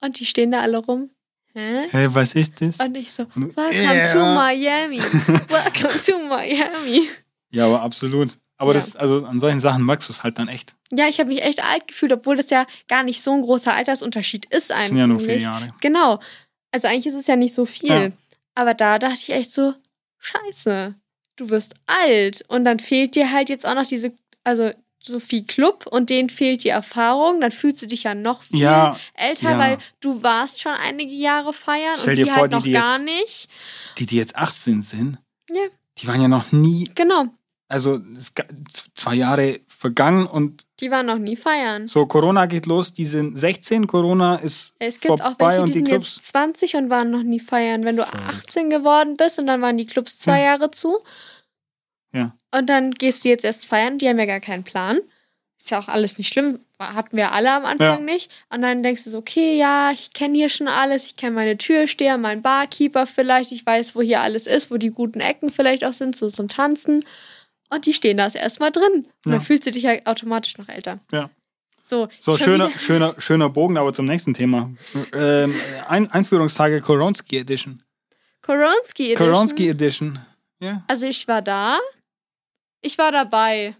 Und 0.00 0.20
die 0.20 0.26
stehen 0.26 0.50
da 0.52 0.60
alle 0.60 0.78
rum. 0.78 1.10
Hä? 1.54 1.86
Hey, 1.90 2.14
was 2.14 2.34
ist 2.34 2.60
das? 2.60 2.78
Und 2.80 2.94
ich 2.96 3.12
so, 3.12 3.26
Und- 3.34 3.56
welcome 3.56 3.94
Ja. 3.96 4.12
to 4.12 4.18
Miami. 4.18 4.98
Welcome 5.48 6.00
to 6.04 6.18
Miami. 6.28 7.08
Ja, 7.50 7.66
aber 7.66 7.80
absolut. 7.82 8.36
Aber 8.58 8.72
Ja. 8.74 8.80
das, 8.80 8.94
also 8.96 9.24
an 9.24 9.40
solchen 9.40 9.60
Sachen 9.60 9.82
magst 9.82 10.08
du 10.08 10.12
es 10.12 10.22
halt 10.22 10.38
dann 10.38 10.48
echt. 10.48 10.74
Ja, 10.92 11.08
ich 11.08 11.18
habe 11.18 11.28
mich 11.30 11.42
echt 11.42 11.62
alt 11.64 11.88
gefühlt, 11.88 12.12
obwohl 12.12 12.36
das 12.36 12.50
ja 12.50 12.66
gar 12.88 13.02
nicht 13.02 13.22
so 13.22 13.32
ein 13.32 13.42
großer 13.42 13.72
Altersunterschied 13.72 14.46
ist 14.46 14.70
Das 14.70 14.76
eigentlich. 14.76 14.88
sind 14.88 14.96
ja 14.98 15.06
nur 15.06 15.20
vier 15.20 15.38
Jahre. 15.38 15.72
Genau. 15.80 16.20
Also 16.72 16.88
eigentlich 16.88 17.06
ist 17.06 17.14
es 17.14 17.26
ja 17.26 17.36
nicht 17.36 17.54
so 17.54 17.64
viel. 17.64 17.88
Ja. 17.90 18.08
Aber 18.54 18.74
da 18.74 18.98
dachte 18.98 19.14
ich 19.18 19.30
echt 19.30 19.52
so, 19.52 19.74
scheiße, 20.18 20.94
du 21.36 21.50
wirst 21.50 21.74
alt. 21.86 22.44
Und 22.48 22.64
dann 22.64 22.78
fehlt 22.78 23.14
dir 23.14 23.30
halt 23.32 23.48
jetzt 23.48 23.66
auch 23.66 23.74
noch 23.74 23.86
diese, 23.86 24.12
also 24.44 24.70
so 25.06 25.18
viel 25.20 25.44
Club 25.44 25.86
und 25.86 26.10
denen 26.10 26.28
fehlt 26.28 26.64
die 26.64 26.68
Erfahrung. 26.68 27.40
Dann 27.40 27.52
fühlst 27.52 27.80
du 27.82 27.86
dich 27.86 28.02
ja 28.04 28.14
noch 28.14 28.42
viel 28.42 28.60
Ja, 28.60 28.98
älter, 29.14 29.50
ja. 29.52 29.58
weil 29.58 29.78
du 30.00 30.22
warst 30.22 30.60
schon 30.60 30.72
einige 30.72 31.12
Jahre 31.14 31.52
feiern 31.52 31.96
Stell 31.98 32.10
und 32.10 32.18
die 32.18 32.24
vor, 32.24 32.34
halt 32.36 32.52
die, 32.52 32.56
noch 32.56 32.62
die 32.64 32.72
gar 32.72 32.96
jetzt- 32.98 33.04
nicht. 33.04 33.48
die, 33.98 34.06
die 34.06 34.16
jetzt 34.16 34.36
18 34.36 34.82
sind, 34.82 35.18
Ja. 35.50 35.62
die 35.98 36.06
waren 36.08 36.20
ja 36.20 36.28
noch 36.28 36.52
nie, 36.52 36.90
Genau. 36.94 37.26
also 37.68 38.00
zwei 38.94 39.14
Jahre 39.14 39.60
vergangen 39.66 40.26
und 40.26 40.66
Die 40.80 40.90
waren 40.90 41.06
noch 41.06 41.18
nie 41.18 41.36
feiern. 41.36 41.88
so 41.88 42.06
Corona 42.06 42.46
geht 42.46 42.66
los, 42.66 42.92
die 42.92 43.04
sind 43.04 43.36
16, 43.36 43.86
Corona 43.86 44.36
ist 44.36 44.74
Es 44.78 45.00
gibt 45.00 45.12
auch 45.12 45.18
vorbei 45.18 45.46
welche, 45.48 45.60
und 45.62 45.68
die 45.68 45.72
die 45.72 45.78
sind 45.78 45.88
Clubs. 45.88 46.16
jetzt 46.16 46.28
20 46.28 46.76
und 46.76 46.90
waren 46.90 47.10
noch 47.10 47.22
nie 47.22 47.40
feiern. 47.40 47.84
Wenn 47.84 47.96
du 47.96 48.04
Verrückt. 48.04 48.28
18 48.28 48.70
geworden 48.70 49.14
bist 49.16 49.38
und 49.38 49.46
dann 49.46 49.60
waren 49.62 49.76
die 49.76 49.86
Clubs 49.86 50.18
zwei 50.18 50.42
Jahre 50.42 50.70
zu. 50.70 50.98
Ja. 52.12 52.34
Und 52.56 52.66
dann 52.66 52.90
gehst 52.92 53.24
du 53.24 53.28
jetzt 53.28 53.44
erst 53.44 53.66
feiern, 53.66 53.98
die 53.98 54.08
haben 54.08 54.18
ja 54.18 54.24
gar 54.26 54.40
keinen 54.40 54.64
Plan. 54.64 54.98
Ist 55.58 55.70
ja 55.70 55.78
auch 55.78 55.88
alles 55.88 56.18
nicht 56.18 56.28
schlimm, 56.28 56.60
hatten 56.78 57.16
wir 57.16 57.32
alle 57.32 57.50
am 57.52 57.64
Anfang 57.64 58.06
Ja. 58.06 58.12
nicht. 58.12 58.30
Und 58.50 58.60
dann 58.62 58.82
denkst 58.82 59.04
du 59.04 59.10
so, 59.10 59.18
okay, 59.18 59.56
ja, 59.58 59.90
ich 59.90 60.12
kenne 60.12 60.36
hier 60.36 60.48
schon 60.50 60.68
alles, 60.68 61.06
ich 61.06 61.16
kenne 61.16 61.34
meine 61.34 61.56
Türsteher, 61.56 62.18
meinen 62.18 62.42
Barkeeper 62.42 63.06
vielleicht, 63.06 63.52
ich 63.52 63.64
weiß, 63.64 63.94
wo 63.96 64.02
hier 64.02 64.20
alles 64.20 64.46
ist, 64.46 64.70
wo 64.70 64.76
die 64.76 64.90
guten 64.90 65.20
Ecken 65.20 65.48
vielleicht 65.50 65.84
auch 65.84 65.94
sind, 65.94 66.14
so 66.14 66.28
zum 66.30 66.48
Tanzen. 66.48 67.04
Und 67.70 67.86
die 67.86 67.94
stehen 67.94 68.16
da 68.18 68.24
erst 68.24 68.36
erstmal 68.36 68.70
drin. 68.70 68.92
Und 68.92 69.06
Ja. 69.24 69.32
dann 69.32 69.40
fühlst 69.40 69.66
du 69.66 69.70
dich 69.70 69.82
ja 69.84 69.92
automatisch 70.04 70.56
noch 70.58 70.68
älter. 70.68 70.98
Ja. 71.10 71.30
So, 71.82 72.08
So, 72.20 72.36
schöner, 72.36 72.68
wieder- 72.68 72.78
schöner, 72.78 73.14
schöner 73.18 73.48
Bogen, 73.48 73.76
aber 73.78 73.92
zum 73.94 74.04
nächsten 74.06 74.34
Thema. 74.34 74.70
Ähm, 75.14 75.54
Ein 75.88 76.10
Einführungstage 76.10 76.80
Koronski 76.80 77.38
Edition. 77.38 77.82
Koronski 78.42 79.12
Edition. 79.12 79.32
Koronski 79.32 79.68
Edition. 79.68 80.18
Ja, 80.60 80.82
Also 80.88 81.06
ich 81.06 81.26
war 81.28 81.42
da. 81.42 81.78
Ich 82.86 82.98
war 82.98 83.10
dabei. 83.12 83.74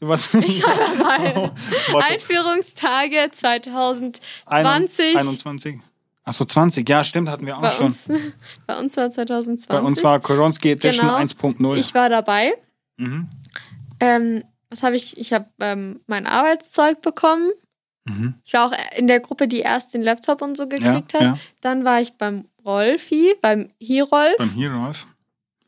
du 0.00 0.08
warst 0.08 0.34
Ich 0.34 0.62
war 0.62 0.74
dabei. 0.76 1.34
Oh, 1.36 1.50
was- 1.92 2.04
Einführungstage 2.10 3.28
2020. 3.30 5.16
21. 5.16 5.78
Achso, 6.24 6.44
20. 6.44 6.88
Ja, 6.88 7.02
stimmt, 7.02 7.28
hatten 7.28 7.46
wir 7.46 7.56
auch 7.56 7.62
Bei 7.62 7.70
schon. 7.70 7.86
uns, 7.86 8.08
bei 8.66 8.78
uns 8.78 8.96
war 8.96 9.10
2020. 9.10 9.68
Bei 9.68 9.80
uns 9.80 10.02
war 10.04 10.20
Koronski 10.20 10.72
Edition 10.72 11.06
Genau. 11.06 11.16
1.0. 11.18 11.76
ich 11.78 11.94
war 11.94 12.08
dabei. 12.08 12.54
Mhm. 12.98 13.28
Ähm, 14.00 14.42
was 14.68 14.82
habe 14.82 14.96
ich? 14.96 15.16
Ich 15.18 15.32
habe 15.32 15.46
ähm, 15.60 16.00
mein 16.06 16.26
Arbeitszeug 16.26 17.00
bekommen. 17.02 17.50
Mhm. 18.08 18.34
Ich 18.44 18.52
war 18.52 18.66
auch 18.68 18.72
in 18.96 19.06
der 19.06 19.20
Gruppe, 19.20 19.48
die 19.48 19.60
erst 19.60 19.94
den 19.94 20.02
Laptop 20.02 20.42
und 20.42 20.56
so 20.56 20.64
Ja, 20.64 20.68
gekriegt 20.68 21.14
hat. 21.14 21.20
ja, 21.22 21.38
Dann 21.60 21.84
war 21.84 22.00
ich 22.00 22.12
beim 22.14 22.46
Rolfi, 22.64 23.34
beim 23.40 23.70
Hirolf. 23.80 24.36
beim 24.38 24.50
Heroes. 24.54 25.06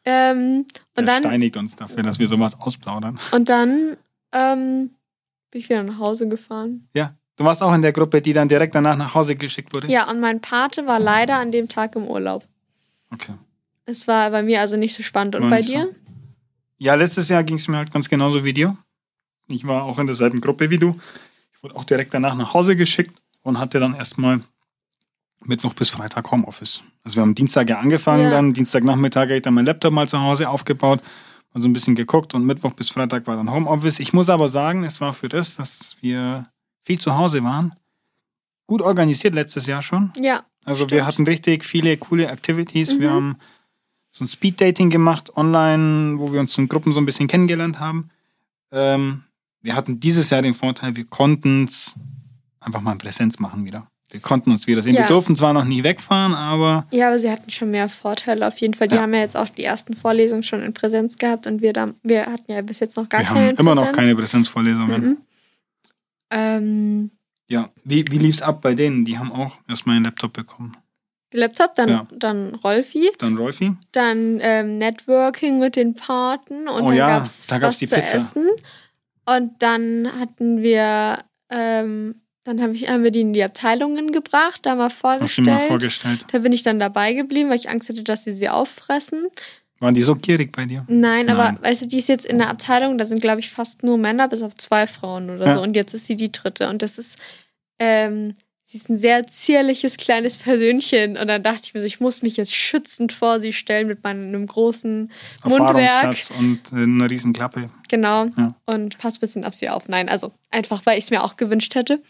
Ähm, 0.05 0.67
und 0.97 0.97
Der 0.97 1.05
dann 1.07 1.23
steinigt 1.23 1.57
uns 1.57 1.77
dafür, 1.77 2.03
dass 2.03 2.19
wir 2.19 2.27
sowas 2.27 2.59
ausplaudern. 2.61 3.19
Und 3.33 3.49
dann 3.49 3.97
ähm, 4.33 4.91
bin 5.51 5.61
ich 5.61 5.69
wieder 5.69 5.83
nach 5.83 5.99
Hause 5.99 6.29
gefahren. 6.29 6.89
Ja, 6.95 7.15
Du 7.37 7.45
warst 7.45 7.63
auch 7.63 7.75
in 7.75 7.83
der 7.83 7.93
Gruppe, 7.93 8.21
die 8.21 8.33
dann 8.33 8.49
direkt 8.49 8.75
danach 8.75 8.97
nach 8.97 9.15
Hause 9.15 9.35
geschickt 9.37 9.73
wurde? 9.73 9.89
Ja, 9.89 10.09
und 10.11 10.21
mein 10.21 10.41
Pate 10.41 10.87
war 10.87 11.01
leider 11.01 11.39
an 11.39 11.51
dem 11.51 11.69
Tag 11.69 11.97
im 11.97 12.07
Urlaub. 12.07 12.47
Okay. 13.11 13.33
Es 13.87 14.07
war 14.07 14.31
bei 14.31 14.43
mir 14.43 14.61
also 14.61 14.77
nicht 14.77 14.95
so 14.95 15.03
spannend. 15.03 15.35
Und 15.35 15.43
War 15.43 15.51
bei 15.51 15.59
nicht 15.59 15.71
so. 15.71 15.75
dir? 15.75 15.89
Ja, 16.79 16.95
letztes 16.95 17.29
Jahr 17.29 17.43
ging 17.43 17.57
es 17.57 17.69
mir 17.69 17.79
halt 17.79 17.93
ganz 17.93 18.09
genauso 18.09 18.45
wie 18.45 18.53
dir. 18.53 18.77
Ich 19.49 19.67
war 19.67 19.85
auch 19.85 19.99
in 19.99 20.07
derselben 20.07 20.41
Gruppe 20.41 20.71
wie 20.71 20.79
du. 20.79 21.01
Ich 21.55 21.63
wurde 21.63 21.75
auch 21.75 21.85
direkt 21.85 22.13
danach 22.15 22.35
nach 22.35 22.55
Hause 22.55 22.77
geschickt 22.77 23.17
und 23.43 23.59
hatte 23.59 23.81
dann 23.81 23.95
erstmal 23.95 24.41
Mittwoch 25.45 25.75
bis 25.75 25.91
Freitag 25.91 26.31
Homeoffice. 26.31 26.83
Also 27.05 27.17
wir 27.17 27.23
haben 27.23 27.35
Dienstag 27.35 27.69
ja 27.69 27.79
angefangen, 27.79 28.25
Ja. 28.25 28.31
dann 28.31 28.53
Dienstagnachmittag 28.53 29.23
habe 29.23 29.37
ich 29.37 29.43
dann 29.43 29.55
meinen 29.55 29.67
Laptop 29.67 29.93
mal 29.93 30.09
zu 30.09 30.21
Hause 30.21 30.49
aufgebaut, 30.49 31.01
mal 31.53 31.61
so 31.61 31.69
ein 31.69 31.73
bisschen 31.73 31.95
geguckt 31.95 32.35
und 32.35 32.45
Mittwoch 32.47 32.73
bis 32.73 32.91
Freitag 32.91 33.27
war 33.27 33.37
dann 33.37 33.51
Homeoffice. 33.51 33.99
Ich 34.01 34.13
muss 34.13 34.29
aber 34.31 34.49
sagen, 34.49 34.85
es 34.85 35.01
war 35.01 35.13
für 35.13 35.29
das, 35.29 35.57
dass 35.57 35.97
wir 36.01 36.45
viel 36.85 37.01
zu 37.01 37.17
Hause 37.17 37.43
waren, 37.43 37.75
gut 38.67 38.83
organisiert 38.83 39.35
letztes 39.35 39.67
Jahr 39.67 39.83
schon. 39.83 40.13
Ja. 40.21 40.45
Also 40.65 40.79
Stimmt. 40.85 40.93
wir 40.93 41.07
hatten 41.07 41.25
richtig 41.27 41.65
viele 41.65 41.97
coole 41.97 42.27
Activities. 42.29 42.99
Wir 43.01 43.11
Mhm. 43.11 43.15
haben 43.15 43.37
so 44.13 44.25
ein 44.25 44.29
Speed-Dating 44.29 44.91
gemacht 44.91 45.37
online, 45.37 46.19
wo 46.19 46.33
wir 46.33 46.41
uns 46.41 46.57
in 46.59 46.69
Gruppen 46.69 46.93
so 46.93 47.01
ein 47.01 47.07
bisschen 47.07 47.27
kennengelernt 47.29 47.81
haben. 47.81 48.11
Ähm, 48.71 49.25
wir 49.61 49.75
hatten 49.75 50.01
dieses 50.01 50.31
Jahr 50.31 50.43
den 50.43 50.55
Vorteil, 50.55 50.97
wir 50.97 51.05
konnten 51.05 51.65
es 51.65 51.95
einfach 52.61 52.81
mal 52.81 52.93
in 52.93 52.99
Präsenz 52.99 53.39
machen 53.39 53.65
wieder. 53.65 53.87
Wir 54.13 54.21
konnten 54.21 54.51
uns 54.51 54.67
wieder 54.67 54.83
sehen. 54.83 54.95
Ja. 54.95 55.01
Wir 55.01 55.07
durften 55.09 55.35
zwar 55.37 55.53
noch 55.55 55.65
nie 55.65 55.83
wegfahren, 55.83 56.35
aber 56.35 56.87
Ja, 56.93 57.09
aber 57.09 57.19
sie 57.19 57.31
hatten 57.31 57.51
schon 57.51 57.71
mehr 57.71 57.89
Vorteile 57.89 58.47
auf 58.47 58.59
jeden 58.59 58.75
Fall. 58.75 58.87
Die 58.89 58.95
Ja. 58.97 59.03
haben 59.03 59.15
ja 59.15 59.21
jetzt 59.21 59.37
auch 59.37 59.49
die 59.49 59.65
ersten 59.65 59.95
Vorlesungen 59.95 60.43
schon 60.43 60.63
in 60.63 60.75
Präsenz 60.75 61.17
gehabt 61.17 61.47
und 61.47 61.63
wir, 61.63 61.73
da, 61.73 61.89
wir 62.03 62.27
hatten 62.27 62.53
ja 62.53 62.61
bis 62.63 62.79
jetzt 62.81 62.97
noch 62.97 63.09
gar 63.09 63.21
wir 63.21 63.27
keine 63.27 63.41
haben 63.41 63.51
in 63.51 63.57
immer 63.57 63.75
noch 63.75 63.83
Präsenz. 63.85 63.97
keine 63.97 64.15
Präsenzvorlesungen. 64.17 65.03
Mhm. 65.03 65.17
Ähm, 66.31 67.11
Ja, 67.49 67.71
wie, 67.85 68.05
wie 68.11 68.19
lief 68.19 68.37
es 68.37 68.43
ab 68.43 68.63
bei 68.63 68.75
denen? 68.75 69.05
Die 69.05 69.19
haben 69.19 69.33
auch 69.33 69.59
erstmal 69.69 69.97
einen 69.97 70.05
Laptop 70.07 70.33
bekommen. 70.33 70.77
Laptop, 71.35 71.75
dann, 71.77 71.89
Ja. 71.89 72.07
dann 72.13 72.55
Rolfi, 72.57 73.11
Dann 73.19 73.37
Rolfi. 73.39 73.73
dann 73.93 74.39
ähm, 74.43 74.77
Networking 74.79 75.59
mit 75.59 75.77
den 75.77 75.95
Paten 75.95 76.69
und 76.69 76.83
Oh 76.83 76.89
dann 76.89 76.97
ja, 76.97 77.07
gab's 77.19 77.47
da 77.47 77.59
gab's 77.59 77.75
was 77.75 77.79
die 77.79 77.89
zu 77.89 77.95
Pizza. 77.95 78.17
essen. 78.17 78.49
Und 79.25 79.53
dann 79.63 80.09
hatten 80.21 80.63
wir, 80.63 81.19
ähm, 81.49 82.17
dann 82.45 82.61
hab 82.61 82.73
ich, 82.73 82.89
haben 82.89 83.05
wir 83.05 83.11
die 83.11 83.21
in 83.21 83.33
die 83.33 83.43
Abteilungen 83.43 84.11
gebracht, 84.13 84.61
da 84.63 84.75
mal 84.75 84.85
Hast 84.87 84.97
du 84.97 85.01
vorgestellt. 85.01 85.47
mal 85.47 85.59
vorgestellt. 85.61 86.27
da 86.33 86.39
bin 86.39 86.53
ich 86.53 86.63
dann 86.63 86.79
dabei 86.79 87.13
geblieben, 87.13 87.49
weil 87.51 87.57
ich 87.59 87.69
Angst 87.69 87.89
hatte, 87.89 88.03
dass 88.03 88.25
sie 88.25 88.33
sie 88.33 88.49
auffressen. 88.49 89.29
Waren 89.81 89.95
die 89.95 90.03
so 90.03 90.15
gierig 90.15 90.53
bei 90.53 90.65
dir? 90.65 90.85
Nein, 90.89 91.29
aber 91.29 91.53
Nein. 91.53 91.59
weißt 91.63 91.83
du, 91.83 91.87
die 91.87 91.99
ist 91.99 92.09
jetzt 92.09 92.25
in 92.25 92.39
der 92.39 92.49
Abteilung, 92.51 92.99
da 92.99 93.07
sind, 93.07 93.21
glaube 93.21 93.41
ich, 93.41 93.51
fast 93.51 93.83
nur 93.83 93.99
Männer, 93.99 94.29
bis 94.29 94.43
auf 94.43 94.55
zwei 94.57 94.87
Frauen 94.87 95.29
oder 95.31 95.47
Ja. 95.47 95.55
so. 95.55 95.63
Und 95.63 95.75
jetzt 95.75 95.93
ist 95.95 96.07
sie 96.07 96.15
die 96.17 96.31
dritte. 96.31 96.69
Und 96.69 96.83
das 96.83 96.99
ist, 96.99 97.19
ähm, 97.81 98.35
sie 98.65 98.79
ist 98.79 98.89
ein 98.89 98.97
sehr 98.97 99.27
zierliches 99.27 99.97
kleines 99.97 100.37
Persönchen. 100.37 101.17
Und 101.17 101.29
dann 101.29 101.43
dachte 101.43 101.61
ich 101.65 101.75
mir 101.75 101.81
so, 101.81 101.87
ich 101.87 102.01
muss 102.01 102.23
mich 102.23 102.37
jetzt 102.37 102.55
schützend 102.55 103.13
vor 103.13 103.41
sie 103.41 103.53
stellen 103.53 103.87
mit 103.87 104.03
meinem 104.03 104.47
großen 104.47 105.11
Mundwerk. 105.45 106.17
Und 106.39 106.61
äh, 106.73 106.77
eine 106.77 107.11
riesen 107.11 107.33
Klappe. 107.33 107.69
Genau. 107.89 108.27
Ja. 108.37 108.55
Und 108.67 108.99
pass 108.99 109.17
ein 109.17 109.21
bisschen 109.21 109.45
auf 109.45 109.55
sie 109.55 109.69
auf. 109.69 109.89
Nein, 109.89 110.09
also 110.09 110.33
einfach, 110.51 110.85
weil 110.87 110.99
ich 110.99 111.05
es 111.05 111.11
mir 111.11 111.23
auch 111.23 111.37
gewünscht 111.37 111.75
hätte. 111.75 112.01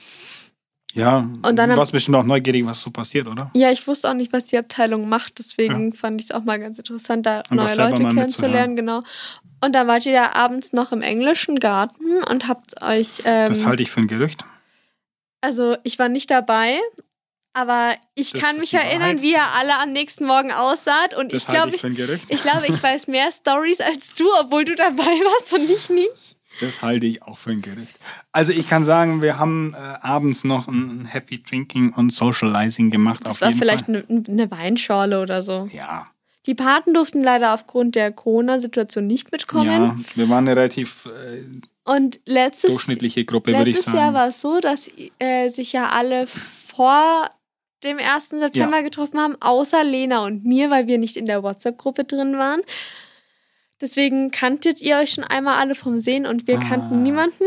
Ja, 0.95 1.27
Und 1.43 1.57
dann 1.57 1.71
du 1.71 1.77
warst 1.77 1.93
bestimmt 1.93 2.17
auch 2.17 2.25
neugierig, 2.25 2.67
was 2.67 2.83
so 2.83 2.91
passiert, 2.91 3.27
oder? 3.27 3.51
Ja, 3.55 3.71
ich 3.71 3.87
wusste 3.87 4.11
auch 4.11 4.15
nicht, 4.15 4.31
was 4.33 4.47
die 4.47 4.59
Abteilung 4.59 5.09
macht, 5.09 5.39
deswegen 5.39 5.95
fand 5.95 6.21
ich 6.21 6.27
es 6.29 6.33
auch 6.33 6.45
mal 6.45 6.61
ganz 6.61 6.77
interessant, 6.77 7.25
da 7.25 7.39
Einfach 7.39 7.57
neue 7.57 7.75
Leute 7.77 8.03
kennenzulernen, 8.03 8.77
genau. 8.77 9.03
Und 9.65 9.75
dann 9.75 9.87
wart 9.87 10.05
ihr 10.05 10.13
da 10.13 10.33
abends 10.33 10.73
noch 10.75 10.93
im 10.93 11.01
englischen 11.03 11.61
Garten 11.61 12.23
und 12.29 12.49
habt 12.49 12.83
euch. 12.83 13.23
Ähm, 13.25 13.49
Das 13.49 13.65
halte 13.65 13.83
ich 13.83 13.91
für 13.91 14.01
ein 14.01 14.09
Gerücht. 14.09 14.45
Also, 15.43 15.77
ich 15.83 15.99
war 15.99 16.09
nicht 16.09 16.31
dabei, 16.31 16.79
aber 17.53 17.95
ich 18.15 18.33
Das 18.33 18.41
kann 18.41 18.59
mich 18.59 18.73
erinnern, 18.73 19.21
wie 19.21 19.33
ihr 19.33 19.45
alle 19.59 19.79
am 19.79 19.91
nächsten 19.91 20.25
Morgen 20.25 20.53
aussaht. 20.53 21.15
Und 21.15 21.33
Das 21.33 21.43
ich 21.43 21.49
glaube, 21.49 21.77
ich 21.77 21.85
ich, 21.85 22.31
ich 22.31 22.43
glaube, 22.43 22.67
ich 22.67 22.83
weiß 22.83 23.09
mehr 23.09 23.31
Stories 23.31 23.81
als 23.81 24.15
du, 24.15 24.25
obwohl 24.41 24.65
du 24.65 24.75
dabei 24.75 25.03
warst 25.03 25.53
und 25.53 25.69
ich 25.69 25.91
nicht. 25.91 26.37
Das 26.61 26.83
halte 26.83 27.07
ich 27.07 27.23
auch 27.23 27.39
für 27.39 27.51
ein 27.51 27.63
Gerücht. 27.63 27.99
Also 28.31 28.53
ich 28.53 28.69
kann 28.69 28.85
sagen, 28.85 29.23
wir 29.23 29.39
haben 29.39 29.75
äh, 29.75 29.79
abends 29.79 30.45
noch 30.45 30.69
ein, 30.69 31.07
Happy 31.07 31.43
Drinking 31.43 31.93
und 31.95 32.13
Socializing 32.13 32.91
gemacht. 32.91 33.21
Das 33.25 33.41
war 33.41 33.53
vielleicht 33.53 33.89
eine, 33.89 34.05
eine 34.09 34.51
Weinschorle 34.51 35.21
oder 35.23 35.43
so. 35.43 35.69
Ja, 35.73 36.09
Die 36.47 36.55
Paten 36.55 36.93
durften 36.93 37.23
leider 37.23 37.55
aufgrund 37.55 37.95
der 37.95 38.13
Corona-Situation 38.13 39.07
nicht 39.07 39.33
mitkommen. 39.33 39.67
ja, 39.71 39.97
wir 40.15 40.29
waren 40.29 40.47
relativ 40.47 41.07
äh, 41.07 41.43
Und 41.85 42.21
letztes 42.27 42.71
durchschnittliche 42.71 43.25
Gruppe, 43.25 43.53
würde 43.57 43.71
ich 43.71 43.77
Letztes. 43.77 43.95
Jahr 43.95 44.15
war 44.15 44.29
es 44.29 44.41
so, 44.41 44.61
dass 44.61 44.89
äh, 45.19 45.49
sich 45.49 45.73
ja 45.73 45.89
alle 45.89 46.27
vor 46.29 47.29
dem 47.83 47.99
1. 47.99 48.29
September 48.29 48.83
getroffen 48.85 49.19
haben, 49.19 49.37
außer 49.41 49.83
Lena 49.83 50.25
und 50.25 50.45
mir, 50.45 50.71
weil 50.71 50.87
wir 50.87 50.99
nicht 50.99 51.17
in 51.17 51.27
der 51.27 51.43
WhatsApp-Gruppe 51.43 52.05
drin 52.05 52.39
waren. 52.39 52.61
Deswegen 53.81 54.31
kanntet 54.31 54.81
ihr 54.81 54.99
euch 54.99 55.11
schon 55.15 55.25
einmal 55.25 55.59
alle 55.59 55.75
vom 55.75 55.99
Sehen 55.99 56.25
und 56.27 56.47
wir 56.47 56.59
Ah. 56.59 56.65
kannten 56.69 57.03
niemanden. 57.03 57.45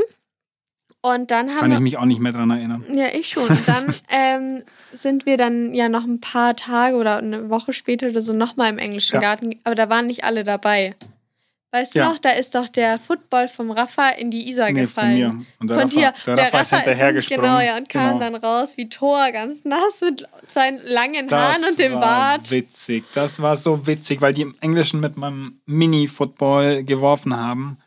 Und 1.01 1.29
dann 1.31 1.51
haben 1.51 1.59
kann 1.59 1.71
ich 1.71 1.79
mich 1.79 1.97
auch 1.97 2.05
nicht 2.05 2.19
mehr 2.19 2.31
dran 2.31 2.49
erinnern. 2.49 2.83
Ja, 2.93 3.07
ich 3.13 3.29
schon. 3.29 3.47
Und 3.47 3.67
dann 3.67 3.93
ähm, 4.09 4.63
sind 4.91 5.25
wir 5.25 5.37
dann 5.37 5.73
ja 5.73 5.87
noch 5.87 6.03
ein 6.03 6.19
paar 6.19 6.55
Tage 6.55 6.97
oder 6.97 7.17
eine 7.19 7.49
Woche 7.49 7.73
später 7.73 8.07
oder 8.07 8.21
so 8.21 8.33
nochmal 8.33 8.69
im 8.71 8.79
englischen 8.79 9.13
Ja. 9.15 9.21
Garten, 9.21 9.59
aber 9.63 9.75
da 9.75 9.87
waren 9.87 10.07
nicht 10.07 10.23
alle 10.23 10.43
dabei. 10.43 10.95
Weißt 11.75 11.93
du 11.93 11.99
Ja. 11.99 12.09
noch, 12.09 12.19
da 12.19 12.29
ist 12.29 12.55
doch 12.55 12.69
der 12.69 12.97
Football 12.99 13.49
vom 13.49 13.69
Rafa 13.69 14.09
in 14.11 14.31
die 14.31 14.47
Isar 14.49 14.71
Nee, 14.71 14.85
von 14.87 15.03
gefallen. 15.03 15.17
mir. 15.17 15.45
Und 15.59 15.69
der 15.69 15.77
Von 15.79 15.89
Rafa, 15.89 15.99
dir. 16.23 16.35
der 16.35 16.45
Rafa 16.53 16.59
ist 16.61 16.69
hinterhergesprungen. 16.73 17.41
Genau, 17.43 17.59
ja, 17.59 17.75
und 17.75 17.89
kam 17.89 18.19
Genau. 18.19 18.31
dann 18.31 18.35
raus 18.35 18.77
wie 18.77 18.87
Thor, 18.87 19.29
ganz 19.33 19.65
nass 19.65 19.99
mit 20.01 20.25
seinen 20.49 20.79
langen 20.85 21.27
Das 21.27 21.37
Haaren 21.41 21.63
und 21.69 21.77
dem 21.77 21.93
war 21.95 21.99
Bart. 21.99 22.51
witzig. 22.51 23.03
Das 23.13 23.41
war 23.41 23.57
so 23.57 23.85
witzig, 23.85 24.21
weil 24.21 24.33
die 24.33 24.43
im 24.43 24.55
Englischen 24.61 25.01
mit 25.01 25.17
meinem 25.17 25.59
Mini-Football 25.65 26.83
geworfen 26.85 27.35
haben. 27.35 27.77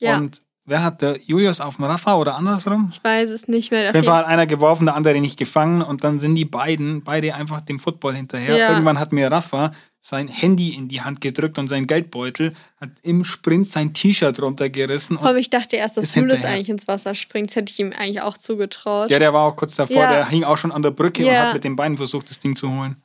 Ja. 0.00 0.16
Und 0.16 0.40
wer 0.68 0.82
hatte 0.84 1.18
Julius 1.24 1.60
auf 1.60 1.76
dem 1.76 1.86
Rafa 1.86 2.16
oder 2.16 2.36
andersrum? 2.36 2.90
Ich 2.92 3.02
weiß 3.02 3.30
es 3.30 3.48
nicht 3.48 3.70
mehr. 3.70 3.88
Auf 3.88 3.94
jeden 3.94 4.06
Fall 4.06 4.18
hat 4.18 4.26
einer 4.26 4.46
geworfen, 4.46 4.86
der 4.86 4.94
andere 4.94 5.20
nicht 5.20 5.38
gefangen 5.38 5.82
und 5.82 6.04
dann 6.04 6.18
sind 6.18 6.34
die 6.34 6.44
beiden, 6.44 7.02
beide 7.02 7.34
einfach 7.34 7.60
dem 7.60 7.78
Football 7.78 8.14
hinterher. 8.14 8.56
Ja. 8.56 8.70
Irgendwann 8.70 8.98
hat 8.98 9.12
mir 9.12 9.30
Rafa 9.30 9.72
sein 10.00 10.28
Handy 10.28 10.70
in 10.74 10.88
die 10.88 11.00
Hand 11.02 11.20
gedrückt 11.20 11.58
und 11.58 11.68
sein 11.68 11.86
Geldbeutel, 11.86 12.54
hat 12.80 12.90
im 13.02 13.24
Sprint 13.24 13.66
sein 13.66 13.92
T-Shirt 13.94 14.40
runtergerissen. 14.40 15.16
Und, 15.16 15.36
ich 15.36 15.50
dachte 15.50 15.76
erst, 15.76 15.96
dass 15.96 16.14
Julius 16.14 16.44
eigentlich 16.44 16.70
ins 16.70 16.86
Wasser 16.86 17.14
springt. 17.14 17.48
Das 17.50 17.56
hätte 17.56 17.72
ich 17.72 17.80
ihm 17.80 17.92
eigentlich 17.98 18.22
auch 18.22 18.36
zugetraut. 18.36 19.10
ja, 19.10 19.18
der 19.18 19.32
war 19.32 19.42
auch 19.44 19.56
kurz 19.56 19.74
davor, 19.74 19.96
Ja. 19.96 20.12
der 20.12 20.28
hing 20.28 20.44
auch 20.44 20.56
schon 20.56 20.70
an 20.72 20.82
der 20.82 20.92
Brücke 20.92 21.22
und 21.26 21.32
Ja. 21.32 21.46
hat 21.48 21.54
mit 21.54 21.64
den 21.64 21.76
Beinen 21.76 21.96
versucht, 21.96 22.30
das 22.30 22.38
Ding 22.40 22.54
zu 22.54 22.70
holen. 22.70 22.96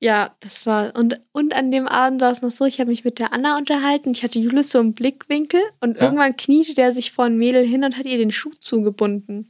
Ja, 0.00 0.34
das 0.40 0.66
war. 0.66 0.94
Und, 0.96 1.20
und 1.32 1.54
an 1.54 1.70
dem 1.70 1.86
Abend 1.88 2.20
war 2.20 2.30
es 2.30 2.42
noch 2.42 2.50
so, 2.50 2.64
ich 2.66 2.78
habe 2.80 2.90
mich 2.90 3.04
mit 3.04 3.18
der 3.18 3.32
Anna 3.32 3.56
unterhalten. 3.56 4.10
Ich 4.10 4.22
hatte 4.22 4.38
Julius 4.38 4.70
so 4.70 4.80
im 4.80 4.92
Blickwinkel 4.92 5.60
und 5.80 5.96
Ja. 5.96 6.02
irgendwann 6.04 6.36
kniete 6.36 6.74
der 6.74 6.92
sich 6.92 7.12
vor 7.12 7.24
ein 7.24 7.36
Mädel 7.38 7.64
hin 7.66 7.84
und 7.84 7.96
hat 7.96 8.04
ihr 8.06 8.18
den 8.18 8.30
Schuh 8.32 8.50
zugebunden. 8.60 9.46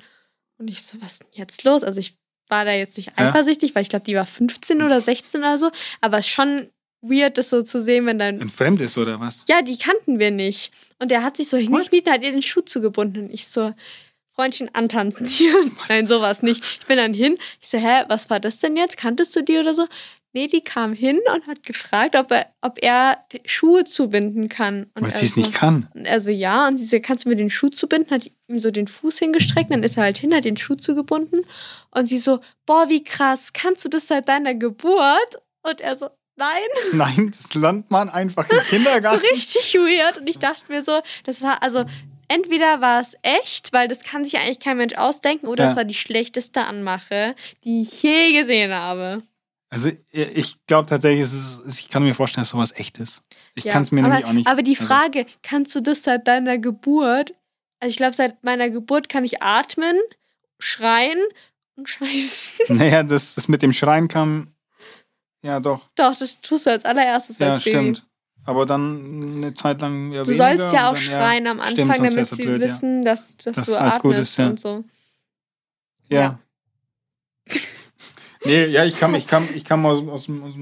Und 0.58 0.68
ich 0.68 0.82
so, 0.82 0.98
was 1.00 1.14
ist 1.14 1.22
denn 1.22 1.28
jetzt 1.32 1.64
los? 1.64 1.82
Also 1.82 1.98
ich 1.98 2.14
war 2.48 2.64
da 2.64 2.72
jetzt 2.72 2.96
nicht 2.96 3.10
Ja. 3.18 3.28
eifersüchtig, 3.30 3.74
weil 3.74 3.82
ich 3.82 3.88
glaube, 3.88 4.04
die 4.04 4.14
war 4.14 4.26
15 4.26 4.82
oder 4.82 5.00
16 5.00 5.40
oder 5.40 5.58
so. 5.58 5.70
Aber 6.00 6.18
es 6.18 6.26
ist 6.26 6.32
schon 6.32 6.68
weird, 7.00 7.36
das 7.36 7.50
so 7.50 7.62
zu 7.62 7.82
sehen, 7.82 8.06
wenn 8.06 8.18
dann. 8.18 8.40
Ein 8.40 8.48
Fremdes 8.50 8.96
oder 8.96 9.18
was? 9.18 9.44
Ja, 9.48 9.62
die 9.62 9.76
kannten 9.76 10.18
wir 10.20 10.30
nicht. 10.30 10.72
Und 11.00 11.10
der 11.10 11.22
hat 11.24 11.36
sich 11.36 11.48
so 11.48 11.56
hingekniet 11.56 12.06
und 12.06 12.12
hat 12.12 12.22
ihr 12.22 12.30
den 12.30 12.42
Schuh 12.42 12.60
zugebunden. 12.60 13.24
Und 13.24 13.30
ich 13.34 13.48
so, 13.48 13.72
Freundchen, 14.34 14.72
antanzen 14.74 15.26
hier. 15.26 15.54
Nein, 15.88 16.06
sowas 16.06 16.42
nicht. 16.42 16.62
Ich 16.80 16.86
bin 16.86 16.96
dann 16.98 17.14
hin. 17.14 17.38
Ich 17.60 17.68
so, 17.70 17.78
hä, 17.78 18.04
was 18.08 18.30
war 18.30 18.38
das 18.40 18.60
denn 18.60 18.76
jetzt? 18.76 18.96
Kanntest 18.96 19.34
du 19.34 19.42
die 19.42 19.58
oder 19.58 19.74
so? 19.74 19.86
Die 20.36 20.60
kam 20.62 20.92
hin 20.92 21.20
und 21.32 21.46
hat 21.46 21.62
gefragt, 21.62 22.16
ob 22.16 22.32
er, 22.32 22.46
ob 22.60 22.82
er 22.82 23.18
Schuhe 23.46 23.84
zubinden 23.84 24.48
kann. 24.48 24.90
Und 24.94 25.02
Weil 25.04 25.14
sie 25.14 25.26
es 25.26 25.34
so- 25.34 25.40
nicht 25.40 25.54
kann. 25.54 25.88
und 25.94 26.06
er 26.06 26.20
so, 26.20 26.30
ja. 26.30 26.66
Und 26.66 26.76
sie 26.78 26.86
so, 26.86 26.98
kannst 27.00 27.24
du 27.24 27.28
mir 27.28 27.36
den 27.36 27.50
Schuh 27.50 27.68
zubinden? 27.68 28.10
Hat 28.10 28.28
ihm 28.48 28.58
so 28.58 28.70
den 28.72 28.88
Fuß 28.88 29.18
hingestreckt, 29.20 29.70
dann 29.70 29.82
ist 29.84 29.96
er 29.96 30.02
halt 30.02 30.18
hin, 30.18 30.34
hat 30.34 30.44
den 30.44 30.56
Schuh 30.56 30.74
zugebunden. 30.74 31.42
Und 31.92 32.06
sie 32.06 32.18
so, 32.18 32.40
boah, 32.66 32.88
wie 32.88 33.04
krass, 33.04 33.52
kannst 33.52 33.84
du 33.84 33.88
das 33.88 34.08
seit 34.08 34.28
deiner 34.28 34.54
Geburt? 34.54 35.38
Und 35.62 35.80
er 35.80 35.96
so, 35.96 36.08
nein. 36.36 36.50
Nein, 36.92 37.30
das 37.36 37.54
lernt 37.54 37.90
man 37.92 38.10
einfach 38.10 38.50
im 38.50 38.56
So 38.58 38.62
Kindergarten. 38.64 39.24
richtig 39.32 39.74
weird. 39.74 40.18
Und 40.18 40.28
ich 40.28 40.38
dachte 40.40 40.64
mir 40.68 40.82
so, 40.82 41.00
das 41.24 41.42
war, 41.42 41.62
also, 41.62 41.84
entweder 42.26 42.80
war 42.80 43.00
es 43.00 43.16
echt, 43.22 43.72
weil 43.72 43.86
das 43.86 44.02
kann 44.02 44.24
sich 44.24 44.36
eigentlich 44.38 44.58
kein 44.58 44.78
Mensch 44.78 44.94
ausdenken, 44.96 45.46
oder 45.46 45.64
Ja. 45.64 45.70
es 45.70 45.76
war 45.76 45.84
die 45.84 45.94
schlechteste 45.94 46.64
Anmache, 46.64 47.36
die 47.64 47.82
ich 47.82 48.02
je 48.02 48.32
gesehen 48.38 48.72
habe. 48.72 49.22
Also 49.70 49.90
ich 50.12 50.56
glaube 50.66 50.88
tatsächlich, 50.88 51.22
ist, 51.22 51.62
ich 51.66 51.88
kann 51.88 52.04
mir 52.04 52.14
vorstellen, 52.14 52.42
dass 52.42 52.50
sowas 52.50 52.72
echt 52.76 52.98
ist. 52.98 53.22
Ich 53.54 53.64
Ja, 53.64 53.72
kann 53.72 53.82
es 53.82 53.90
mir 53.90 54.00
aber, 54.04 54.08
nämlich 54.10 54.24
auch 54.26 54.32
nicht. 54.32 54.46
Aber 54.46 54.62
die 54.62 54.76
also- 54.78 54.86
Frage, 54.86 55.26
kannst 55.42 55.74
du 55.74 55.80
das 55.80 56.02
seit 56.04 56.28
deiner 56.28 56.58
Geburt? 56.58 57.32
Also 57.80 57.90
ich 57.90 57.96
glaube, 57.96 58.12
seit 58.14 58.42
meiner 58.44 58.70
Geburt 58.70 59.08
kann 59.08 59.24
ich 59.24 59.42
atmen, 59.42 59.96
schreien 60.60 61.18
und 61.76 61.88
scheißen. 61.88 62.76
Naja, 62.76 63.02
das, 63.02 63.34
das 63.34 63.48
mit 63.48 63.62
dem 63.62 63.72
Schreien 63.72 64.06
kam. 64.08 64.54
Ja, 65.42 65.60
doch. 65.60 65.88
Doch, 65.96 66.16
das 66.16 66.40
tust 66.40 66.66
du 66.66 66.70
als 66.70 66.84
allererstes 66.84 67.38
Ja, 67.38 67.52
als 67.54 67.64
Baby. 67.64 67.76
stimmt. 67.76 68.06
Aber 68.46 68.66
dann 68.66 69.36
eine 69.38 69.54
Zeit 69.54 69.80
lang 69.80 70.12
ja 70.12 70.22
Du 70.22 70.28
weniger 70.28 70.56
sollst 70.56 70.74
ja 70.74 70.88
auch 70.90 70.94
dann, 70.94 71.02
schreien 71.02 71.46
am 71.46 71.60
Anfang, 71.60 71.72
stimmt, 71.72 71.98
damit 71.98 72.26
sie 72.28 72.42
blöd, 72.42 72.60
ja. 72.62 72.68
wissen, 72.68 73.04
dass, 73.04 73.36
dass 73.38 73.56
Dass 73.56 73.66
du 73.66 73.76
atmest 73.80 74.20
ist, 74.20 74.36
ja. 74.38 74.46
und 74.48 74.60
so. 74.60 74.84
Ja. 76.08 76.38
Nee, 78.44 78.66
ja, 78.66 78.84
ich 78.84 78.96
kam, 78.98 79.14
ich 79.14 79.26
kam, 79.26 79.46
ich 79.54 79.64
kam 79.64 79.84
aus, 79.86 79.98
aus, 80.08 80.28
aus 80.28 80.54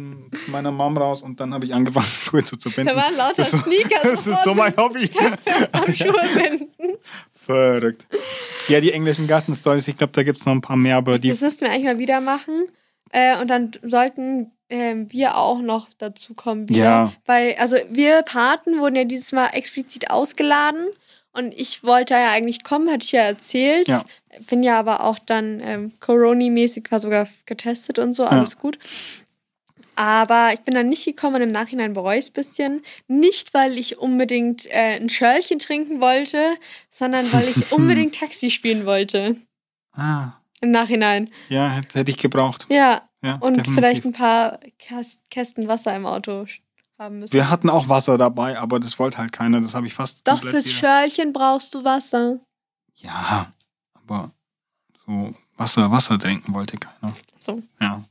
meiner 0.49 0.71
Mom 0.71 0.97
raus 0.97 1.23
und 1.23 1.41
dann 1.41 1.53
habe 1.55 1.65
ich 1.65 1.75
angefangen, 1.75 2.07
Schuhe 2.23 2.45
zu 2.45 2.57
binden. 2.57 2.87
Da 2.87 2.97
waren 2.97 3.17
lauter 3.17 3.35
Das 3.37 3.53
ist 3.53 3.65
so- 3.65 3.71
Sneaker. 3.71 4.01
Das 4.03 4.27
ist 4.27 4.43
so 4.43 4.55
mein 4.55 4.77
Hobby. 4.77 5.09
am 5.73 5.95
Schuhe 5.95 6.13
binden. 6.35 6.97
Verrückt. 7.33 8.07
Ja, 8.69 8.81
die 8.81 8.93
englischen 8.93 9.27
Gartenstories, 9.27 9.89
ich 9.89 9.97
glaube, 9.97 10.13
da 10.13 10.23
gibt 10.23 10.39
es 10.39 10.47
noch 10.47 10.53
ein 10.53 10.61
paar 10.61 10.77
mehr, 10.77 10.97
aber 10.97 11.19
die. 11.19 11.29
Das 11.31 11.41
müssten 11.41 11.63
wir 11.63 11.71
eigentlich 11.73 11.85
mal 11.85 11.99
wieder 11.99 12.21
machen. 12.21 12.65
Äh, 13.11 13.39
und 13.41 13.49
dann 13.49 13.73
sollten 13.83 14.53
ähm, 14.71 15.11
wir 15.13 15.37
auch 15.37 15.61
noch 15.61 15.89
dazu 15.99 16.35
kommen. 16.35 16.69
Wieder, 16.69 16.83
Ja. 16.85 17.13
Weil, 17.27 17.57
also 17.59 17.77
wir 17.91 18.23
Paten 18.23 18.79
wurden 18.81 18.97
ja 18.97 19.05
dieses 19.05 19.33
Mal 19.33 19.49
explizit 19.49 20.11
ausgeladen. 20.11 20.87
Und 21.33 21.53
ich 21.55 21.83
wollte 21.83 22.15
ja 22.15 22.31
eigentlich 22.31 22.63
kommen, 22.63 22.91
hatte 22.91 23.05
ich 23.05 23.13
ja 23.13 23.23
erzählt. 23.23 23.89
Ja. 23.89 24.03
Bin 24.51 24.63
ja 24.63 24.79
aber 24.79 25.05
auch 25.05 25.19
dann 25.19 25.61
ähm, 25.61 25.93
Corona-mäßig 26.01 26.91
war 26.91 27.01
sogar 27.01 27.27
getestet 27.47 27.99
und 27.99 28.15
so, 28.15 28.25
alles 28.25 28.59
gut. 28.59 28.79
Aber 29.95 30.51
ich 30.55 30.61
bin 30.61 30.75
dann 30.75 30.89
nicht 30.89 31.05
gekommen 31.05 31.37
und 31.37 31.43
im 31.43 31.51
Nachhinein 31.51 31.93
bereue 31.93 32.19
ich 32.19 32.25
es 32.27 32.31
ein 32.31 32.35
bisschen. 32.35 32.83
Nicht, 33.09 33.53
weil 33.53 33.79
ich 33.79 33.99
unbedingt 33.99 34.67
äh, 34.67 34.99
ein 35.01 35.09
Schörlchen 35.11 35.59
trinken 35.59 36.01
wollte, 36.01 36.55
sondern 36.89 37.31
weil 37.33 37.49
ich 37.49 37.73
unbedingt 37.73 38.15
Taxi 38.15 38.51
spielen 38.51 38.87
wollte. 38.87 39.37
Ah, 39.93 40.33
Im 40.63 40.71
Nachhinein. 40.71 41.31
ja, 41.51 41.69
hätte, 41.71 42.11
ich 42.11 42.17
gebraucht. 42.17 42.67
Ja, 42.71 43.03
Ja, 43.23 43.35
und 43.37 43.59
definitiv. 43.59 43.75
vielleicht 43.75 44.05
ein 44.07 44.13
paar 44.13 44.61
Käst 44.79 45.21
Kästen 45.31 45.69
Wasser 45.69 45.95
im 45.95 46.07
Auto 46.07 46.47
haben 47.03 47.19
müssen. 47.21 47.33
Wir 47.33 47.51
hatten 47.51 47.69
auch 47.71 47.89
Wasser 47.89 48.17
dabei, 48.19 48.59
aber 48.59 48.81
das 48.81 48.99
wollte 48.99 49.19
halt 49.19 49.33
keiner. 49.33 49.61
Das 49.61 49.75
habe 49.75 49.87
ich 49.87 49.95
fast. 49.95 50.27
Doch, 50.27 50.41
fürs 50.41 50.67
wieder- 50.67 50.75
Schörlchen 50.77 51.33
brauchst 51.33 51.75
du 51.75 51.85
Wasser. 51.85 52.39
Ja, 52.97 53.53
aber 53.95 54.31
so 55.07 55.35
Wasser, 55.57 55.91
Wasser 55.91 56.19
trinken 56.19 56.53
wollte 56.55 56.77
keiner. 56.79 57.13
So. 57.39 57.63
Ja. 57.81 58.03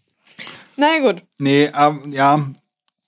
Na 0.78 1.00
gut. 1.00 1.24
Nee, 1.38 1.70
aber 1.70 2.08
ja, 2.08 2.46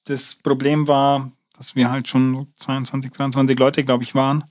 das 0.06 0.36
Problem 0.36 0.88
war, 0.88 1.32
dass 1.58 1.76
wir 1.76 1.90
halt 1.90 2.08
schon 2.08 2.48
22, 2.58 3.12
23 3.12 3.58
Leute, 3.58 3.84
glaube 3.84 4.04
ich, 4.04 4.16
waren. 4.16 4.44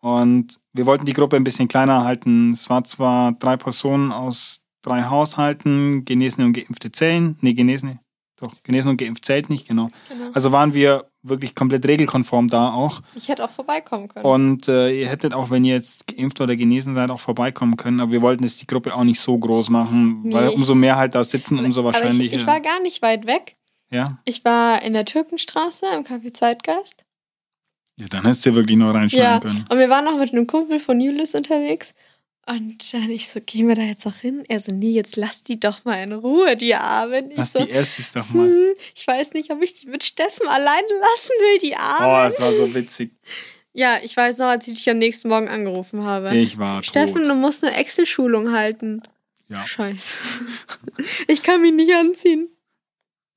Und 0.00 0.58
wir 0.72 0.84
wollten 0.86 1.06
die 1.06 1.12
Gruppe 1.14 1.36
ein 1.36 1.44
bisschen 1.44 1.68
kleiner 1.68 2.04
halten. 2.04 2.50
Es 2.52 2.68
war 2.68 2.84
zwar 2.84 3.32
drei 3.32 3.56
Personen 3.56 4.12
aus 4.12 4.60
drei 4.82 5.04
Haushalten, 5.04 6.04
Genesene 6.04 6.46
und 6.46 6.52
Geimpfte 6.52 6.92
zählen. 6.92 7.36
Nee, 7.40 7.54
Genesene. 7.54 8.00
Doch, 8.36 8.52
Genesene 8.64 8.90
und 8.90 8.96
Geimpft 8.96 9.24
zählt 9.24 9.48
nicht, 9.48 9.68
genau. 9.68 9.88
Genau. 10.08 10.30
Also 10.32 10.50
waren 10.50 10.74
wir 10.74 11.08
wirklich 11.22 11.54
komplett 11.54 11.86
regelkonform 11.86 12.48
da 12.48 12.72
auch. 12.72 13.00
Ich 13.14 13.28
hätte 13.28 13.44
auch 13.44 13.50
vorbeikommen 13.50 14.08
können. 14.08 14.24
Und 14.26 14.68
äh, 14.68 14.90
ihr 15.00 15.08
hättet 15.08 15.32
auch, 15.32 15.50
wenn 15.50 15.62
ihr 15.64 15.74
jetzt 15.76 16.06
geimpft 16.08 16.40
oder 16.40 16.56
genesen 16.56 16.94
seid, 16.94 17.10
auch 17.10 17.20
vorbeikommen 17.20 17.76
können. 17.76 18.00
Aber 18.00 18.10
wir 18.12 18.22
wollten 18.22 18.42
jetzt 18.42 18.60
die 18.60 18.66
Gruppe 18.66 18.94
auch 18.94 19.04
nicht 19.04 19.20
so 19.20 19.38
groß 19.38 19.70
machen, 19.70 20.22
Nee, 20.24 20.34
weil 20.34 20.48
umso 20.48 20.74
mehr 20.74 20.96
halt 20.96 21.14
da 21.14 21.22
sitzen, 21.24 21.58
umso 21.64 21.84
wahrscheinlicher. 21.84 22.34
ich, 22.34 22.40
ich 22.42 22.46
war 22.46 22.60
gar 22.60 22.80
nicht 22.80 23.00
weit 23.02 23.24
weg. 23.26 23.56
ja? 23.90 24.08
Ich 24.24 24.44
war 24.44 24.82
in 24.82 24.92
der 24.94 25.04
Türkenstraße 25.04 25.86
im 25.96 26.02
Café 26.02 26.34
Zeitgeist. 26.34 27.04
ja, 27.96 28.06
dann 28.10 28.22
hättest 28.24 28.44
du 28.46 28.54
wirklich 28.56 28.76
nur 28.76 28.92
Ja, 28.92 28.98
reinschneiden 28.98 29.40
können. 29.48 29.66
und 29.70 29.78
wir 29.78 29.88
waren 29.88 30.04
noch 30.04 30.18
mit 30.18 30.32
einem 30.32 30.46
Kumpel 30.48 30.80
von 30.80 31.00
Julius 31.00 31.34
unterwegs. 31.36 31.94
Und 32.46 32.92
dann 32.92 33.08
ich 33.10 33.28
so, 33.28 33.40
gehen 33.40 33.68
wir 33.68 33.74
da 33.74 33.82
jetzt 33.82 34.04
noch 34.04 34.16
hin? 34.16 34.44
Er 34.48 34.60
so, 34.60 34.70
nee, 34.72 34.90
jetzt 34.92 35.16
lass 35.16 35.42
die 35.42 35.58
doch 35.58 35.84
mal 35.84 36.02
in 36.02 36.12
Ruhe, 36.12 36.56
die 36.56 36.74
Armen. 36.74 37.30
Ich 37.30 37.36
Lass 37.38 37.52
so, 37.52 37.64
die 37.64 37.70
erstes 37.70 38.10
doch 38.10 38.28
mal. 38.30 38.46
hm, 38.46 38.74
ich 38.94 39.06
weiß 39.06 39.32
nicht, 39.32 39.50
ob 39.50 39.62
ich 39.62 39.74
die 39.80 39.86
mit 39.86 40.04
Steffen 40.04 40.46
alleine 40.46 40.86
lassen 40.86 41.30
will, 41.40 41.58
die 41.60 41.72
Oh, 41.72 41.78
Armen. 41.80 42.28
es 42.32 42.40
war 42.40 42.52
so 42.52 42.74
witzig. 42.74 43.12
Ja, 43.72 43.98
ich 44.02 44.16
weiß 44.16 44.38
noch, 44.38 44.46
als 44.46 44.68
ich 44.68 44.74
dich 44.74 44.90
am 44.90 44.98
nächsten 44.98 45.28
Morgen 45.28 45.48
angerufen 45.48 46.04
habe. 46.04 46.36
Ich 46.36 46.58
war 46.58 46.82
Steffen, 46.82 47.22
tot. 47.22 47.30
du 47.30 47.34
musst 47.34 47.64
eine 47.64 47.74
Excel-Schulung 47.76 48.52
halten. 48.52 49.02
Ja, 49.48 49.62
Scheiße. 49.66 50.18
Ich 51.28 51.42
kann 51.42 51.60
mich 51.62 51.72
nicht 51.72 51.92
anziehen. 51.94 52.48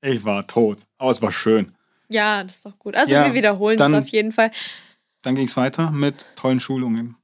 ich 0.02 0.24
war 0.24 0.46
tot. 0.46 0.78
Aber 0.98 1.10
es 1.10 1.20
war 1.22 1.32
schön. 1.32 1.72
Ja, 2.08 2.42
das 2.44 2.56
ist 2.56 2.66
doch 2.66 2.78
gut. 2.78 2.94
Also 2.94 3.12
Ja, 3.12 3.24
wir 3.26 3.34
wiederholen 3.34 3.76
das 3.78 3.92
auf 3.92 4.08
jeden 4.08 4.32
Fall. 4.32 4.50
Dann 5.22 5.34
ging 5.34 5.46
es 5.46 5.56
weiter 5.56 5.90
mit 5.90 6.24
tollen 6.36 6.60
Schulungen. 6.60 7.16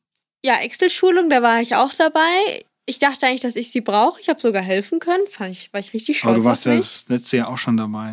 Ja, 0.45 0.59
Excel-Schulung, 0.61 1.31
da 1.31 1.41
war 1.43 1.61
ich 1.63 1.75
auch 1.75 1.95
dabei. 1.95 2.65
Ich 2.87 2.99
dachte 2.99 3.27
eigentlich, 3.27 3.41
dass 3.41 3.57
ich 3.57 3.71
sie 3.71 3.81
brauche. 3.81 4.21
Ich 4.21 4.29
habe 4.29 4.39
sogar 4.39 4.63
helfen 4.63 4.99
können. 4.99 5.23
Fand 5.31 5.53
ich, 5.53 5.73
war 5.73 5.81
ich 5.81 5.95
richtig 5.95 6.23
Aber 6.23 6.33
stolz 6.35 6.39
du 6.39 6.45
warst 6.45 6.65
ja 6.67 6.77
das 6.77 7.05
letzte 7.09 7.39
Jahr 7.39 7.49
auch 7.49 7.57
schon 7.57 7.79
dabei. 7.79 8.13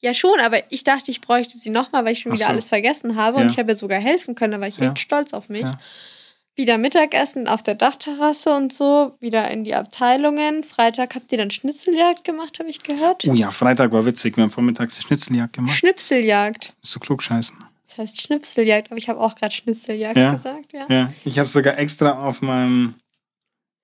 Ja, 0.00 0.12
schon, 0.12 0.40
aber 0.40 0.60
ich 0.72 0.82
dachte, 0.82 1.10
ich 1.12 1.20
bräuchte 1.20 1.56
sie 1.56 1.70
nochmal, 1.70 2.04
weil 2.04 2.12
ich 2.12 2.20
schon 2.20 2.32
Ach 2.32 2.36
wieder 2.36 2.46
so. 2.46 2.50
alles 2.50 2.68
vergessen 2.68 3.14
habe. 3.14 3.36
Ja. 3.38 3.42
Und 3.44 3.50
ich 3.50 3.58
habe 3.58 3.70
ja 3.70 3.74
sogar 3.76 4.00
helfen 4.00 4.34
können. 4.34 4.52
Da 4.52 4.60
war 4.60 4.66
ich 4.66 4.78
Ja. 4.78 4.88
echt 4.90 4.98
stolz 4.98 5.32
auf 5.32 5.48
mich. 5.48 5.62
Ja. 5.62 5.78
Wieder 6.56 6.78
Mittagessen 6.78 7.46
auf 7.46 7.62
der 7.62 7.76
Dachterrasse 7.76 8.52
und 8.56 8.72
so. 8.72 9.14
Wieder 9.20 9.48
in 9.48 9.62
die 9.62 9.76
Abteilungen. 9.76 10.64
Freitag 10.64 11.14
habt 11.14 11.30
ihr 11.30 11.38
dann 11.38 11.52
Schnitzeljagd 11.52 12.24
gemacht, 12.24 12.58
habe 12.58 12.68
ich 12.70 12.80
gehört. 12.82 13.24
Oh 13.28 13.34
ja, 13.34 13.52
Freitag 13.52 13.92
war 13.92 14.04
witzig. 14.04 14.36
Wir 14.36 14.42
haben 14.42 14.50
vormittags 14.50 14.96
die 14.96 15.02
Schnitzeljagd 15.02 15.52
gemacht. 15.52 15.76
Schnipseljagd. 15.76 16.74
Ist 16.82 16.90
so 16.90 16.98
klugscheißen. 16.98 17.56
Das 17.88 17.98
heißt 17.98 18.20
Schnipseljagd, 18.20 18.88
aber 18.90 18.98
ich 18.98 19.08
habe 19.08 19.18
auch 19.18 19.34
gerade 19.34 19.54
Schnitzeljagd 19.54 20.16
Ja. 20.18 20.30
gesagt, 20.32 20.72
ja. 20.74 20.86
Ja, 20.90 21.12
ich 21.24 21.38
habe 21.38 21.48
sogar 21.48 21.78
extra 21.78 22.26
auf 22.26 22.42
meinem 22.42 22.94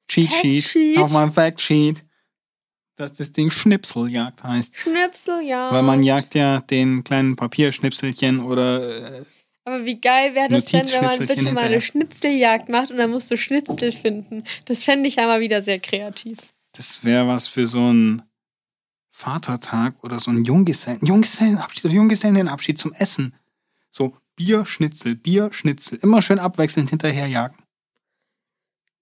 Cheat 0.08 0.30
Sheet, 0.30 0.98
auf 0.98 1.10
meinem 1.10 1.32
Fact 1.32 1.60
Sheet, 1.60 2.04
dass 2.96 3.14
das 3.14 3.32
Ding 3.32 3.50
Schnipseljagd 3.50 4.44
heißt. 4.44 4.76
Schnipseljagd. 4.76 5.72
Weil 5.74 5.82
man 5.82 6.02
jagt 6.02 6.34
ja 6.34 6.60
den 6.60 7.02
kleinen 7.02 7.34
Papierschnipselchen 7.34 8.40
oder 8.40 9.20
äh, 9.20 9.24
Aber 9.64 9.84
wie 9.86 9.98
geil 9.98 10.34
wäre 10.34 10.50
das 10.50 10.66
denn, 10.66 10.86
wenn 10.86 11.04
man 11.04 11.18
bitte 11.18 11.52
mal 11.52 11.64
eine. 11.64 11.80
Schnitzeljagd 11.80 12.68
macht 12.68 12.90
und 12.90 12.98
dann 12.98 13.10
musst 13.10 13.30
du 13.30 13.38
Schnitzel 13.38 13.90
finden. 13.90 14.44
Das 14.66 14.84
fände 14.84 15.08
ich 15.08 15.16
ja 15.16 15.26
mal 15.26 15.40
wieder 15.40 15.62
sehr 15.62 15.80
kreativ. 15.80 16.38
das 16.72 17.04
wäre 17.04 17.26
was 17.26 17.48
für 17.48 17.66
so 17.66 17.78
einen 17.78 18.22
Vatertag 19.10 19.94
oder 20.04 20.20
so 20.20 20.30
einen 20.30 20.44
Junggesellen, 20.44 21.00
Junggesellenabschied 21.06 21.86
oder 21.86 21.94
Junggesellenabschied 21.94 22.78
zum 22.78 22.92
Essen. 22.92 23.34
So 23.94 24.16
Bier, 24.34 24.66
Schnitzel, 24.66 25.14
Bier, 25.14 25.52
Schnitzel. 25.52 26.00
Immer 26.02 26.20
schön 26.20 26.40
abwechselnd 26.40 26.90
hinterherjagen. 26.90 27.56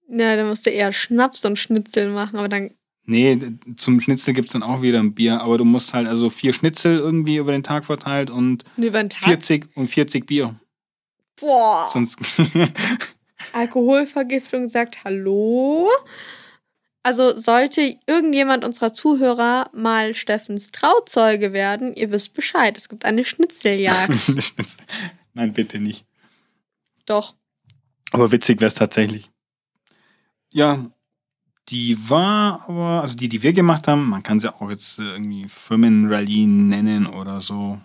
Ja, 0.07 0.35
dann 0.35 0.47
musst 0.47 0.67
du 0.67 0.69
eher 0.69 0.93
Schnaps 0.93 1.43
und 1.45 1.57
Schnitzel 1.57 2.11
machen, 2.11 2.37
aber 2.37 2.47
dann. 2.47 2.69
Nee, 3.05 3.39
zum 3.75 3.99
Schnitzel 3.99 4.35
gibt's 4.35 4.53
dann 4.53 4.61
auch 4.61 4.83
wieder 4.83 4.99
ein 4.99 5.15
Bier, 5.15 5.41
aber 5.41 5.57
du 5.57 5.65
musst 5.65 5.95
halt 5.95 6.07
also 6.07 6.29
vier 6.29 6.53
Schnitzel 6.53 6.99
irgendwie 6.99 7.37
über 7.37 7.51
den 7.51 7.63
Tag 7.63 7.85
verteilt 7.85 8.29
und 8.29 8.65
Über 8.77 9.01
den 9.01 9.09
Tag. 9.09 9.23
40 9.23 9.75
und 9.75 9.87
40 9.87 10.27
Bier. 10.27 10.59
Boah. 11.39 11.89
Sonst 11.91 12.19
Alkoholvergiftung 13.53 14.67
sagt 14.69 15.03
Hallo. 15.03 15.89
Also 17.03 17.37
sollte 17.37 17.97
irgendjemand 18.07 18.63
unserer 18.63 18.93
Zuhörer 18.93 19.69
mal 19.73 20.15
Steffens 20.15 20.71
Trauzeuge 20.71 21.51
werden, 21.51 21.93
ihr 21.95 22.11
wisst 22.11 22.33
Bescheid. 22.33 22.77
Es 22.77 22.87
gibt 22.87 23.03
eine 23.03 23.25
Schnitzeljagd. 23.25 24.31
Nein, 25.33 25.51
bitte 25.53 25.79
nicht. 25.79 26.05
Doch. 27.05 27.35
Aber 28.11 28.31
witzig 28.31 28.61
wäre 28.61 28.67
es 28.67 28.75
tatsächlich. 28.75 29.29
Ja, 30.49 30.89
die 31.69 31.97
war 32.09 32.63
aber, 32.69 33.01
also 33.01 33.17
die, 33.17 33.27
die 33.27 33.43
wir 33.43 33.51
gemacht 33.53 33.87
haben, 33.87 34.07
man 34.09 34.23
kann 34.23 34.39
sie 34.39 34.53
auch 34.53 34.69
jetzt 34.69 34.99
äh, 34.99 35.03
irgendwie 35.13 35.47
Firmenrallye 35.47 36.45
nennen 36.45 37.05
oder 37.07 37.41
so. 37.41 37.79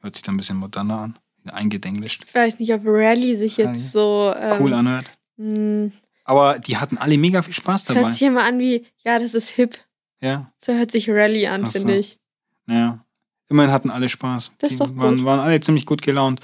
Hört 0.00 0.14
sich 0.16 0.22
dann 0.22 0.34
ein 0.34 0.38
bisschen 0.38 0.56
moderner 0.56 0.98
an. 0.98 1.18
Eingedenglischt. 1.44 2.24
Ich 2.26 2.34
weiß 2.34 2.58
nicht, 2.58 2.72
ob 2.74 2.82
Rally 2.84 3.34
sich 3.36 3.56
jetzt 3.56 3.92
so. 3.92 4.32
Ähm, 4.36 4.56
Cool 4.60 4.74
anhört. 4.74 5.10
mh, 5.36 5.90
Aber 6.28 6.58
die 6.58 6.76
hatten 6.76 6.98
alle 6.98 7.16
mega 7.16 7.40
viel 7.40 7.54
Spaß 7.54 7.84
Das 7.86 7.96
hört 7.96 8.04
dabei. 8.04 8.12
sich 8.12 8.22
immer 8.22 8.44
an 8.44 8.58
wie, 8.58 8.84
ja, 9.02 9.18
das 9.18 9.32
ist 9.34 9.48
hip. 9.48 9.78
Ja, 10.20 10.52
So 10.58 10.72
hört 10.74 10.90
sich 10.90 11.08
Rally 11.08 11.46
an, 11.46 11.64
so. 11.64 11.70
finde 11.70 11.96
ich. 11.96 12.18
ja. 12.66 13.02
Immerhin 13.50 13.72
hatten 13.72 13.90
alle 13.90 14.10
Spaß. 14.10 14.52
Das 14.58 14.68
die 14.68 14.74
ist 14.74 14.80
doch 14.80 14.94
waren, 14.96 15.16
gut. 15.16 15.24
waren 15.24 15.40
alle 15.40 15.58
ziemlich 15.60 15.86
gut 15.86 16.02
gelaunt. 16.02 16.40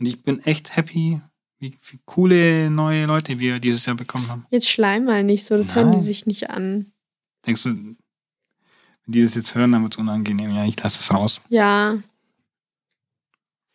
Und 0.00 0.06
ich 0.06 0.20
bin 0.24 0.40
echt 0.44 0.74
happy, 0.76 1.20
wie, 1.60 1.78
wie 1.88 2.00
coole 2.04 2.68
neue 2.68 3.06
Leute 3.06 3.38
wir 3.38 3.60
dieses 3.60 3.86
Jahr 3.86 3.94
bekommen 3.94 4.26
haben. 4.28 4.44
Jetzt 4.50 4.68
schleim 4.68 5.04
mal 5.04 5.22
nicht 5.22 5.44
so, 5.44 5.56
das 5.56 5.76
hören 5.76 5.92
die 5.92 6.00
sich 6.00 6.26
nicht 6.26 6.50
an. 6.50 6.90
Denkst 7.46 7.62
du, 7.62 7.68
wenn 7.76 7.96
die 9.06 9.22
das 9.22 9.36
jetzt 9.36 9.54
hören, 9.54 9.70
dann 9.70 9.84
wird 9.84 9.94
es 9.94 9.98
unangenehm. 10.00 10.50
Ja, 10.50 10.64
ich 10.64 10.76
lasse 10.82 10.98
es 10.98 11.14
raus. 11.14 11.40
Ja, 11.48 11.96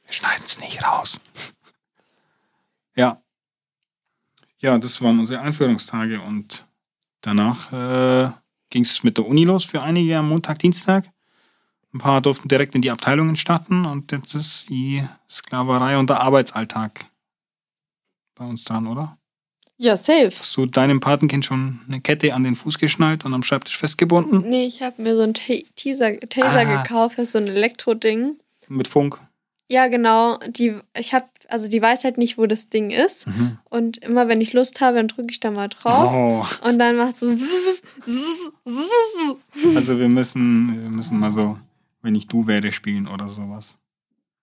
Wir 0.03 0.13
schneiden 0.13 0.43
es 0.43 0.59
nicht 0.59 0.83
raus. 0.85 1.21
ja. 2.97 3.22
Ja, 4.63 4.77
das 4.77 5.01
waren 5.01 5.19
unsere 5.19 5.41
Einführungstage 5.41 6.21
und 6.21 6.65
danach 7.19 7.73
äh, 7.73 8.31
ging 8.69 8.83
es 8.83 9.03
mit 9.03 9.17
der 9.17 9.27
Uni 9.27 9.43
los 9.43 9.65
für 9.65 9.81
einige 9.83 10.17
am 10.17 10.29
Montag, 10.29 10.59
Dienstag. 10.59 11.09
Ein 11.93 11.99
paar 11.99 12.21
durften 12.21 12.47
direkt 12.47 12.73
in 12.73 12.81
die 12.81 12.89
Abteilungen 12.89 13.35
starten 13.35 13.85
und 13.85 14.13
jetzt 14.13 14.33
ist 14.33 14.69
die 14.69 15.03
Sklaverei 15.29 15.97
und 15.97 16.09
der 16.09 16.21
Arbeitsalltag 16.21 17.05
bei 18.35 18.45
uns 18.45 18.63
dran, 18.63 18.87
oder? 18.87 19.17
ja, 19.77 19.97
safe. 19.97 20.31
Hast 20.39 20.55
du 20.55 20.65
deinem 20.65 21.01
Patenkind 21.01 21.43
schon 21.43 21.81
eine 21.87 21.99
Kette 21.99 22.33
an 22.33 22.43
den 22.45 22.55
Fuß 22.55 22.77
geschnallt 22.77 23.25
und 23.25 23.33
am 23.33 23.43
Schreibtisch 23.43 23.77
festgebunden? 23.77 24.49
Nee, 24.49 24.65
ich 24.65 24.81
habe 24.81 25.01
mir 25.01 25.13
so 25.17 25.23
einen 25.23 25.33
Taser 25.33 26.17
Ah. 26.41 26.83
gekauft, 26.83 27.17
das 27.17 27.27
ist 27.27 27.31
so 27.33 27.39
ein 27.39 27.47
Elektro-Ding. 27.47 28.37
Mit 28.69 28.87
Funk? 28.87 29.19
Ja, 29.67 29.87
genau. 29.87 30.37
Die, 30.47 30.75
ich 30.97 31.13
habe, 31.13 31.25
also 31.49 31.67
die 31.67 31.81
weiß 31.81 32.03
halt 32.03 32.17
nicht, 32.17 32.37
wo 32.37 32.45
das 32.45 32.69
Ding 32.69 32.91
ist. 32.91 33.27
Mhm. 33.27 33.57
Und 33.65 33.97
immer 33.97 34.27
wenn 34.27 34.41
ich 34.41 34.53
Lust 34.53 34.81
habe, 34.81 34.97
dann 34.97 35.07
drücke 35.07 35.31
ich 35.31 35.39
da 35.39 35.51
mal 35.51 35.69
drauf. 35.69 36.11
Oh. 36.13 36.67
Und 36.67 36.79
dann 36.79 36.95
macht 36.97 37.17
so. 37.17 37.29
zzz, 37.29 37.81
zzz, 38.03 38.51
zzz. 38.65 39.75
Also 39.75 39.99
wir 39.99 40.09
müssen, 40.09 40.81
wir 40.81 40.89
müssen 40.89 41.19
mal 41.19 41.31
so, 41.31 41.57
wenn 42.01 42.15
ich 42.15 42.27
du 42.27 42.47
wäre, 42.47 42.71
spielen 42.71 43.07
oder 43.07 43.29
sowas. 43.29 43.79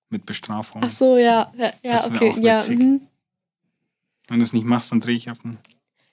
Mit 0.08 0.26
Bestrafung. 0.26 0.82
Ach 0.84 0.90
so, 0.90 1.16
ja. 1.16 1.52
Ja, 1.56 1.72
ja 1.82 2.04
okay. 2.06 2.30
auch 2.30 2.36
Ja, 2.38 2.64
mhm. 2.68 3.02
Wenn 4.28 4.38
du 4.38 4.44
es 4.44 4.52
nicht 4.52 4.66
machst, 4.66 4.92
dann 4.92 5.00
drehe 5.00 5.16
ich 5.16 5.30
auf 5.30 5.40
den. 5.40 5.58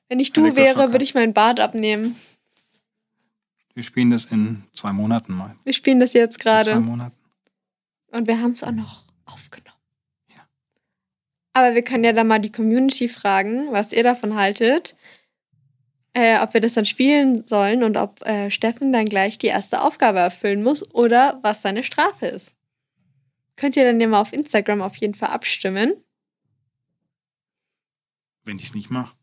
Wenn 0.09 0.19
ich 0.19 0.33
du 0.33 0.55
wäre, 0.55 0.91
würde 0.91 1.03
ich 1.03 1.13
meinen 1.13 1.33
Bart 1.33 1.59
abnehmen. 1.59 2.15
Wir 3.73 3.83
spielen 3.83 4.09
das 4.09 4.25
in 4.25 4.63
zwei 4.71 4.91
Monaten 4.91 5.33
mal. 5.33 5.55
Wir 5.63 5.73
spielen 5.73 5.99
das 5.99 6.13
jetzt 6.13 6.37
In 6.37 6.41
zwei 6.41 6.63
gerade. 6.63 6.79
Monaten. 6.79 7.15
Und 8.11 8.27
wir 8.27 8.41
haben 8.41 8.53
es 8.53 8.63
auch 8.63 8.71
noch 8.71 9.03
aufgenommen. 9.25 9.66
Aber 11.57 11.73
wir 11.73 11.81
können 11.81 12.03
ja 12.03 12.13
dann 12.13 12.27
mal 12.27 12.37
die 12.37 12.51
Community 12.51 13.09
fragen, 13.09 13.65
was 13.71 13.91
ihr 13.91 14.03
davon 14.03 14.35
haltet. 14.35 14.95
Äh, 16.13 16.39
ob 16.39 16.53
wir 16.53 16.61
das 16.61 16.73
dann 16.73 16.85
spielen 16.85 17.47
sollen 17.47 17.83
und 17.83 17.97
ob 17.97 18.23
äh, 18.27 18.51
Steffen 18.51 18.93
dann 18.93 19.05
gleich 19.05 19.39
die 19.39 19.47
erste 19.47 19.81
Aufgabe 19.81 20.19
erfüllen 20.19 20.61
muss 20.61 20.87
oder 20.93 21.39
was 21.41 21.63
seine 21.63 21.83
Strafe 21.83 22.27
ist. 22.27 22.55
Könnt 23.55 23.75
ihr 23.75 23.85
dann 23.85 23.99
ja 23.99 24.07
mal 24.07 24.21
auf 24.21 24.33
Instagram 24.33 24.83
auf 24.83 24.97
jeden 24.97 25.15
Fall 25.15 25.29
abstimmen. 25.29 25.95
Wenn 28.45 28.59
ich 28.59 28.65
es 28.65 28.75
nicht 28.75 28.91
mache. 28.91 29.15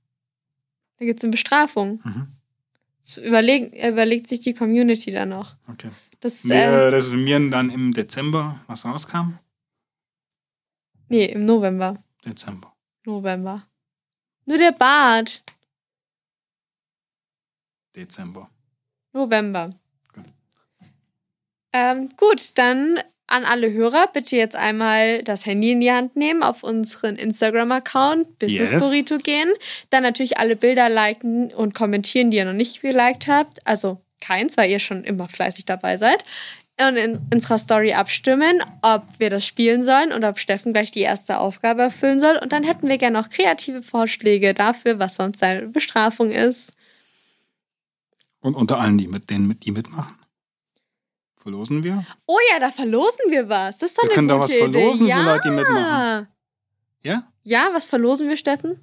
Da 0.99 1.05
gibt 1.05 1.20
es 1.20 1.24
eine 1.24 1.30
Bestrafung. 1.30 2.01
Mhm. 2.03 2.26
Das 3.01 3.16
überlegt, 3.18 3.76
überlegt 3.76 4.26
sich 4.26 4.41
die 4.41 4.55
Community 4.55 5.12
dann 5.12 5.28
noch. 5.28 5.55
Okay. 5.70 5.91
Das, 6.18 6.49
Wir 6.49 6.57
äh, 6.57 6.89
resümieren 6.89 7.53
dann 7.53 7.70
im 7.70 7.93
Dezember, 7.93 8.59
was 8.66 8.85
rauskam. 8.85 9.39
nee, 11.09 11.26
im 11.26 11.45
November. 11.45 12.03
Dezember. 12.24 12.72
November. 13.04 13.62
Nur 14.46 14.58
der 14.58 14.72
Bart. 14.72 15.42
Dezember. 17.94 18.50
November. 19.12 19.70
Gut. 20.12 20.24
Ähm, 21.72 22.08
gut, 22.16 22.58
dann 22.58 22.98
an 23.26 23.44
alle 23.44 23.72
Hörer 23.72 24.08
bitte 24.12 24.36
jetzt 24.36 24.56
einmal 24.56 25.22
das 25.22 25.46
Handy 25.46 25.72
in 25.72 25.80
die 25.80 25.90
Hand 25.92 26.14
nehmen, 26.16 26.42
auf 26.42 26.62
unseren 26.62 27.16
Instagram-Account 27.16 28.38
Business 28.38 28.70
Yes. 28.70 28.82
Burrito 28.82 29.18
gehen, 29.18 29.50
dann 29.90 30.02
natürlich 30.02 30.38
alle 30.38 30.56
Bilder 30.56 30.88
liken 30.88 31.52
und 31.52 31.74
kommentieren, 31.74 32.30
die 32.30 32.36
ihr 32.36 32.44
noch 32.44 32.52
nicht 32.52 32.82
geliked 32.82 33.26
habt. 33.26 33.66
Also 33.66 34.00
keins, 34.20 34.56
weil 34.56 34.70
ihr 34.70 34.78
schon 34.78 35.04
immer 35.04 35.28
fleißig 35.28 35.64
dabei 35.64 35.96
seid. 35.96 36.22
Und 36.80 36.96
in 36.96 37.20
unserer 37.32 37.58
Story 37.58 37.92
abstimmen, 37.92 38.60
ob 38.82 39.04
wir 39.18 39.30
das 39.30 39.46
spielen 39.46 39.84
sollen 39.84 40.12
und 40.12 40.24
ob 40.24 40.40
Steffen 40.40 40.72
gleich 40.72 40.90
die 40.90 41.02
erste 41.02 41.38
Aufgabe 41.38 41.82
erfüllen 41.82 42.18
soll. 42.18 42.36
Und 42.36 42.52
dann 42.52 42.64
hätten 42.64 42.88
wir 42.88 42.98
gerne 42.98 43.16
noch 43.20 43.30
kreative 43.30 43.80
Vorschläge 43.80 44.54
dafür, 44.54 44.98
was 44.98 45.14
sonst 45.14 45.38
seine 45.38 45.68
Bestrafung 45.68 46.32
ist. 46.32 46.74
Und 48.40 48.56
unter 48.56 48.80
allen, 48.80 48.98
die 48.98 49.06
mit 49.06 49.30
denen, 49.30 49.56
die 49.60 49.70
mitmachen, 49.70 50.18
verlosen 51.36 51.84
wir. 51.84 52.04
Oh 52.26 52.38
ja, 52.50 52.58
da 52.58 52.72
verlosen 52.72 53.30
wir 53.30 53.48
was. 53.48 53.78
Das 53.78 53.90
ist 53.90 53.98
doch 53.98 54.02
Wir 54.02 54.08
eine 54.10 54.14
können 54.14 54.26
da 54.28 54.38
gute 54.38 54.48
was 54.48 54.56
verlosen 54.58 55.06
Idee. 55.06 55.12
für 55.12 55.18
ja. 55.20 55.32
Leute, 55.32 55.48
die 55.48 55.54
mitmachen. 55.54 56.26
Ja? 57.02 57.22
Ja, 57.44 57.68
was 57.72 57.86
verlosen 57.86 58.28
wir, 58.28 58.36
Steffen? 58.36 58.80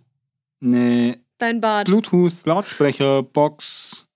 Eine 0.61 1.19
Dein 1.39 1.59
Bart. 1.59 1.87
Bluetooth-Lautsprecher-Box 1.87 4.07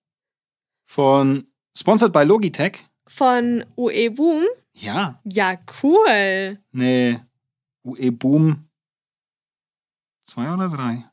von 0.86 1.44
Sponsored 1.76 2.14
by 2.14 2.24
Logitech. 2.24 2.86
Von 3.08 3.66
UE 3.78 4.12
Boom. 4.12 4.46
Ja. 4.74 5.20
Ja, 5.24 5.58
cool. 5.84 6.60
Eine 6.74 7.26
UE 7.84 8.12
Boom 8.12 8.66
2 10.24 10.54
oder 10.54 10.70
3? 10.70 11.06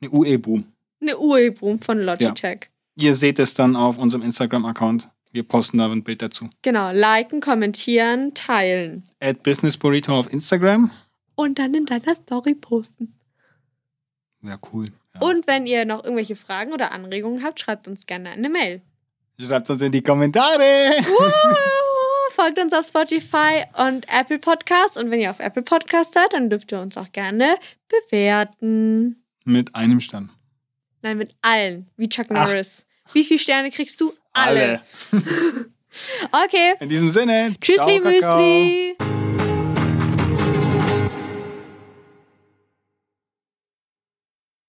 Eine 0.00 0.12
UE 0.12 0.38
Boom. 0.38 0.64
Eine 1.00 1.18
UE 1.18 1.52
Boom 1.52 1.80
von 1.80 2.00
Logitech. 2.00 2.70
Ihr 2.96 3.14
seht 3.14 3.38
es 3.38 3.54
dann 3.54 3.76
auf 3.76 3.98
unserem 3.98 4.22
Instagram-Account. 4.22 5.08
Wir 5.30 5.42
posten 5.42 5.78
da 5.78 5.90
ein 5.90 6.02
Bild 6.02 6.22
dazu. 6.22 6.48
Genau, 6.62 6.90
liken, 6.90 7.40
kommentieren, 7.40 8.34
teilen. 8.34 9.04
At 9.20 9.42
Business 9.42 9.76
Burrito 9.76 10.18
auf 10.18 10.32
Instagram. 10.32 10.90
Und 11.36 11.58
dann 11.58 11.74
in 11.74 11.86
deiner 11.86 12.14
Story 12.14 12.54
posten. 12.54 13.14
Wäre 14.40 14.58
cool. 14.72 14.88
Ja. 15.14 15.20
Und 15.20 15.46
wenn 15.46 15.66
ihr 15.66 15.84
noch 15.84 16.02
irgendwelche 16.02 16.34
Fragen 16.34 16.72
oder 16.72 16.92
Anregungen 16.92 17.44
habt, 17.44 17.60
schreibt 17.60 17.86
uns 17.86 18.06
gerne 18.06 18.30
eine 18.30 18.48
Mail. 18.48 18.82
Schreibt 19.40 19.70
uns 19.70 19.80
in 19.82 19.92
die 19.92 20.02
Kommentare. 20.02 20.92
Woo! 21.00 21.54
Folgt 22.30 22.58
uns 22.58 22.72
auf 22.72 22.86
Spotify 22.86 23.64
und 23.76 24.06
Apple 24.08 24.38
Podcast. 24.38 24.96
Und 24.96 25.10
wenn 25.10 25.20
ihr 25.20 25.30
auf 25.30 25.40
Apple 25.40 25.62
Podcast 25.62 26.14
seid, 26.14 26.32
dann 26.32 26.50
dürft 26.50 26.72
ihr 26.72 26.80
uns 26.80 26.96
auch 26.96 27.12
gerne 27.12 27.56
bewerten. 27.88 29.22
Mit 29.44 29.74
einem 29.74 30.00
Stern. 30.00 30.30
Nein, 31.02 31.18
mit 31.18 31.34
allen. 31.42 31.88
Wie 31.96 32.08
Chuck 32.08 32.26
Ach. 32.30 32.46
Norris. 32.46 32.86
Wie 33.12 33.24
viele 33.24 33.38
Sterne 33.38 33.70
kriegst 33.70 34.00
du? 34.00 34.12
Alle. 34.32 34.82
Okay. 36.44 36.74
In 36.80 36.88
diesem 36.90 37.08
Sinne. 37.08 37.56
Kakao. 37.60 37.98
Müsli. 38.00 39.17